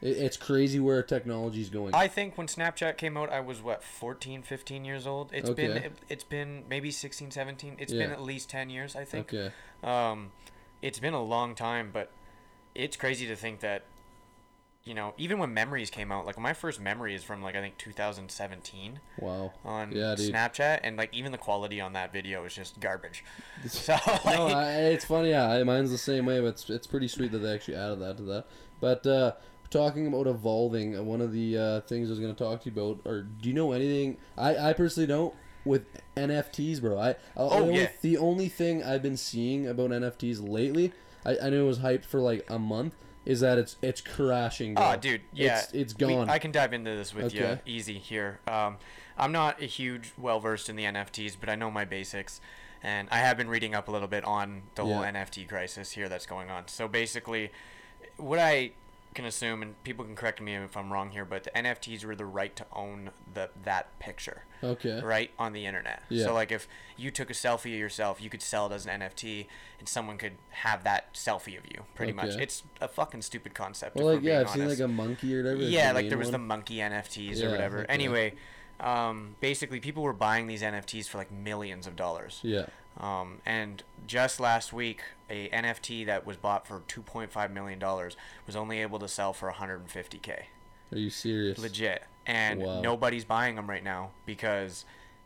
It, 0.00 0.16
it's 0.18 0.36
crazy 0.36 0.80
where 0.80 1.02
technology's 1.02 1.70
going. 1.70 1.94
I 1.94 2.08
think 2.08 2.36
when 2.36 2.46
Snapchat 2.46 2.96
came 2.96 3.16
out, 3.16 3.30
I 3.30 3.40
was 3.40 3.62
what 3.62 3.82
14, 3.84 4.42
15 4.42 4.84
years 4.84 5.06
old. 5.06 5.30
It's 5.32 5.50
been 5.50 5.76
it, 5.76 5.92
it's 6.08 6.24
been 6.24 6.64
maybe 6.68 6.90
16, 6.90 7.30
17. 7.30 7.76
It's 7.78 7.92
Yeah. 7.92 8.00
been 8.00 8.10
at 8.10 8.20
least 8.20 8.50
10 8.50 8.70
years, 8.70 8.96
I 8.96 9.04
think. 9.04 9.32
okay. 9.32 9.52
Um, 9.82 10.32
it's 10.82 10.98
been 10.98 11.14
a 11.14 11.22
long 11.22 11.54
time, 11.54 11.90
but 11.92 12.10
it's 12.74 12.96
crazy 12.96 13.26
to 13.28 13.36
think 13.36 13.60
that, 13.60 13.82
you 14.84 14.94
know, 14.94 15.14
even 15.16 15.38
when 15.38 15.54
memories 15.54 15.90
came 15.90 16.10
out, 16.10 16.26
like 16.26 16.38
my 16.38 16.52
first 16.52 16.80
memory 16.80 17.14
is 17.14 17.22
from 17.22 17.42
like 17.42 17.54
I 17.54 17.60
think 17.60 17.78
2017 17.78 19.00
Wow. 19.18 19.52
on 19.64 19.92
Yeah. 19.92 20.14
Snapchat, 20.16 20.80
and 20.82 20.96
like 20.96 21.14
even 21.14 21.32
the 21.32 21.38
quality 21.38 21.80
on 21.80 21.92
that 21.92 22.12
video 22.12 22.44
is 22.44 22.54
just 22.54 22.80
garbage. 22.80 23.24
So 23.68 23.92
like, 24.06 24.24
no, 24.24 24.46
I, 24.48 24.72
it's 24.92 25.04
funny. 25.04 25.30
Yeah, 25.30 25.62
mine's 25.64 25.90
the 25.90 25.98
same 25.98 26.26
way. 26.26 26.40
But 26.40 26.46
it's 26.48 26.70
it's 26.70 26.86
pretty 26.86 27.08
sweet 27.08 27.32
that 27.32 27.38
they 27.38 27.52
actually 27.54 27.76
added 27.76 28.00
that 28.00 28.16
to 28.18 28.22
that. 28.24 28.46
But 28.80 29.06
uh, 29.06 29.32
talking 29.70 30.06
about 30.08 30.26
evolving, 30.26 30.96
uh, 30.98 31.02
one 31.02 31.20
of 31.20 31.32
the 31.32 31.56
uh, 31.56 31.80
things 31.82 32.08
I 32.08 32.10
was 32.10 32.20
going 32.20 32.34
to 32.34 32.44
talk 32.44 32.62
to 32.62 32.70
you 32.70 32.72
about, 32.72 33.00
or 33.04 33.22
do 33.22 33.48
you 33.48 33.54
know 33.54 33.72
anything? 33.72 34.16
I, 34.36 34.70
I 34.70 34.72
personally 34.72 35.06
don't 35.06 35.34
with 35.64 35.86
NFTs, 36.16 36.80
bro. 36.80 36.98
I 36.98 37.14
Oh, 37.36 37.48
the 37.50 37.54
only, 37.56 37.80
yeah. 37.82 37.88
The 38.00 38.18
only 38.18 38.48
thing 38.48 38.82
I've 38.82 39.02
been 39.02 39.16
seeing 39.16 39.68
about 39.68 39.90
NFTs 39.90 40.46
lately, 40.46 40.92
I, 41.24 41.38
I 41.38 41.50
know 41.50 41.64
it 41.64 41.66
was 41.68 41.78
hyped 41.78 42.04
for 42.04 42.20
like 42.20 42.44
a 42.50 42.58
month, 42.58 42.96
is 43.24 43.40
that 43.40 43.58
it's 43.58 43.76
it's 43.82 44.00
crashing. 44.00 44.74
Bro. 44.74 44.92
Oh, 44.92 44.96
dude, 44.96 45.20
yeah, 45.32 45.60
it's, 45.60 45.72
it's 45.72 45.94
we- 45.94 46.14
gone. 46.14 46.28
I 46.30 46.38
can 46.38 46.50
dive 46.52 46.72
into 46.72 46.90
this 46.90 47.14
with 47.14 47.26
Okay. 47.26 47.60
you 47.66 47.74
easy 47.74 47.98
here. 47.98 48.40
Um, 48.46 48.78
I'm 49.16 49.32
not 49.32 49.60
a 49.62 49.66
huge 49.66 50.12
well 50.18 50.40
versed 50.40 50.68
in 50.68 50.76
the 50.76 50.84
NFTs, 50.84 51.36
but 51.38 51.48
I 51.48 51.54
know 51.54 51.70
my 51.70 51.84
basics, 51.84 52.40
and 52.82 53.08
I 53.10 53.18
have 53.18 53.36
been 53.36 53.48
reading 53.48 53.74
up 53.74 53.88
a 53.88 53.90
little 53.90 54.08
bit 54.08 54.24
on 54.24 54.62
the 54.74 54.84
whole 54.84 55.00
NFT 55.02 55.48
crisis 55.48 55.92
here 55.92 56.08
that's 56.08 56.26
going 56.26 56.50
on. 56.50 56.68
So 56.68 56.88
basically, 56.88 57.52
what 58.16 58.38
I 58.38 58.72
can 59.14 59.24
assume, 59.24 59.62
and 59.62 59.82
people 59.84 60.04
can 60.04 60.14
correct 60.14 60.40
me 60.40 60.54
if 60.54 60.76
I'm 60.76 60.92
wrong 60.92 61.10
here, 61.10 61.24
but 61.24 61.44
the 61.44 61.50
NFTs 61.50 62.04
were 62.04 62.16
the 62.16 62.24
right 62.24 62.54
to 62.56 62.66
own 62.72 63.10
the 63.32 63.50
that 63.64 63.98
picture 63.98 64.44
okay. 64.62 65.00
right 65.02 65.30
on 65.38 65.52
the 65.52 65.66
internet. 65.66 66.02
Yeah. 66.08 66.26
So 66.26 66.34
like 66.34 66.52
if 66.52 66.68
you 66.96 67.10
took 67.10 67.30
a 67.30 67.34
selfie 67.34 67.74
of 67.74 67.80
yourself, 67.80 68.22
you 68.22 68.30
could 68.30 68.42
sell 68.42 68.66
it 68.66 68.72
as 68.72 68.86
an 68.86 69.00
NFT, 69.00 69.46
and 69.78 69.88
someone 69.88 70.18
could 70.18 70.34
have 70.50 70.84
that 70.84 71.14
selfie 71.14 71.58
of 71.58 71.66
you. 71.66 71.84
Pretty 71.94 72.12
much, 72.12 72.36
it's 72.36 72.62
a 72.80 72.88
fucking 72.88 73.22
stupid 73.22 73.54
concept. 73.54 73.96
Well, 73.96 74.06
like 74.06 74.22
yeah, 74.22 74.40
I've 74.40 74.50
seen 74.50 74.68
like 74.68 74.80
a 74.80 74.88
monkey 74.88 75.34
or 75.34 75.42
whatever. 75.42 75.62
Yeah, 75.62 75.92
like 75.92 76.08
there 76.08 76.18
was 76.18 76.30
the 76.30 76.38
monkey 76.38 76.76
NFTs 76.76 77.36
Yeah, 77.36 77.46
or 77.46 77.50
whatever. 77.50 77.78
okay. 77.80 77.92
Anyway, 77.92 78.34
um, 78.82 79.36
basically 79.40 79.80
people 79.80 80.02
were 80.02 80.12
buying 80.12 80.46
these 80.46 80.62
NFTs 80.62 81.06
for 81.08 81.18
like 81.18 81.30
millions 81.30 81.86
of 81.86 81.96
dollars. 81.96 82.40
Yeah. 82.42 82.66
Um, 82.98 83.38
and 83.46 83.82
just 84.06 84.38
last 84.40 84.72
week, 84.72 85.00
a 85.30 85.48
NFT 85.48 86.04
that 86.06 86.26
was 86.26 86.36
bought 86.36 86.66
for 86.66 86.80
2.5 86.88 87.50
million 87.52 87.78
dollars 87.78 88.16
was 88.46 88.54
only 88.56 88.80
able 88.80 88.98
to 88.98 89.08
sell 89.08 89.32
for 89.32 89.50
150k. 89.50 90.42
Are 90.92 90.98
you 90.98 91.08
serious? 91.08 91.58
Legit. 91.58 92.02
And 92.26 92.60
Wow. 92.60 92.80
nobody's 92.82 93.24
buying 93.24 93.54
them 93.56 93.68
right 93.68 93.82
now 93.82 94.10
because 94.26 94.84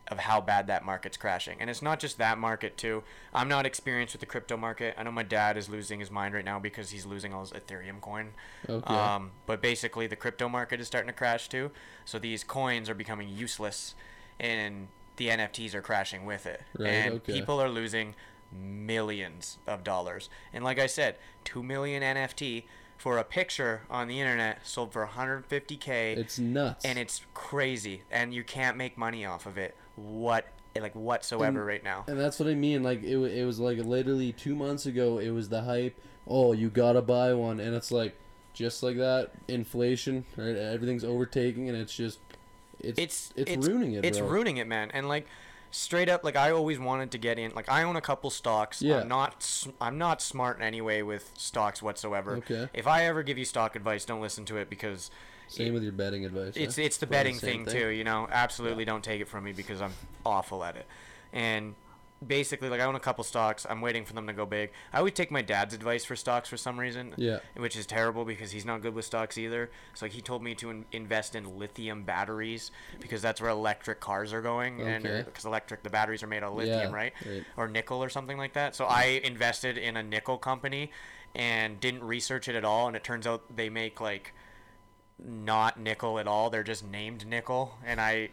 of 0.09 0.19
how 0.19 0.41
bad 0.41 0.67
that 0.67 0.85
market's 0.85 1.17
crashing. 1.17 1.57
And 1.59 1.69
it's 1.69 1.81
not 1.81 1.99
just 1.99 2.17
that 2.17 2.37
market 2.37 2.77
too. 2.77 3.03
I'm 3.33 3.47
not 3.47 3.65
experienced 3.65 4.13
with 4.13 4.21
the 4.21 4.25
crypto 4.25 4.57
market. 4.57 4.95
I 4.97 5.03
know 5.03 5.11
my 5.11 5.23
dad 5.23 5.57
is 5.57 5.69
losing 5.69 5.99
his 5.99 6.09
mind 6.11 6.33
right 6.33 6.45
now 6.45 6.59
because 6.59 6.91
he's 6.91 7.05
losing 7.05 7.33
all 7.33 7.41
his 7.41 7.51
Ethereum 7.51 7.99
coin. 8.01 8.29
Okay. 8.67 8.93
Um, 8.93 9.31
but 9.45 9.61
basically, 9.61 10.07
the 10.07 10.15
crypto 10.15 10.47
market 10.49 10.79
is 10.79 10.87
starting 10.87 11.07
to 11.07 11.13
crash 11.13 11.49
too. 11.49 11.71
So 12.05 12.19
these 12.19 12.43
coins 12.43 12.89
are 12.89 12.95
becoming 12.95 13.29
useless, 13.29 13.95
and 14.39 14.87
the 15.17 15.29
NFTs 15.29 15.73
are 15.73 15.81
crashing 15.81 16.25
with 16.25 16.45
it. 16.45 16.61
Right, 16.77 16.87
and 16.87 17.13
okay. 17.15 17.33
people 17.33 17.61
are 17.61 17.69
losing 17.69 18.15
millions 18.51 19.57
of 19.67 19.83
dollars. 19.83 20.29
And 20.53 20.63
like 20.63 20.79
I 20.79 20.87
said, 20.87 21.17
two 21.43 21.63
million 21.63 22.01
NFT 22.01 22.63
for 22.97 23.17
a 23.17 23.23
picture 23.23 23.81
on 23.89 24.07
the 24.07 24.19
internet 24.19 24.65
sold 24.65 24.91
for 24.91 25.05
150k 25.05 26.17
It's 26.17 26.39
nuts. 26.39 26.83
and 26.83 26.97
it's 26.97 27.21
crazy 27.33 28.01
and 28.09 28.33
you 28.33 28.43
can't 28.43 28.75
make 28.75 28.97
money 28.97 29.23
off 29.23 29.45
of 29.45 29.57
it 29.57 29.75
what 29.97 30.45
like 30.79 30.95
whatsoever 30.95 31.59
And- 31.59 31.67
right 31.67 31.83
now 31.83 32.05
And 32.07 32.19
that's 32.19 32.39
what 32.39 32.47
I 32.47 32.53
mean. 32.53 32.83
Like 32.83 33.03
it, 33.03 33.17
it 33.17 33.45
was 33.45 33.59
like 33.59 33.79
literally 33.79 34.31
two 34.31 34.55
months 34.55 34.85
ago. 34.85 35.17
It 35.17 35.31
was 35.31 35.49
the 35.49 35.63
hype. 35.63 35.99
Oh, 36.27 36.53
you 36.53 36.69
gotta 36.69 37.01
buy 37.01 37.33
one, 37.33 37.59
and 37.59 37.73
it's 37.75 37.91
like 37.91 38.15
just 38.53 38.83
like 38.83 38.97
that. 38.97 39.31
Inflation, 39.47 40.25
right? 40.35 40.55
Everything's 40.55 41.03
overtaking, 41.03 41.67
and 41.67 41.77
it's 41.77 41.95
just 41.95 42.19
it's 42.79 42.99
it's 42.99 43.33
it's, 43.35 43.67
ruining 43.67 43.93
it. 43.93 44.05
it's 44.05 44.19
bro. 44.19 44.27
ruining 44.27 44.57
it 44.57 44.67
man 44.67 44.91
and 44.93 45.09
like 45.09 45.25
straight 45.71 46.07
up 46.09 46.23
like 46.23 46.35
i 46.35 46.51
always 46.51 46.77
wanted 46.79 47.09
to 47.09 47.17
get 47.17 47.39
in 47.39 47.51
like 47.55 47.67
i 47.69 47.81
own 47.81 47.95
a 47.95 48.01
couple 48.01 48.29
stocks 48.29 48.83
Yeah. 48.83 49.01
i'm 49.01 49.07
not 49.07 49.65
I'm 49.81 49.97
not 49.97 50.21
smart 50.21 50.57
in 50.57 50.63
any 50.63 50.79
way 50.79 51.01
with 51.01 51.31
stocks 51.35 51.81
whatsoever 51.81 52.35
Okay. 52.37 52.69
if 52.75 52.85
i 52.85 53.03
ever 53.05 53.23
give 53.23 53.37
you 53.39 53.45
stock 53.45 53.75
advice 53.75 54.05
don't 54.05 54.21
listen 54.21 54.45
to 54.45 54.57
it 54.57 54.69
because 54.69 55.09
Same 55.47 55.73
with 55.73 55.83
your 55.83 55.91
betting 55.93 56.25
advice. 56.25 56.53
it's 56.55 56.75
huh? 56.75 56.81
it's 56.83 56.97
the 56.97 57.07
Probably 57.07 57.17
betting 57.17 57.39
same 57.39 57.65
thing, 57.65 57.73
too 57.81 57.87
you 57.89 58.03
know 58.03 58.27
absolutely 58.31 58.85
don't 58.85 59.03
take 59.03 59.21
it 59.21 59.27
from 59.27 59.43
me 59.45 59.53
because 59.53 59.81
i'm 59.81 59.93
awful 60.25 60.63
at 60.63 60.75
it 60.75 60.85
and 61.33 61.73
basically 62.25 62.67
like 62.67 62.81
i 62.81 62.83
own 62.83 62.95
a 62.95 62.99
couple 62.99 63.23
stocks 63.23 63.65
i'm 63.69 63.79
waiting 63.79 64.03
for 64.03 64.13
them 64.13 64.25
to 64.25 64.33
go 64.33 64.43
big 64.45 64.71
i 64.91 65.01
would 65.01 65.13
take 65.15 65.29
my 65.29 65.41
dad's 65.43 65.73
advice 65.75 66.03
for 66.03 66.15
stocks 66.15 66.49
for 66.49 66.57
some 66.57 66.79
reason 66.79 67.13
Yeah. 67.15 67.39
which 67.55 67.75
is 67.77 67.85
terrible 67.85 68.25
because 68.25 68.49
he's 68.51 68.65
not 68.65 68.81
good 68.81 68.95
with 68.95 69.05
stocks 69.05 69.37
either 69.37 69.69
so 69.93 70.05
like 70.05 70.13
he 70.13 70.21
told 70.21 70.41
me 70.41 70.55
to 70.55 70.71
in- 70.71 70.85
invest 70.91 71.35
in 71.35 71.59
lithium 71.59 72.03
batteries 72.03 72.71
because 72.99 73.21
that's 73.21 73.39
where 73.39 73.51
electric 73.51 73.99
cars 73.99 74.33
are 74.33 74.41
going 74.41 74.81
and 74.81 75.03
because 75.25 75.45
uh, 75.45 75.49
electric 75.49 75.83
the 75.83 75.91
batteries 75.91 76.23
are 76.23 76.27
made 76.27 76.41
of 76.41 76.55
lithium 76.55 76.89
Yeah, 76.89 76.91
right? 76.91 77.13
right. 77.25 77.43
or 77.55 77.67
nickel 77.67 78.03
or 78.03 78.09
something 78.09 78.37
like 78.39 78.53
that 78.53 78.75
so 78.75 78.85
i 78.85 79.21
invested 79.23 79.77
in 79.77 79.95
a 79.95 80.01
nickel 80.03 80.39
company 80.39 80.89
and 81.35 81.79
didn't 81.79 82.03
research 82.03 82.47
it 82.47 82.55
at 82.55 82.65
all 82.65 82.87
and 82.87 82.95
it 82.95 83.03
turns 83.03 83.27
out 83.27 83.43
they 83.55 83.69
make 83.69 84.01
like 84.01 84.33
not 85.23 85.79
nickel 85.79 86.19
at 86.19 86.27
all. 86.27 86.49
They're 86.49 86.63
just 86.63 86.85
named 86.85 87.25
nickel, 87.25 87.75
and 87.85 87.99
I 87.99 88.29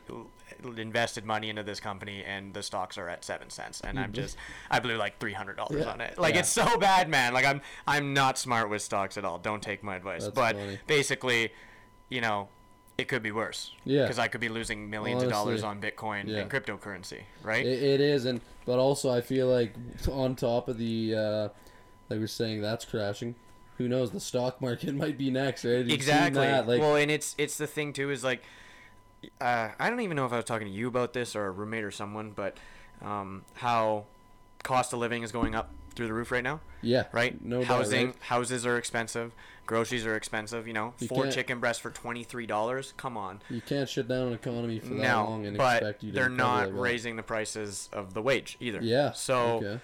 invested 0.76 1.24
money 1.24 1.48
into 1.48 1.62
this 1.62 1.80
company, 1.80 2.22
and 2.24 2.54
the 2.54 2.62
stocks 2.62 2.98
are 2.98 3.08
at 3.08 3.24
seven 3.24 3.50
cents, 3.50 3.80
and 3.82 3.98
I'm 3.98 4.12
just 4.12 4.36
I 4.70 4.80
blew 4.80 4.96
like 4.96 5.18
three 5.18 5.32
hundred 5.32 5.56
dollars 5.56 5.84
Yeah, 5.84 5.92
on 5.92 6.00
it. 6.00 6.18
Like 6.18 6.34
yeah. 6.34 6.40
it's 6.40 6.50
so 6.50 6.78
bad, 6.78 7.08
man. 7.08 7.34
Like 7.34 7.44
I'm 7.44 7.60
I'm 7.86 8.14
not 8.14 8.38
smart 8.38 8.70
with 8.70 8.82
stocks 8.82 9.16
at 9.16 9.24
all. 9.24 9.38
Don't 9.38 9.62
take 9.62 9.82
my 9.82 9.96
advice. 9.96 10.24
That's 10.24 10.34
but 10.34 10.56
funny. 10.56 10.78
basically, 10.86 11.52
you 12.08 12.20
know. 12.20 12.48
It 12.96 13.08
could 13.08 13.24
be 13.24 13.32
worse. 13.32 13.72
Yeah. 13.84 14.02
Because 14.02 14.20
I 14.20 14.28
could 14.28 14.40
be 14.40 14.48
losing 14.48 14.88
millions 14.88 15.24
of 15.24 15.28
dollars 15.28 15.64
on 15.64 15.80
Bitcoin 15.80 16.28
yeah. 16.28 16.38
and 16.38 16.48
cryptocurrency, 16.48 17.22
right? 17.42 17.66
It, 17.66 17.82
it 17.82 18.00
is, 18.00 18.24
and 18.24 18.40
but 18.66 18.78
also 18.78 19.10
I 19.10 19.20
feel 19.20 19.48
like 19.48 19.74
on 20.08 20.36
top 20.36 20.68
of 20.68 20.78
the, 20.78 21.12
uh, 21.12 21.48
like 22.08 22.20
we're 22.20 22.28
saying, 22.28 22.60
that's 22.62 22.84
crashing. 22.84 23.34
Who 23.78 23.88
knows? 23.88 24.10
The 24.10 24.20
stock 24.20 24.60
market 24.60 24.94
might 24.94 25.18
be 25.18 25.30
next, 25.30 25.64
right? 25.64 25.78
You've 25.78 25.90
exactly. 25.90 26.46
like, 26.46 26.80
well, 26.80 26.96
and 26.96 27.10
it's 27.10 27.34
it's 27.38 27.58
the 27.58 27.66
thing 27.66 27.92
too 27.92 28.10
is 28.10 28.22
like, 28.24 28.42
uh, 29.40 29.70
I 29.78 29.90
don't 29.90 30.00
even 30.00 30.16
know 30.16 30.26
if 30.26 30.32
I 30.32 30.36
was 30.36 30.44
talking 30.44 30.66
to 30.66 30.72
you 30.72 30.88
about 30.88 31.12
this 31.12 31.34
or 31.34 31.46
a 31.46 31.50
roommate 31.50 31.84
or 31.84 31.90
someone, 31.90 32.30
but 32.32 32.56
um, 33.02 33.44
how 33.54 34.04
cost 34.62 34.92
of 34.92 34.98
living 34.98 35.22
is 35.22 35.32
going 35.32 35.54
up 35.54 35.70
through 35.94 36.06
the 36.08 36.12
roof 36.12 36.32
right 36.32 36.42
now, 36.42 36.60
yeah, 36.82 37.04
right? 37.12 37.42
No 37.44 37.60
doubt, 37.60 37.66
Housing, 37.68 38.06
right? 38.06 38.16
houses 38.22 38.66
are 38.66 38.76
expensive, 38.76 39.32
groceries 39.66 40.04
are 40.06 40.16
expensive. 40.16 40.66
You 40.66 40.72
know, 40.72 40.94
You 40.98 41.08
four 41.08 41.28
chicken 41.28 41.60
breasts 41.60 41.80
for 41.80 41.90
twenty 41.90 42.24
three 42.24 42.46
dollars. 42.46 42.94
Come 42.96 43.16
on. 43.16 43.42
You 43.50 43.60
can't 43.60 43.88
shut 43.88 44.08
down 44.08 44.28
an 44.28 44.32
economy 44.34 44.78
for 44.80 44.88
that 44.88 44.96
No, 44.96 45.24
long 45.24 45.46
and 45.46 45.56
but 45.56 45.76
expect 45.76 46.02
you 46.02 46.10
to 46.10 46.14
they're 46.14 46.28
not 46.28 46.66
like 46.66 46.74
that. 46.74 46.80
raising 46.80 47.16
the 47.16 47.22
prices 47.22 47.88
of 47.92 48.14
the 48.14 48.22
wage 48.22 48.56
either. 48.60 48.80
Yeah. 48.82 49.12
So 49.12 49.80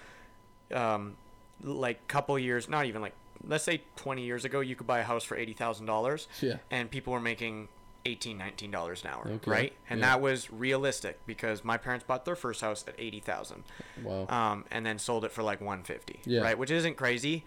okay. 0.71 0.75
um, 0.75 1.15
like 1.63 2.07
couple 2.07 2.37
years, 2.39 2.67
not 2.67 2.85
even 2.85 3.01
like 3.01 3.13
let's 3.47 3.63
say 3.63 3.81
20 3.95 4.23
years 4.23 4.45
ago, 4.45 4.59
you 4.59 4.75
could 4.75 4.87
buy 4.87 4.99
a 4.99 5.03
house 5.03 5.23
for 5.23 5.35
eighty 5.37 5.53
thousand 5.53 5.85
dollars, 5.85 6.27
Yeah. 6.41 6.57
and 6.69 6.89
people 6.91 7.13
were 7.13 7.19
making 7.21 7.67
18 8.05 8.37
19 8.37 8.71
dollars 8.71 9.03
an 9.03 9.11
hour, 9.11 9.27
Okay, 9.27 9.51
right? 9.51 9.73
And 9.89 9.99
yeah. 9.99 10.07
that 10.07 10.21
was 10.21 10.51
realistic 10.51 11.19
because 11.27 11.63
my 11.63 11.77
parents 11.77 12.03
bought 12.07 12.25
their 12.25 12.35
first 12.35 12.61
house 12.61 12.83
at 12.87 12.95
eighty 12.97 13.19
thousand, 13.19 13.63
Wow. 14.03 14.25
um, 14.27 14.65
and 14.71 14.85
then 14.85 14.97
sold 14.99 15.23
it 15.25 15.31
for 15.31 15.43
like 15.43 15.61
150, 15.61 16.19
Yeah. 16.25 16.41
right? 16.41 16.57
Which 16.57 16.71
isn't 16.71 16.95
crazy, 16.97 17.43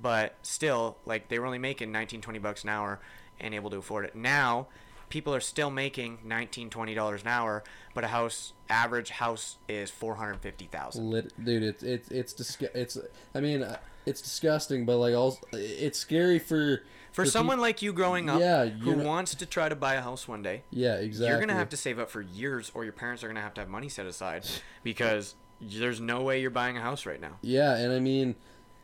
but 0.00 0.34
still, 0.42 0.96
like 1.04 1.28
they 1.28 1.38
were 1.38 1.46
only 1.46 1.58
making 1.58 1.92
19 1.92 2.20
20 2.22 2.38
bucks 2.38 2.62
an 2.64 2.70
hour 2.70 3.00
and 3.40 3.54
able 3.54 3.68
to 3.70 3.76
afford 3.76 4.04
it. 4.06 4.14
Now, 4.16 4.68
people 5.10 5.34
are 5.34 5.40
still 5.40 5.70
making 5.70 6.18
19 6.24 6.70
20 6.70 6.94
dollars 6.94 7.22
an 7.22 7.28
hour, 7.28 7.62
but 7.94 8.02
a 8.04 8.08
house 8.08 8.54
average 8.70 9.10
house 9.10 9.56
is 9.68 9.90
450,000. 9.90 11.10
Lit, 11.10 11.32
dude, 11.44 11.62
it's 11.62 11.82
it's 11.82 12.08
it's 12.10 12.32
disgu- 12.34 12.74
It's 12.74 12.96
I 13.34 13.40
mean, 13.40 13.62
uh, 13.62 13.76
it's 14.08 14.20
disgusting, 14.20 14.84
but 14.86 14.98
like 14.98 15.14
also, 15.14 15.38
it's 15.52 15.98
scary 15.98 16.38
for 16.38 16.82
For 17.12 17.24
peop- 17.24 17.32
someone 17.32 17.60
like 17.60 17.82
you 17.82 17.92
growing 17.92 18.28
up 18.30 18.40
Yeah, 18.40 18.66
who 18.66 18.90
you're 18.94 19.04
wants 19.04 19.34
to 19.36 19.46
try 19.46 19.68
to 19.68 19.76
buy 19.76 19.94
a 19.94 20.00
house 20.02 20.26
one 20.28 20.42
day, 20.42 20.62
yeah, 20.70 20.94
exactly. 20.94 21.28
you're 21.28 21.38
going 21.38 21.48
to 21.48 21.54
have 21.54 21.68
to 21.70 21.76
save 21.76 21.98
up 21.98 22.10
for 22.10 22.20
years 22.20 22.70
or 22.74 22.84
your 22.84 22.92
parents 22.92 23.22
are 23.22 23.26
going 23.26 23.36
to 23.36 23.42
have 23.42 23.54
to 23.54 23.60
have 23.60 23.68
money 23.70 23.88
set 23.88 24.06
aside 24.06 24.46
because 24.82 25.34
there's 25.60 26.00
no 26.00 26.22
way 26.22 26.40
you're 26.40 26.50
buying 26.50 26.76
a 26.76 26.80
house 26.80 27.04
right 27.06 27.20
now. 27.20 27.36
Yeah, 27.42 27.76
and 27.76 27.92
I 27.92 27.98
mean, 27.98 28.36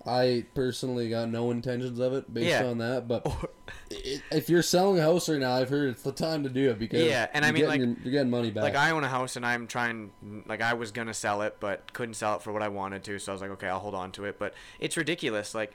I 0.06 0.44
personally 0.54 1.08
got 1.08 1.28
no 1.30 1.50
intentions 1.50 1.98
of 1.98 2.12
it 2.12 2.32
based 2.32 2.48
Yeah. 2.48 2.66
on 2.66 2.78
that. 2.78 3.08
But 3.08 3.26
if 3.90 4.48
you're 4.50 4.62
selling 4.62 4.98
a 4.98 5.02
house 5.02 5.28
right 5.28 5.38
now, 5.40 5.52
I've 5.54 5.70
heard 5.70 5.88
it's 5.90 6.02
the 6.02 6.12
time 6.12 6.42
to 6.42 6.48
do 6.48 6.70
it 6.70 6.78
because 6.78 7.02
Yeah, 7.04 7.28
and 7.32 7.44
I 7.44 7.48
you're 7.48 7.54
mean, 7.54 7.66
like- 7.66 7.78
your- 7.80 7.96
you're 8.02 8.12
getting 8.12 8.30
money 8.30 8.50
back. 8.50 8.64
Like 8.64 8.76
I 8.76 8.90
own 8.90 9.04
a 9.04 9.08
house 9.08 9.36
and 9.36 9.46
I'm 9.46 9.66
trying 9.66 10.10
like 10.46 10.60
I 10.60 10.74
was 10.74 10.92
going 10.92 11.08
to 11.08 11.14
sell 11.14 11.42
it 11.42 11.56
but 11.60 11.92
couldn't 11.92 12.14
sell 12.14 12.36
it 12.36 12.42
for 12.42 12.52
what 12.52 12.62
I 12.62 12.68
wanted 12.68 13.02
to, 13.04 13.18
so 13.18 13.32
I 13.32 13.34
was 13.34 13.42
like, 13.42 13.50
okay, 13.52 13.68
I'll 13.68 13.78
hold 13.80 13.94
on 13.94 14.12
to 14.12 14.24
it, 14.24 14.38
but 14.38 14.54
it's 14.78 14.96
ridiculous 14.96 15.54
like 15.54 15.72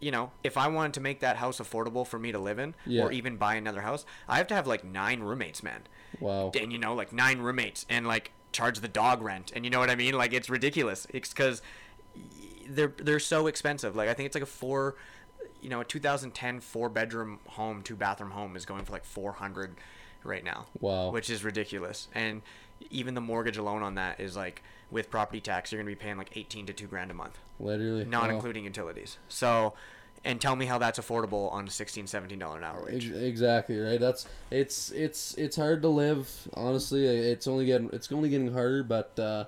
you 0.00 0.12
know, 0.12 0.30
if 0.44 0.56
I 0.56 0.68
wanted 0.68 0.94
to 0.94 1.00
make 1.00 1.18
that 1.20 1.38
house 1.38 1.58
affordable 1.58 2.06
for 2.06 2.20
me 2.20 2.30
to 2.30 2.38
live 2.38 2.60
in, 2.60 2.76
Yeah. 2.86 3.02
or 3.02 3.10
even 3.12 3.36
buy 3.36 3.56
another 3.56 3.80
house, 3.80 4.06
I 4.28 4.36
have 4.36 4.46
to 4.46 4.54
have 4.54 4.64
like 4.66 4.84
nine 4.84 5.20
roommates, 5.22 5.60
man. 5.60 5.82
Wow. 6.20 6.52
And 6.60 6.72
you 6.72 6.78
know, 6.78 6.94
like 6.94 7.12
nine 7.12 7.40
roommates, 7.40 7.84
and 7.90 8.06
like 8.06 8.30
charge 8.52 8.78
the 8.78 8.86
dog 8.86 9.22
rent, 9.22 9.50
and 9.56 9.64
you 9.64 9.72
know 9.72 9.80
what 9.80 9.90
I 9.90 9.96
mean? 9.96 10.14
Like 10.14 10.32
it's 10.32 10.48
ridiculous. 10.48 11.08
It's 11.12 11.30
because 11.30 11.62
they're 12.68 12.92
they're 12.96 13.18
so 13.20 13.46
expensive. 13.46 13.96
Like 13.96 14.08
I 14.08 14.14
think 14.14 14.26
it's 14.26 14.34
like 14.36 14.42
a 14.42 14.46
four, 14.46 14.96
you 15.62 15.68
know, 15.68 15.80
a 15.80 15.84
2010 15.84 16.60
four 16.60 16.88
bedroom 16.88 17.38
home, 17.46 17.82
two 17.82 17.96
bathroom 17.96 18.30
home 18.30 18.56
is 18.56 18.64
going 18.66 18.84
for 18.84 18.92
like 18.92 19.04
400 19.04 19.74
right 20.24 20.44
now. 20.44 20.66
Wow. 20.80 21.10
Which 21.10 21.30
is 21.30 21.44
ridiculous. 21.44 22.08
And 22.14 22.42
even 22.90 23.14
the 23.14 23.20
mortgage 23.20 23.56
alone 23.56 23.82
on 23.82 23.94
that 23.96 24.20
is 24.20 24.36
like 24.36 24.62
with 24.90 25.10
property 25.10 25.40
tax, 25.40 25.72
you're 25.72 25.80
gonna 25.80 25.90
be 25.90 25.94
paying 25.96 26.16
like 26.16 26.36
18 26.36 26.66
to 26.66 26.72
two 26.72 26.86
grand 26.86 27.10
a 27.10 27.14
month, 27.14 27.38
Literally. 27.60 28.04
not 28.04 28.28
Wow. 28.28 28.36
including 28.36 28.64
utilities. 28.64 29.18
So, 29.28 29.74
and 30.24 30.40
tell 30.40 30.56
me 30.56 30.66
how 30.66 30.78
that's 30.78 30.98
affordable 30.98 31.52
on 31.52 31.68
a 31.68 31.70
16 31.70 32.06
17 32.06 32.38
dollar 32.38 32.58
an 32.58 32.64
hour 32.64 32.84
wage. 32.84 33.10
Exactly 33.10 33.78
right. 33.78 34.00
That's 34.00 34.26
it's 34.50 34.90
it's 34.92 35.34
it's 35.34 35.56
hard 35.56 35.82
to 35.82 35.88
live. 35.88 36.48
Honestly, 36.54 37.06
it's 37.06 37.46
only 37.46 37.66
getting 37.66 37.90
it's 37.92 38.10
only 38.10 38.28
getting 38.28 38.52
harder. 38.52 38.82
But 38.82 39.16
uh, 39.18 39.44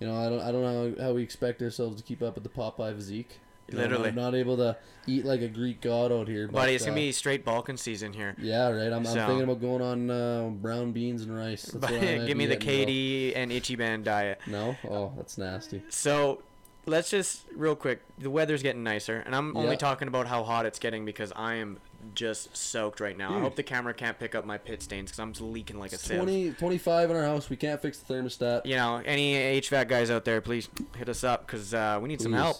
you 0.00 0.06
know, 0.06 0.16
I 0.16 0.28
don't 0.28 0.40
I 0.40 0.50
don't 0.50 0.62
know 0.62 0.94
how 1.04 1.12
we 1.12 1.22
expect 1.22 1.62
ourselves 1.62 1.96
to 1.98 2.02
keep 2.02 2.22
up 2.22 2.34
with 2.34 2.44
the 2.44 2.50
Popeye 2.50 2.94
physique. 2.94 3.38
You 3.68 3.76
know, 3.76 3.84
Literally. 3.84 4.08
I'm 4.08 4.14
not 4.16 4.34
able 4.34 4.56
to 4.56 4.76
eat 5.06 5.24
like 5.24 5.42
a 5.42 5.48
Greek 5.48 5.80
god 5.80 6.10
out 6.10 6.26
here. 6.26 6.46
But, 6.48 6.54
Buddy, 6.54 6.74
it's 6.74 6.84
uh, 6.84 6.88
gonna 6.88 6.96
be 6.96 7.12
straight 7.12 7.44
bulkin' 7.44 7.76
season 7.76 8.12
here. 8.12 8.34
Yeah, 8.38 8.68
right. 8.70 8.92
I'm, 8.92 9.04
So- 9.04 9.20
I'm 9.20 9.28
thinking 9.28 9.44
about 9.44 9.60
going 9.60 9.82
on 9.82 10.10
uh, 10.10 10.48
brown 10.48 10.90
beans 10.90 11.22
and 11.22 11.36
rice. 11.36 11.64
That's 11.66 11.92
But 11.92 12.26
give 12.26 12.36
me 12.36 12.46
the. 12.46 12.56
KD 12.56 13.32
and 13.36 13.52
Ichiban 13.52 14.02
diet. 14.02 14.40
No, 14.46 14.76
oh, 14.88 15.12
that's 15.16 15.38
nasty. 15.38 15.82
So 15.88 16.42
let's 16.86 17.10
just 17.10 17.44
real 17.54 17.76
quick. 17.76 18.00
The 18.18 18.30
weather's 18.30 18.62
getting 18.62 18.82
nicer, 18.82 19.22
and 19.24 19.34
I'm 19.34 19.56
only 19.56 19.70
Yeah. 19.70 19.76
talking 19.76 20.08
about 20.08 20.26
how 20.26 20.42
hot 20.44 20.66
it's 20.66 20.78
getting 20.78 21.04
because 21.04 21.32
I 21.36 21.54
am 21.54 21.78
just 22.14 22.56
soaked 22.56 22.98
right 23.00 23.16
now. 23.16 23.36
I 23.36 23.40
hope 23.40 23.56
the 23.56 23.62
camera 23.62 23.92
can't 23.92 24.18
pick 24.18 24.34
up 24.34 24.46
my 24.46 24.56
pit 24.56 24.82
stains 24.82 25.10
because 25.10 25.18
I'm 25.20 25.32
just 25.32 25.42
leaking 25.42 25.78
like 25.78 25.92
a 25.92 25.96
It's 25.96 26.04
sieve. 26.04 26.16
20, 26.18 26.50
25 26.52 27.10
in 27.10 27.16
our 27.16 27.24
house. 27.24 27.50
We 27.50 27.56
can't 27.56 27.80
fix 27.80 27.98
the 27.98 28.14
thermostat. 28.14 28.64
You 28.64 28.76
know, 28.76 29.02
any 29.04 29.34
HVAC 29.34 29.86
guys 29.88 30.10
out 30.10 30.24
there, 30.24 30.40
please 30.40 30.68
hit 30.96 31.08
us 31.10 31.22
up 31.24 31.46
because 31.46 31.74
uh, 31.74 31.98
we 32.00 32.08
need 32.08 32.20
some 32.22 32.32
Please. 32.32 32.38
help. 32.38 32.56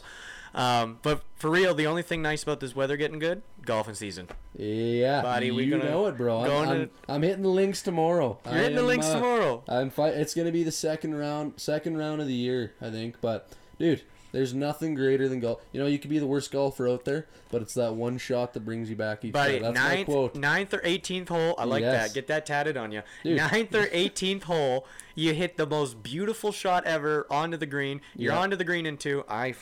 Um, 0.53 0.99
but 1.03 1.23
for 1.37 1.49
real, 1.49 1.75
the 1.75 1.87
only 1.87 2.03
thing 2.03 2.23
nice 2.23 2.43
about 2.43 2.59
this 2.59 2.75
weather 2.75 2.97
getting 2.97 3.21
good, 3.21 3.43
golfing 3.64 3.95
season. 3.95 4.27
Yeah, 4.57 5.23
Buddy, 5.23 5.53
we 5.53 5.62
you 5.64 5.71
gonna 5.71 5.89
know 5.89 6.07
it, 6.07 6.16
bro. 6.16 6.41
I'm, 6.41 6.51
I'm, 6.51 6.77
into- 6.81 6.91
I'm 7.09 7.23
hitting 7.23 7.43
the 7.43 7.49
links 7.49 7.83
tomorrow. 7.83 8.37
You're 8.45 8.55
hitting 8.55 8.75
the 8.77 8.83
links 8.83 9.07
uh, 9.07 9.14
tomorrow. 9.14 9.62
I'm 9.68 9.91
fight. 9.91 10.14
It's 10.14 10.35
gonna 10.35 10.51
be 10.51 10.64
the 10.64 10.73
second 10.73 11.14
round, 11.14 11.55
second 11.57 11.99
round 11.99 12.21
of 12.21 12.27
the 12.27 12.35
year, 12.35 12.73
I 12.83 12.91
think. 12.91 13.21
But 13.21 13.49
dude, 13.81 14.03
there's 14.31 14.55
nothing 14.55 14.95
greater 14.95 15.28
than 15.28 15.41
golf. 15.41 15.61
You 15.72 15.81
know, 15.81 15.87
you 15.89 15.99
could 15.99 16.09
be 16.11 16.20
the 16.20 16.26
worst 16.26 16.53
golfer 16.53 16.87
out 16.89 17.05
there, 17.05 17.26
but 17.51 17.62
it's 17.62 17.74
that 17.74 17.97
one 17.97 18.16
shot 18.18 18.53
that 18.55 18.64
brings 18.64 18.89
you 18.89 18.95
back 18.95 19.24
each 19.24 19.33
Buddy. 19.33 19.59
That's 19.59 19.76
my 19.76 19.89
ninth, 19.97 20.07
quote. 20.07 20.35
ninth 20.37 20.72
or 20.72 20.78
18th 20.78 21.28
hole. 21.31 21.57
I 21.59 21.64
like 21.64 21.81
Yes. 21.81 22.09
that. 22.09 22.14
Get 22.14 22.28
that 22.28 22.47
tatted 22.47 22.76
on 22.76 22.93
you. 22.93 23.03
Dude. 23.24 23.39
Ninth 23.39 23.74
or 23.74 23.87
18th 23.93 24.45
hole, 24.45 24.87
you 25.16 25.35
hit 25.35 25.57
the 25.57 25.66
most 25.66 26.05
beautiful 26.05 26.53
shot 26.53 26.85
ever 26.85 27.26
onto 27.28 27.57
the 27.57 27.66
green. 27.66 28.01
You're 28.14 28.35
Yeah. 28.35 28.39
onto 28.39 28.55
the 28.55 28.62
green 28.64 28.87
in 28.87 28.97
two. 28.99 29.24
I, 29.28 29.53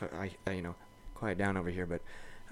I, 0.46 0.50
you 0.52 0.60
know, 0.60 0.74
quiet 1.14 1.38
down 1.38 1.56
over 1.56 1.70
here, 1.70 1.86
but 1.86 2.02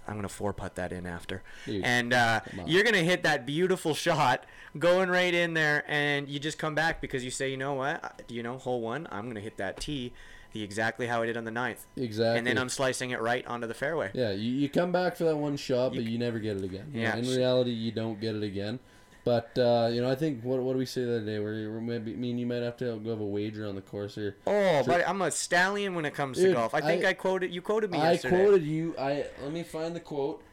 I'm 0.09 0.15
gonna 0.17 0.29
four 0.29 0.53
putt 0.53 0.77
that 0.77 0.93
in 0.93 1.07
after. 1.07 1.43
Dude, 1.67 1.85
and 1.85 2.13
uh, 2.13 2.41
you're 2.67 2.85
gonna 2.85 2.99
hit 2.99 3.23
that 3.25 3.47
beautiful 3.47 3.95
shot, 3.95 4.45
going 4.79 5.09
right 5.09 5.33
in 5.35 5.55
there, 5.55 5.85
and 5.89 6.29
you 6.29 6.39
just 6.39 6.59
come 6.59 6.75
back 6.75 7.01
because 7.01 7.25
you 7.25 7.31
say, 7.31 7.51
you 7.51 7.57
know 7.57 7.75
what, 7.75 8.23
you 8.29 8.43
know, 8.43 8.59
hole 8.59 8.81
one, 8.81 9.07
I'm 9.11 9.27
gonna 9.29 9.41
hit 9.41 9.57
that 9.59 9.79
tee, 9.81 10.13
the 10.53 10.63
exactly 10.63 11.07
how 11.07 11.23
I 11.23 11.27
did 11.27 11.37
on 11.37 11.45
the 11.45 11.51
ninth, 11.51 11.87
Exactly. 11.97 12.39
and 12.39 12.47
then 12.47 12.57
I'm 12.59 12.69
slicing 12.69 13.11
it 13.11 13.21
right 13.21 13.47
onto 13.47 13.67
the 13.67 13.75
fairway. 13.75 14.11
Yeah, 14.15 14.31
you, 14.33 14.53
you 14.53 14.69
come 14.69 14.93
back 14.93 15.17
for 15.17 15.25
that 15.25 15.37
one 15.37 15.57
shot, 15.57 15.93
You 15.95 16.01
but 16.03 16.11
you 16.11 16.19
never 16.19 16.39
get 16.39 16.57
it 16.57 16.65
again. 16.65 16.91
Yeah. 16.95 17.17
in 17.17 17.27
reality, 17.29 17.71
you 17.73 17.93
don't 17.93 18.21
get 18.21 18.35
it 18.37 18.43
again. 18.43 18.79
But 19.27 19.59
uh, 19.59 19.89
you 19.91 20.01
know, 20.01 20.09
I 20.09 20.15
think 20.15 20.45
what 20.45 20.61
what 20.63 20.75
do 20.75 20.79
we 20.79 20.87
say 20.87 21.05
the 21.05 21.17
other 21.17 21.27
day? 21.27 21.41
Where 21.41 21.81
maybe 21.81 22.15
me 22.15 22.31
and 22.31 22.39
you 22.39 22.47
might 22.47 22.63
have 22.63 22.77
to 22.77 22.97
go 23.03 23.11
have 23.11 23.19
a 23.21 23.27
wager 23.27 23.67
on 23.67 23.75
the 23.75 23.81
course 23.81 24.15
here. 24.15 24.37
Oh, 24.47 24.85
but 24.87 25.07
I'm 25.07 25.21
a 25.21 25.33
stallion 25.33 25.97
when 25.97 26.05
it 26.05 26.15
comes 26.15 26.39
to 26.39 26.53
golf. 26.53 26.75
I 26.75 26.81
think 26.81 27.05
I, 27.05 27.09
I- 27.09 27.15
quoted 27.15 27.53
you 27.53 27.61
quoted 27.61 27.91
me 27.91 27.99
I 27.99 28.13
yesterday. 28.13 28.37
quoted 28.45 28.63
you. 28.63 28.95
I 28.97 29.27
let 29.43 29.51
me 29.51 29.65
find 29.65 29.97
the 29.97 30.01
quote. 30.01 30.45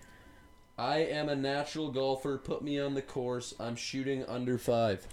I 0.76 0.98
am 1.02 1.30
a 1.30 1.36
natural 1.36 1.92
golfer. 1.92 2.40
Put 2.40 2.64
me 2.64 2.80
on 2.80 2.96
the 2.96 3.04
course. 3.04 3.54
I'm 3.60 3.76
shooting 3.76 4.26
under 4.26 4.58
five. 4.58 5.06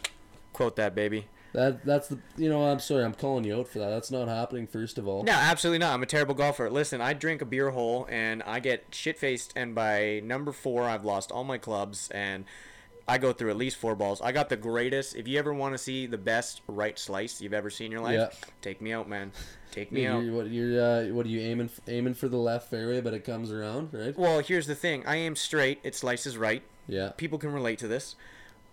Quote 0.54 0.76
that, 0.76 0.94
baby. 0.94 1.26
That 1.52 1.84
that's 1.84 2.08
the 2.08 2.18
you 2.38 2.48
know 2.48 2.64
I'm 2.64 2.80
sorry 2.80 3.04
I'm 3.04 3.12
calling 3.12 3.44
you 3.44 3.58
out 3.58 3.68
for 3.68 3.78
that. 3.80 3.90
That's 3.90 4.10
not 4.10 4.26
happening. 4.26 4.68
First 4.68 4.96
of 4.96 5.06
all. 5.06 5.22
No, 5.22 5.32
absolutely 5.32 5.80
not. 5.80 5.92
I'm 5.92 6.02
a 6.02 6.06
terrible 6.06 6.34
golfer. 6.34 6.70
Listen, 6.70 7.02
I 7.02 7.12
drink 7.12 7.42
a 7.42 7.44
beer 7.44 7.72
hole 7.72 8.06
and 8.08 8.42
I 8.44 8.58
get 8.60 8.86
shit 8.92 9.18
faced, 9.18 9.52
and 9.54 9.74
by 9.74 10.22
number 10.24 10.50
four, 10.50 10.84
I've 10.84 11.04
lost 11.04 11.30
all 11.30 11.44
my 11.44 11.58
clubs 11.58 12.08
and. 12.10 12.46
I 13.10 13.18
go 13.18 13.32
through 13.32 13.50
at 13.50 13.56
least 13.56 13.76
four 13.76 13.96
balls. 13.96 14.20
I 14.20 14.30
got 14.32 14.48
the 14.48 14.56
greatest. 14.56 15.16
If 15.16 15.26
you 15.26 15.38
ever 15.38 15.52
want 15.52 15.74
to 15.74 15.78
see 15.78 16.06
the 16.06 16.16
best 16.18 16.62
right 16.68 16.96
slice 16.98 17.40
you've 17.40 17.52
ever 17.52 17.68
seen 17.68 17.86
in 17.86 17.92
your 17.92 18.00
life, 18.02 18.14
Yeah. 18.14 18.48
take 18.62 18.80
me 18.80 18.92
out, 18.92 19.08
man. 19.08 19.32
Take 19.72 19.90
me 19.92 20.02
You're, 20.04 20.12
out. 20.12 20.24
what 20.26 20.46
you're 20.50 20.80
uh, 20.80 21.04
what 21.12 21.26
are 21.26 21.28
you 21.28 21.40
aiming 21.40 21.70
aiming 21.88 22.14
for 22.14 22.28
the 22.28 22.36
left 22.36 22.70
fairway, 22.70 23.00
but 23.00 23.12
it 23.12 23.24
comes 23.24 23.50
around, 23.50 23.92
right? 23.92 24.16
Well, 24.16 24.38
here's 24.38 24.66
the 24.68 24.74
thing. 24.76 25.04
I 25.06 25.16
aim 25.16 25.34
straight. 25.34 25.80
It 25.82 25.94
slices 25.96 26.36
right. 26.38 26.62
Yeah. 26.86 27.10
People 27.16 27.38
can 27.38 27.52
relate 27.52 27.78
to 27.80 27.88
this. 27.88 28.14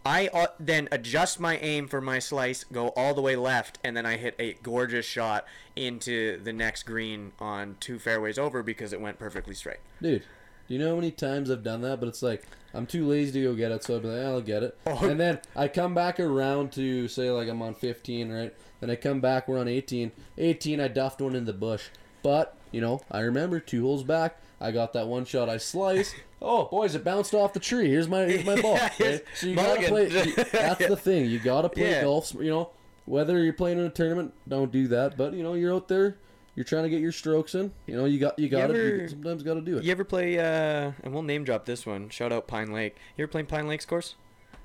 I 0.06 0.28
uh, 0.34 0.48
then 0.60 0.88
adjust 0.92 1.40
my 1.40 1.58
aim 1.58 1.88
for 1.88 2.00
my 2.00 2.20
slice, 2.20 2.64
go 2.64 2.90
all 2.90 3.14
the 3.14 3.22
way 3.22 3.36
left, 3.36 3.80
and 3.84 3.98
then 3.98 4.06
I 4.06 4.16
hit 4.18 4.36
a 4.40 4.54
gorgeous 4.64 5.06
shot 5.06 5.46
into 5.76 6.42
the 6.42 6.54
next 6.54 6.84
green 6.84 7.34
on 7.40 7.76
two 7.82 8.00
fairways 8.00 8.38
over 8.38 8.64
because 8.64 8.94
it 8.94 9.02
went 9.02 9.20
perfectly 9.20 9.54
straight. 9.54 9.80
Dude, 10.02 10.24
do 10.68 10.74
you 10.74 10.80
know 10.80 10.90
how 10.92 10.96
many 10.96 11.12
times 11.12 11.52
I've 11.52 11.64
done 11.64 11.82
that? 11.82 12.00
But 12.00 12.08
it's 12.08 12.22
like 12.22 12.46
I'm 12.78 12.86
too 12.86 13.08
lazy 13.08 13.42
to 13.42 13.48
go 13.50 13.56
get 13.56 13.72
it, 13.72 13.84
so 13.84 13.96
I'll 13.96 14.00
be 14.00 14.08
like, 14.08 14.26
I'll 14.26 14.42
get 14.42 14.64
it. 14.64 14.78
Oh. 14.86 15.06
And 15.08 15.20
then 15.20 15.40
I 15.56 15.68
come 15.68 15.94
back 15.96 16.20
around 16.20 16.72
to 16.74 17.08
say 17.08 17.32
like 17.32 17.50
I'm 17.50 17.62
on 17.62 17.74
15, 17.74 18.32
right? 18.32 18.54
Then 18.80 18.90
I 18.92 18.96
come 18.96 19.20
back, 19.20 19.48
we're 19.48 19.60
on 19.60 19.68
18. 19.68 20.12
18, 20.38 20.80
I 20.80 20.88
duffed 20.88 21.20
one 21.22 21.36
in 21.36 21.46
the 21.46 21.54
bush. 21.54 21.86
But 22.24 22.56
you 22.72 22.80
know, 22.82 23.02
I 23.12 23.22
remember 23.22 23.60
two 23.60 23.82
holes 23.84 24.04
back, 24.04 24.38
I 24.62 24.72
got 24.72 24.94
that 24.94 25.08
one 25.08 25.26
shot. 25.26 25.50
I 25.50 25.58
sliced. 25.58 26.16
Oh, 26.40 26.66
boys, 26.66 26.94
it 26.94 27.04
bounced 27.04 27.34
off 27.34 27.54
the 27.54 27.60
tree. 27.60 27.90
Here's 27.90 28.08
my 28.08 28.20
here's 28.26 28.46
my 28.46 28.62
ball. 28.62 28.78
Right? 29.00 29.24
So 29.34 29.48
you 29.48 29.56
gotta 29.56 29.88
play. 29.88 30.04
you- 30.04 30.36
that's 30.36 30.88
the 30.88 30.96
thing. 30.96 31.26
You 31.26 31.40
gotta 31.40 31.68
play 31.68 31.90
Yeah. 31.90 32.04
golf. 32.04 32.32
You 32.36 32.52
know, 32.52 32.70
whether 33.06 33.44
you're 33.44 33.54
playing 33.54 33.80
in 33.80 33.86
a 33.86 33.90
tournament, 33.90 34.36
don't 34.48 34.72
do 34.72 34.88
that. 34.90 35.18
But 35.18 35.34
you 35.34 35.42
know, 35.42 35.56
you're 35.56 35.74
out 35.74 35.88
there. 35.88 36.18
You're 36.58 36.64
trying 36.64 36.84
to 36.84 36.90
get 36.90 37.02
your 37.02 37.12
strokes 37.12 37.54
in. 37.54 37.72
You 37.86 37.96
know, 37.96 38.06
you 38.06 38.20
got 38.20 38.40
you 38.40 38.50
got 38.50 38.68
to 38.68 39.08
sometimes 39.08 39.44
got 39.44 39.54
to 39.54 39.62
do 39.62 39.78
it. 39.78 39.84
You 39.84 39.92
ever 39.92 40.04
play? 40.04 40.40
Uh, 40.40 40.92
and 41.04 41.14
we'll 41.14 41.22
name 41.22 41.44
drop 41.44 41.66
this 41.66 41.86
one. 41.86 42.10
Shout 42.10 42.34
out 42.34 42.48
Pine 42.48 42.72
Lake. 42.74 42.96
You 43.16 43.24
ever 43.24 43.32
playing 43.32 43.46
Pine 43.46 43.68
Lake's 43.68 43.86
course? 43.86 44.16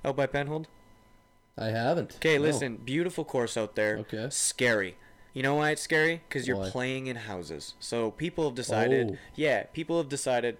Out 0.03 0.17
by 0.17 0.27
Penhold. 0.27 0.65
I 1.59 1.67
haven't. 1.67 2.15
Okay, 2.17 2.39
No. 2.39 2.45
listen. 2.45 2.77
Beautiful 2.79 3.27
course 3.27 3.59
out 3.59 3.75
there. 3.77 3.99
Okay. 3.99 4.29
Scary. 4.31 4.97
You 5.35 5.43
know 5.43 5.57
why 5.57 5.73
it's 5.73 5.83
scary? 5.83 6.23
Because 6.27 6.49
you're 6.49 6.57
Why? 6.57 6.71
playing 6.71 7.09
in 7.09 7.17
houses. 7.17 7.75
So 7.79 8.11
people 8.13 8.47
have 8.47 8.55
decided. 8.55 9.11
Oh. 9.13 9.19
Yeah, 9.35 9.65
people 9.75 9.99
have 9.99 10.09
decided. 10.09 10.57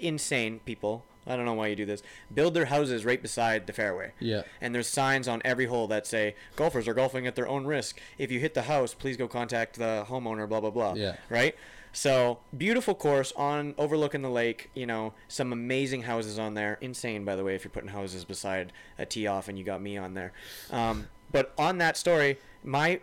Insane 0.00 0.60
people. 0.64 1.04
I 1.26 1.36
don't 1.36 1.44
know 1.44 1.54
why 1.54 1.68
you 1.68 1.76
do 1.76 1.86
this. 1.86 2.02
Build 2.32 2.54
their 2.54 2.66
houses 2.66 3.04
right 3.04 3.20
beside 3.20 3.66
the 3.66 3.72
fairway. 3.72 4.12
Yeah. 4.18 4.42
And 4.60 4.74
there's 4.74 4.88
signs 4.88 5.28
on 5.28 5.40
every 5.44 5.66
hole 5.66 5.86
that 5.88 6.06
say 6.06 6.34
golfers 6.56 6.88
are 6.88 6.94
golfing 6.94 7.26
at 7.26 7.36
their 7.36 7.46
own 7.46 7.64
risk. 7.64 8.00
If 8.18 8.32
you 8.32 8.40
hit 8.40 8.54
the 8.54 8.62
house, 8.62 8.94
please 8.94 9.16
go 9.16 9.28
contact 9.28 9.78
the 9.78 10.04
homeowner. 10.08 10.48
Blah 10.48 10.60
blah 10.60 10.70
blah. 10.70 10.94
Yeah. 10.94 11.16
Right. 11.28 11.54
So 11.92 12.38
beautiful 12.56 12.94
course 12.94 13.32
on 13.36 13.74
overlooking 13.76 14.22
the 14.22 14.30
lake. 14.30 14.70
You 14.74 14.86
know 14.86 15.14
some 15.28 15.52
amazing 15.52 16.02
houses 16.02 16.38
on 16.38 16.54
there. 16.54 16.78
Insane, 16.80 17.24
by 17.24 17.36
the 17.36 17.44
way, 17.44 17.54
if 17.54 17.64
you're 17.64 17.70
putting 17.70 17.90
houses 17.90 18.24
beside 18.24 18.72
a 18.98 19.06
tee 19.06 19.26
off 19.26 19.48
and 19.48 19.58
you 19.58 19.64
got 19.64 19.80
me 19.82 19.96
on 19.96 20.14
there. 20.14 20.32
Um, 20.70 21.08
but 21.30 21.52
on 21.56 21.78
that 21.78 21.96
story, 21.96 22.38
my 22.64 23.00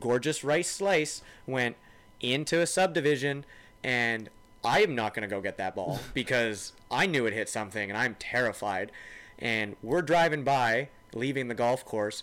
gorgeous 0.00 0.44
rice 0.44 0.70
slice 0.70 1.22
went 1.46 1.76
into 2.20 2.60
a 2.60 2.66
subdivision 2.66 3.44
and 3.82 4.30
I 4.64 4.82
am 4.82 4.94
not 4.94 5.14
going 5.14 5.28
to 5.28 5.34
go 5.34 5.40
get 5.40 5.56
that 5.58 5.74
ball 5.74 5.98
because 6.14 6.72
I 6.90 7.06
knew 7.06 7.26
it 7.26 7.32
hit 7.32 7.48
something 7.48 7.90
and 7.90 7.98
I'm 7.98 8.14
terrified. 8.18 8.92
And 9.38 9.76
we're 9.82 10.02
driving 10.02 10.44
by, 10.44 10.88
leaving 11.14 11.48
the 11.48 11.54
golf 11.54 11.84
course, 11.84 12.22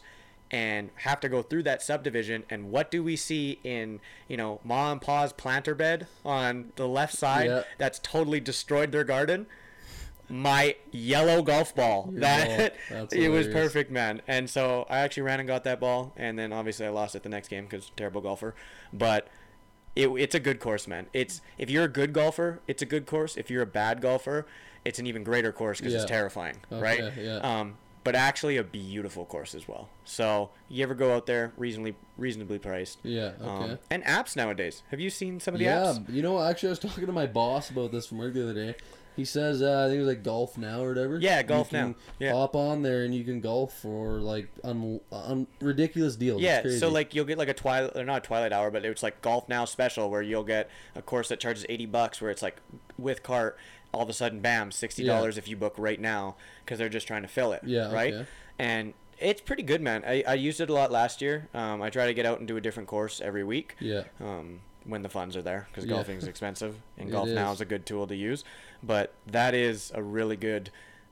and 0.51 0.89
have 0.95 1.19
to 1.19 1.29
go 1.29 1.41
through 1.41 1.63
that 1.63 1.81
subdivision. 1.81 2.43
And 2.49 2.71
what 2.71 2.89
do 2.89 3.03
we 3.03 3.15
see 3.15 3.59
in, 3.63 3.99
you 4.27 4.37
know, 4.37 4.61
Ma 4.63 4.91
and 4.91 5.01
Pa's 5.01 5.33
planter 5.33 5.75
bed 5.75 6.07
on 6.25 6.71
the 6.75 6.87
left 6.87 7.13
side 7.13 7.47
Yeah. 7.47 7.63
that's 7.77 7.99
totally 7.99 8.39
destroyed 8.39 8.91
their 8.91 9.03
garden? 9.03 9.45
My 10.31 10.75
yellow 10.91 11.41
golf 11.41 11.75
ball. 11.75 12.09
Your 12.11 12.21
that 12.21 12.75
ball. 12.89 13.07
It 13.11 13.29
was 13.29 13.47
perfect, 13.47 13.91
man. 13.91 14.21
And 14.27 14.49
so 14.49 14.85
I 14.89 14.99
actually 14.99 15.23
ran 15.23 15.39
and 15.39 15.47
got 15.47 15.63
that 15.65 15.79
ball, 15.79 16.13
and 16.15 16.37
then 16.37 16.53
obviously 16.53 16.85
I 16.85 16.89
lost 16.89 17.15
it 17.15 17.23
the 17.23 17.29
next 17.29 17.47
game 17.47 17.65
because 17.65 17.91
terrible 17.95 18.21
golfer. 18.21 18.53
But 18.93 19.27
it, 19.95 20.07
it's 20.09 20.35
a 20.35 20.39
good 20.39 20.59
course, 20.59 20.87
man. 20.87 21.07
It's 21.13 21.41
if 21.57 21.69
you're 21.69 21.83
a 21.85 21.89
good 21.89 22.13
golfer, 22.13 22.59
it's 22.67 22.81
a 22.81 22.85
good 22.85 23.05
course. 23.05 23.37
If 23.37 23.49
you're 23.49 23.63
a 23.63 23.67
bad 23.67 24.01
golfer, 24.01 24.45
it's 24.85 24.99
an 24.99 25.07
even 25.07 25.23
greater 25.23 25.51
course 25.51 25.79
because 25.79 25.93
Yeah. 25.93 26.01
it's 26.01 26.09
terrifying, 26.09 26.57
Okay, 26.71 26.81
right? 26.81 27.13
yeah. 27.17 27.37
Um, 27.37 27.77
but 28.05 28.15
actually 28.15 28.55
a 28.57 28.63
beautiful 28.63 29.25
course 29.25 29.53
as 29.53 29.67
well. 29.67 29.89
So 30.05 30.51
you 30.69 30.83
ever 30.83 30.95
go 30.95 31.13
out 31.15 31.25
there 31.25 31.51
reasonably 31.57 31.95
reasonably 32.17 32.57
priced? 32.57 32.97
Yeah. 33.03 33.31
Okay. 33.41 33.71
Um, 33.73 33.79
and 33.91 34.03
apps 34.05 34.35
nowadays. 34.35 34.83
Have 34.89 34.99
you 35.01 35.09
seen 35.09 35.39
some 35.39 35.53
of 35.53 35.59
the 35.59 35.65
yeah. 35.65 35.77
apps? 35.97 36.09
You 36.11 36.21
know, 36.21 36.41
actually, 36.41 36.69
I 36.69 36.71
was 36.71 36.79
talking 36.87 37.05
to 37.05 37.11
my 37.11 37.25
boss 37.27 37.69
about 37.69 37.91
this 37.91 38.07
from 38.07 38.19
work 38.19 38.33
the 38.33 38.43
other 38.43 38.53
day. 38.53 38.75
He 39.20 39.26
says 39.26 39.61
uh, 39.61 39.84
I 39.86 39.89
think 39.89 39.97
it 39.97 40.05
was 40.05 40.07
like 40.07 40.24
golf 40.24 40.57
now 40.57 40.82
or 40.82 40.88
whatever. 40.89 41.20
Yeah, 41.20 41.43
Golf 41.43 41.72
Now. 41.74 41.93
Yeah. 42.20 42.32
Hop 42.34 42.55
on 42.55 42.82
there 42.84 43.03
and 43.03 43.13
you 43.13 43.24
can 43.26 43.41
golf 43.41 43.78
for 43.82 44.20
like 44.20 44.47
un, 44.63 44.99
un, 45.11 45.45
ridiculous 45.59 46.15
deals. 46.15 46.41
Yeah, 46.41 46.61
crazy. 46.61 46.80
so 46.80 46.89
like 46.89 47.13
you'll 47.13 47.26
get 47.26 47.38
like 47.38 47.49
a 47.49 47.53
twilight 47.53 47.95
or 47.95 48.05
not 48.05 48.17
a 48.24 48.26
twilight 48.26 48.53
hour, 48.53 48.72
but 48.72 48.86
it's 48.86 49.03
like 49.03 49.22
golf 49.22 49.49
now 49.49 49.65
special 49.65 50.09
where 50.09 50.22
you'll 50.22 50.43
get 50.45 50.70
a 50.95 51.01
course 51.01 51.28
that 51.30 51.39
charges 51.39 51.65
eighty 51.67 51.86
bucks 51.86 52.22
where 52.22 52.32
it's 52.32 52.41
like 52.41 52.57
with 52.97 53.22
cart. 53.24 53.57
All 53.91 54.03
of 54.03 54.09
a 54.09 54.13
sudden, 54.13 54.39
bam, 54.39 54.72
sixty 54.72 55.03
dollars 55.03 55.38
if 55.38 55.47
you 55.47 55.57
book 55.57 55.74
right 55.78 55.99
now 55.99 56.36
because 56.63 56.78
they're 56.78 56.89
just 56.89 57.07
trying 57.07 57.24
to 57.24 57.28
fill 57.28 57.51
it. 57.53 57.61
Yeah, 57.65 57.91
Right. 57.91 58.13
okay. 58.13 58.26
And 58.59 58.93
it's 59.17 59.41
pretty 59.41 59.63
good, 59.63 59.82
man. 59.82 60.03
I, 60.05 60.24
I 60.28 60.34
used 60.36 60.61
it 60.61 60.70
a 60.70 60.74
lot 60.74 60.91
last 60.91 61.22
year. 61.22 61.49
Um, 61.53 61.82
I 61.82 61.89
try 61.89 62.05
to 62.05 62.13
get 62.13 62.26
out 62.26 62.38
and 62.39 62.47
do 62.47 62.55
a 62.55 62.61
different 62.61 62.88
course 62.88 63.20
every 63.20 63.43
week. 63.43 63.76
yeah, 63.80 64.03
um, 64.22 64.59
when 64.89 65.01
the 65.03 65.09
funds 65.09 65.35
are 65.35 65.41
there 65.41 65.67
because 65.71 65.85
Yeah. 65.85 65.95
golfing 65.95 66.17
is 66.17 66.27
expensive 66.27 66.75
and 66.97 67.09
It 67.09 67.11
golf 67.11 67.27
now 67.29 67.51
is. 67.51 67.57
is 67.57 67.61
a 67.61 67.65
good 67.65 67.85
tool 67.85 68.07
to 68.07 68.15
use 68.15 68.43
but 68.83 69.13
that 69.27 69.53
is 69.53 69.91
a 69.95 70.01
really 70.01 70.35
good 70.35 70.69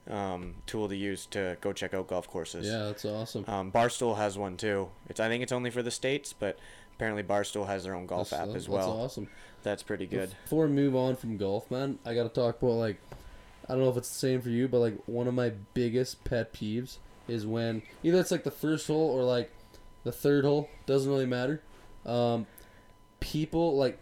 um, 0.09 0.55
tool 0.65 0.88
to 0.88 0.95
use 0.95 1.25
to 1.28 1.57
go 1.61 1.73
check 1.73 1.93
out 1.93 2.07
golf 2.07 2.30
courses 2.30 2.65
yeah, 2.65 2.84
that's 2.86 3.03
awesome. 3.05 3.43
um, 3.47 3.71
barstool 3.71 4.15
has 4.17 4.38
one 4.38 4.55
too 4.55 4.89
it's 5.09 5.19
i 5.19 5.28
think 5.28 5.43
it's 5.43 5.51
only 5.51 5.69
for 5.69 5.84
the 5.84 5.91
states 5.91 6.32
but 6.34 6.57
apparently 6.95 7.23
barstool 7.23 7.67
has 7.67 7.84
their 7.84 7.93
own 7.93 8.05
golf 8.05 8.30
That's- 8.30 8.49
app 8.49 8.55
as 8.55 8.69
well. 8.69 8.88
that's 8.88 9.11
awesome. 9.13 9.30
that's 9.63 9.84
pretty 9.84 10.05
good 10.07 10.32
Before 10.43 10.65
we 10.67 10.71
move 10.71 10.95
on 10.95 11.15
from 11.17 11.36
golf, 11.38 11.69
man, 11.69 11.99
I 12.05 12.13
gotta 12.15 12.30
talk 12.30 12.61
about 12.61 12.73
like 12.75 12.97
I 13.69 13.73
don't 13.73 13.84
know 13.84 13.89
if 13.89 13.97
it's 13.97 14.07
the 14.09 14.15
same 14.17 14.41
for 14.41 14.49
you, 14.49 14.69
but 14.69 14.80
like 14.80 14.95
one 15.07 15.28
of 15.28 15.34
my 15.34 15.51
biggest 15.73 16.23
pet 16.23 16.53
peeves 16.53 16.99
is 17.28 17.45
when 17.45 17.82
either 18.01 18.17
it's 18.17 18.32
like 18.32 18.45
the 18.45 18.51
first 18.51 18.88
hole 18.88 19.09
or 19.09 19.23
like 19.23 19.51
the 20.05 20.11
third 20.13 20.45
hole, 20.45 20.69
doesn't 20.86 21.11
really 21.11 21.25
matter. 21.25 21.61
Um, 22.05 22.47
people 23.20 23.76
like 23.78 23.97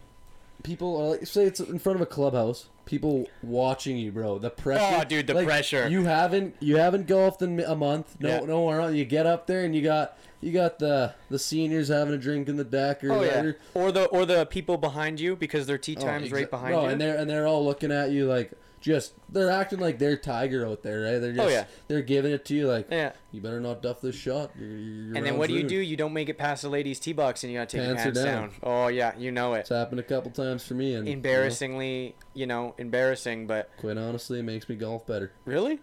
people 0.62 0.96
are 1.00 1.10
like 1.10 1.26
say 1.26 1.44
it's 1.44 1.60
in 1.60 1.78
front 1.78 1.96
of 1.96 2.02
a 2.02 2.06
clubhouse, 2.06 2.68
people 2.84 3.28
watching 3.42 3.96
you, 3.96 4.12
bro. 4.12 4.38
The 4.38 4.50
pressure. 4.50 4.98
Oh, 5.00 5.04
dude, 5.04 5.26
the 5.26 5.34
like, 5.34 5.46
pressure. 5.46 5.88
You 5.88 6.04
haven't 6.04 6.56
you 6.60 6.76
haven't 6.76 7.06
golfed 7.06 7.42
in 7.42 7.60
a 7.60 7.74
month. 7.76 8.16
No, 8.20 8.28
Yeah. 8.28 8.40
no, 8.40 8.70
no. 8.70 8.88
You 8.88 9.04
get 9.04 9.26
up 9.26 9.46
there 9.46 9.64
and 9.64 9.74
you 9.74 9.82
got 9.82 10.18
you 10.40 10.52
got 10.52 10.78
the 10.78 11.14
the 11.30 11.38
seniors 11.38 11.88
having 11.88 12.14
a 12.14 12.18
drink 12.18 12.48
in 12.48 12.56
the 12.56 12.64
deck 12.64 13.02
or 13.04 13.12
oh 13.12 13.22
yeah 13.22 13.52
or 13.74 13.90
the 13.92 14.04
or 14.06 14.26
the 14.26 14.46
people 14.46 14.76
behind 14.76 15.18
you 15.20 15.34
because 15.36 15.66
their 15.66 15.78
tee 15.78 15.96
Oh, 15.98 16.02
time's 16.04 16.30
right 16.32 16.50
behind 16.50 16.72
bro, 16.74 16.82
you 16.84 16.88
and 16.90 17.00
they're 17.00 17.16
and 17.16 17.28
they're 17.28 17.46
all 17.46 17.64
looking 17.64 17.90
at 17.90 18.10
you 18.10 18.26
like 18.26 18.52
just 18.86 19.14
they're 19.28 19.50
acting 19.50 19.80
like 19.80 19.98
they're 19.98 20.16
tiger 20.16 20.64
out 20.64 20.84
there, 20.84 21.00
right? 21.00 21.18
They're 21.18 21.32
oh, 21.32 21.34
just 21.34 21.46
Oh, 21.48 21.50
yeah. 21.50 21.64
they're 21.88 22.02
giving 22.02 22.30
it 22.30 22.44
to 22.44 22.54
you 22.54 22.68
like 22.68 22.86
yeah 22.88 23.12
you 23.32 23.40
better 23.40 23.58
not 23.60 23.82
duff 23.82 24.00
this 24.00 24.14
shot. 24.14 24.52
Your, 24.56 24.68
your, 24.68 24.78
your 24.78 25.16
and 25.16 25.26
then 25.26 25.36
what 25.38 25.48
do 25.48 25.54
you 25.54 25.58
ruined." 25.62 25.68
do 25.70 25.76
you 25.78 25.96
don't 25.96 26.12
make 26.12 26.28
it 26.28 26.38
past 26.38 26.62
the 26.62 26.68
ladies 26.68 27.00
tee 27.00 27.12
box 27.12 27.42
and 27.42 27.52
you 27.52 27.58
gotta 27.58 27.76
take 27.76 27.84
Pants 27.84 28.04
your 28.04 28.12
down. 28.12 28.24
down. 28.24 28.52
oh 28.62 28.86
yeah 28.86 29.12
you 29.18 29.32
know 29.32 29.54
it 29.54 29.60
It's 29.60 29.70
happened 29.70 29.98
a 29.98 30.04
couple 30.04 30.30
times 30.30 30.64
for 30.64 30.74
me, 30.74 30.94
and 30.94 31.08
you 31.08 31.14
know, 31.14 31.16
embarrassingly 31.16 32.14
you 32.32 32.46
know 32.46 32.76
embarrassing 32.78 33.48
but 33.48 33.70
quite 33.78 33.98
honestly, 33.98 34.38
it 34.38 34.44
makes 34.44 34.68
me 34.68 34.76
golf 34.76 35.04
better, 35.04 35.32
really 35.44 35.80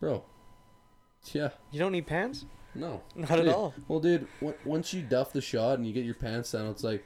bro. 0.00 0.24
Yeah, 1.32 1.50
You 1.70 1.78
don't 1.78 1.92
need 1.92 2.06
pants? 2.06 2.46
no, 2.74 3.02
Not 3.14 3.38
at 3.38 3.48
all. 3.48 3.74
Well, 3.86 4.00
dude, 4.00 4.26
w- 4.40 4.56
once 4.64 4.94
you 4.94 5.02
duff 5.02 5.32
the 5.34 5.42
shot 5.42 5.76
and 5.76 5.86
you 5.86 5.92
get 5.92 6.06
your 6.06 6.14
pants 6.14 6.52
down, 6.52 6.68
it's 6.68 6.82
like 6.82 7.04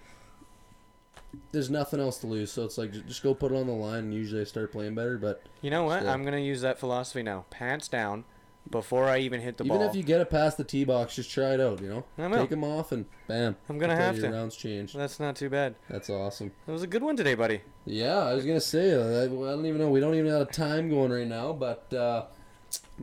there's 1.53 1.71
nothing 1.71 2.01
else 2.01 2.19
to 2.19 2.27
lose. 2.27 2.51
So 2.53 2.65
it's 2.65 2.79
like 2.79 2.93
just 2.93 3.23
go 3.23 3.35
put 3.35 3.53
it 3.53 3.57
on 3.57 3.67
the 3.67 3.73
line, 3.73 4.05
and 4.05 4.15
usually 4.15 4.41
I 4.41 4.45
start 4.45 4.73
playing 4.73 4.95
better. 4.95 5.19
But 5.19 5.43
You 5.63 5.71
know 5.71 5.85
what? 5.85 6.01
Still. 6.01 6.11
I'm 6.11 6.25
gonna 6.25 6.39
use 6.39 6.61
that 6.63 6.79
philosophy 6.79 7.23
now. 7.23 7.45
Pants 7.51 7.89
down 7.89 8.25
before 8.71 9.09
I 9.09 9.19
even 9.19 9.41
hit 9.41 9.59
the 9.59 9.65
even 9.65 9.77
ball. 9.77 9.85
Even 9.85 9.91
if 9.91 9.97
you 9.97 10.03
get 10.03 10.21
it 10.21 10.31
past 10.31 10.57
the 10.57 10.65
tee 10.65 10.85
box, 10.85 11.17
just 11.17 11.31
try 11.31 11.55
it 11.55 11.61
out. 11.61 11.81
You 11.81 11.89
know, 11.89 12.05
I 12.19 12.29
will. 12.29 12.39
take 12.39 12.51
them 12.51 12.65
off 12.65 12.93
and 12.93 13.07
bam. 13.29 13.57
I'm 13.69 13.79
gonna 13.79 13.97
have 13.97 14.17
your 14.17 14.29
to. 14.31 14.33
Rounds 14.35 14.57
change. 14.57 14.93
That's 14.95 15.21
not 15.21 15.37
too 15.37 15.51
bad. 15.51 15.75
That's 15.89 16.11
awesome. 16.11 16.53
It 16.67 16.71
was 16.71 16.83
a 16.83 16.87
good 16.87 17.03
one 17.03 17.17
today, 17.17 17.35
buddy. 17.35 17.61
Yeah, 17.85 18.19
I 18.19 18.35
was 18.35 18.45
gonna 18.47 18.61
say 18.61 18.95
I, 18.95 19.25
I 19.25 19.27
don't 19.27 19.67
even 19.67 19.79
know. 19.79 19.91
We 19.91 20.01
don't 20.01 20.15
even 20.15 20.31
have 20.31 20.51
time 20.51 20.89
going 20.89 21.13
right 21.13 21.27
now, 21.27 21.53
but 21.53 21.93
uh, 21.93 22.25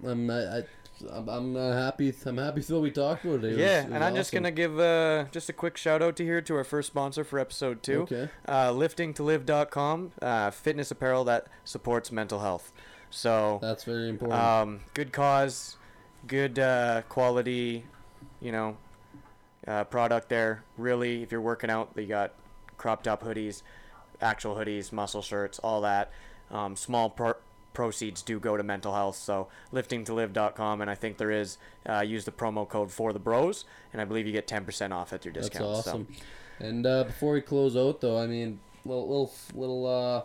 I'm 0.05 0.29
I, 0.29 0.57
I, 0.57 0.63
I'm, 1.09 1.29
I'm 1.29 1.55
uh, 1.55 1.73
happy. 1.73 2.13
I'm 2.25 2.37
happy 2.37 2.57
with 2.59 2.69
what 2.71 2.81
we 2.81 2.91
talked 2.91 3.25
about 3.25 3.41
today. 3.41 3.49
It 3.49 3.51
was- 3.51 3.59
yeah, 3.59 3.79
it 3.81 3.85
was 3.85 3.93
and 3.93 4.03
I'm 4.03 4.15
just 4.15 4.31
gonna 4.31 4.51
give 4.51 4.79
uh, 4.79 5.25
just 5.31 5.49
a 5.49 5.53
quick 5.53 5.77
shout 5.77 6.01
out 6.01 6.15
to 6.17 6.23
here 6.23 6.41
to 6.41 6.55
our 6.55 6.63
first 6.63 6.87
sponsor 6.87 7.23
for 7.23 7.39
episode 7.39 7.83
two, 7.83 8.01
Okay. 8.01 8.29
uh, 8.47 8.69
liftingtolive.com, 8.71 10.11
uh, 10.21 10.51
fitness 10.51 10.91
apparel 10.91 11.23
that 11.25 11.47
supports 11.63 12.11
mental 12.11 12.39
health. 12.39 12.71
So 13.09 13.59
That's 13.61 13.83
very 13.83 14.09
important. 14.09 14.39
Um, 14.41 14.79
good 14.93 15.11
cause, 15.11 15.77
good 16.27 16.57
uh, 16.59 17.01
quality, 17.09 17.85
you 18.39 18.51
know, 18.51 18.77
uh, 19.67 19.83
product 19.85 20.29
there. 20.29 20.63
Really, 20.77 21.23
if 21.23 21.31
you're 21.31 21.41
working 21.41 21.69
out, 21.69 21.95
they 21.95 22.05
got 22.05 22.33
crop 22.77 23.03
top 23.03 23.21
hoodies, 23.23 23.63
actual 24.21 24.55
hoodies, 24.55 24.91
muscle 24.91 25.21
shirts, 25.21 25.59
all 25.59 25.81
that. 25.81 26.11
Um, 26.49 26.75
small 26.75 27.09
proceeds 27.73 28.21
do 28.21 28.39
go 28.39 28.57
to 28.57 28.63
mental 28.63 28.93
health. 28.93 29.15
So 29.15 29.47
liftingtolive.com, 29.73 30.81
and 30.81 30.89
I 30.89 30.95
think 30.95 31.17
there 31.17 31.31
is 31.31 31.57
uh, 31.87 32.01
use 32.01 32.25
the 32.25 32.31
promo 32.31 32.67
code 32.67 32.91
for 32.91 33.13
the 33.13 33.19
bros, 33.19 33.65
and 33.93 34.01
I 34.01 34.05
believe 34.05 34.25
you 34.25 34.33
get 34.33 34.47
10% 34.47 34.91
off 34.91 35.13
at 35.13 35.25
your 35.25 35.33
discount. 35.33 35.75
That's 35.75 35.87
awesome. 35.87 36.07
So 36.11 36.65
And 36.65 36.85
uh, 36.85 37.03
before 37.05 37.33
we 37.33 37.41
close 37.41 37.75
out, 37.75 38.01
though, 38.01 38.19
I 38.19 38.27
mean, 38.27 38.59
little 38.85 39.07
little 39.07 39.33
little 39.53 39.85
uh, 39.85 40.23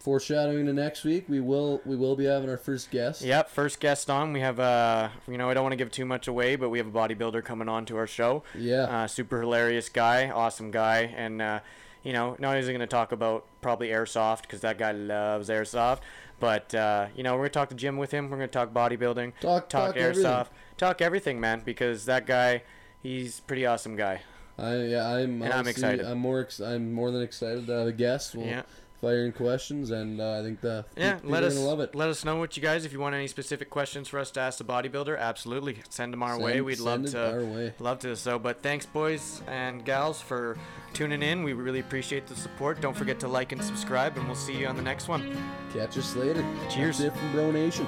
foreshadowing 0.00 0.66
to 0.66 0.72
next 0.72 1.04
week. 1.04 1.26
We 1.28 1.40
will 1.40 1.80
we 1.84 1.96
will 1.96 2.16
be 2.16 2.24
having 2.24 2.48
our 2.48 2.56
first 2.56 2.90
guest. 2.90 3.22
Yep, 3.22 3.50
first 3.50 3.80
guest 3.80 4.10
on. 4.10 4.32
We 4.32 4.40
have, 4.40 4.58
uh, 4.58 5.10
you 5.28 5.38
know, 5.38 5.48
I 5.50 5.54
don't 5.54 5.62
want 5.62 5.72
to 5.72 5.76
give 5.76 5.90
too 5.90 6.06
much 6.06 6.26
away, 6.26 6.56
but 6.56 6.70
we 6.70 6.78
have 6.78 6.86
a 6.86 6.90
bodybuilder 6.90 7.44
coming 7.44 7.68
on 7.68 7.84
to 7.86 7.96
our 7.96 8.06
show. 8.06 8.42
Yeah. 8.56 8.82
Uh, 8.84 9.06
super 9.06 9.40
hilarious 9.40 9.88
guy, 9.88 10.30
awesome 10.30 10.70
guy, 10.70 11.14
and 11.16 11.42
uh, 11.42 11.60
you 12.02 12.12
know, 12.12 12.36
not 12.38 12.48
only 12.48 12.60
is 12.60 12.66
he 12.66 12.72
going 12.72 12.80
to 12.80 12.86
talk 12.86 13.12
about 13.12 13.44
probably 13.60 13.88
airsoft 13.88 14.42
because 14.42 14.62
that 14.62 14.78
guy 14.78 14.92
loves 14.92 15.48
airsoft, 15.48 16.00
but 16.40 16.74
uh, 16.74 17.06
you 17.14 17.22
know, 17.22 17.32
we're 17.34 17.40
going 17.40 17.48
to 17.50 17.54
talk 17.54 17.68
to 17.68 17.74
Jim 17.76 17.96
with 17.98 18.10
him. 18.10 18.30
We're 18.30 18.38
going 18.38 18.48
to 18.48 18.52
talk 18.52 18.72
bodybuilding, 18.72 19.32
Talk- 19.40 19.68
talk 19.68 19.96
everything. 19.96 20.24
airsoft, 20.24 20.48
talk 20.76 21.00
everything, 21.00 21.38
man, 21.40 21.62
because 21.64 22.06
that 22.06 22.26
guy, 22.26 22.62
he's 23.02 23.38
a 23.38 23.42
pretty 23.42 23.66
awesome 23.66 23.94
guy. 23.96 24.22
I 24.58 24.76
yeah 24.76 25.06
I'm 25.08 25.40
And 25.42 25.52
I'm 25.52 25.66
excited. 25.68 26.04
I'm 26.04 26.18
more 26.18 26.40
ex- 26.40 26.60
I'm 26.60 26.92
more 26.92 27.10
than 27.10 27.22
excited 27.22 27.66
to 27.66 27.72
have 27.72 27.86
a 27.86 27.92
guest. 27.92 28.34
We'll 28.34 28.46
Yeah. 28.46 28.62
Fire 29.00 29.24
in 29.24 29.32
questions, 29.32 29.90
and 29.90 30.20
uh, 30.20 30.38
I 30.38 30.42
think 30.42 30.60
the 30.60 30.84
Yeah, 30.96 31.14
people 31.14 31.30
let 31.30 31.42
are 31.42 31.46
us 31.46 31.54
gonna 31.54 31.66
love 31.66 31.80
it. 31.80 31.94
let 31.94 32.08
us 32.08 32.24
know 32.24 32.36
what 32.36 32.56
you 32.56 32.62
guys. 32.62 32.84
If 32.84 32.92
you 32.92 33.00
want 33.00 33.14
any 33.14 33.26
specific 33.26 33.70
questions 33.70 34.08
for 34.08 34.18
us 34.18 34.30
to 34.32 34.40
ask 34.40 34.58
the 34.58 34.64
bodybuilder, 34.64 35.18
absolutely 35.18 35.78
send 35.88 36.12
them 36.12 36.22
our 36.22 36.32
Send- 36.34 36.44
way. 36.44 36.60
We'd 36.60 36.78
love 36.80 37.04
to 37.06 37.30
our 37.32 37.40
way. 37.44 37.74
love 37.78 37.98
to. 38.00 38.14
So, 38.16 38.38
but 38.38 38.62
thanks, 38.62 38.86
boys 38.86 39.42
and 39.48 39.84
gals, 39.84 40.20
for 40.20 40.58
tuning 40.92 41.22
in. 41.22 41.42
We 41.44 41.52
really 41.54 41.80
appreciate 41.80 42.26
the 42.26 42.34
support. 42.36 42.80
Don't 42.80 42.96
forget 42.96 43.18
to 43.20 43.28
like 43.28 43.52
and 43.52 43.62
subscribe, 43.62 44.16
and 44.16 44.26
we'll 44.26 44.34
see 44.36 44.56
you 44.56 44.66
on 44.66 44.76
the 44.76 44.82
next 44.82 45.08
one. 45.08 45.36
Catch 45.72 45.96
us 45.98 46.14
later. 46.16 46.44
Cheers. 46.68 46.98
That's 46.98 47.14
it 47.14 47.18
from 47.18 47.32
Bro 47.32 47.50
Nation. 47.52 47.86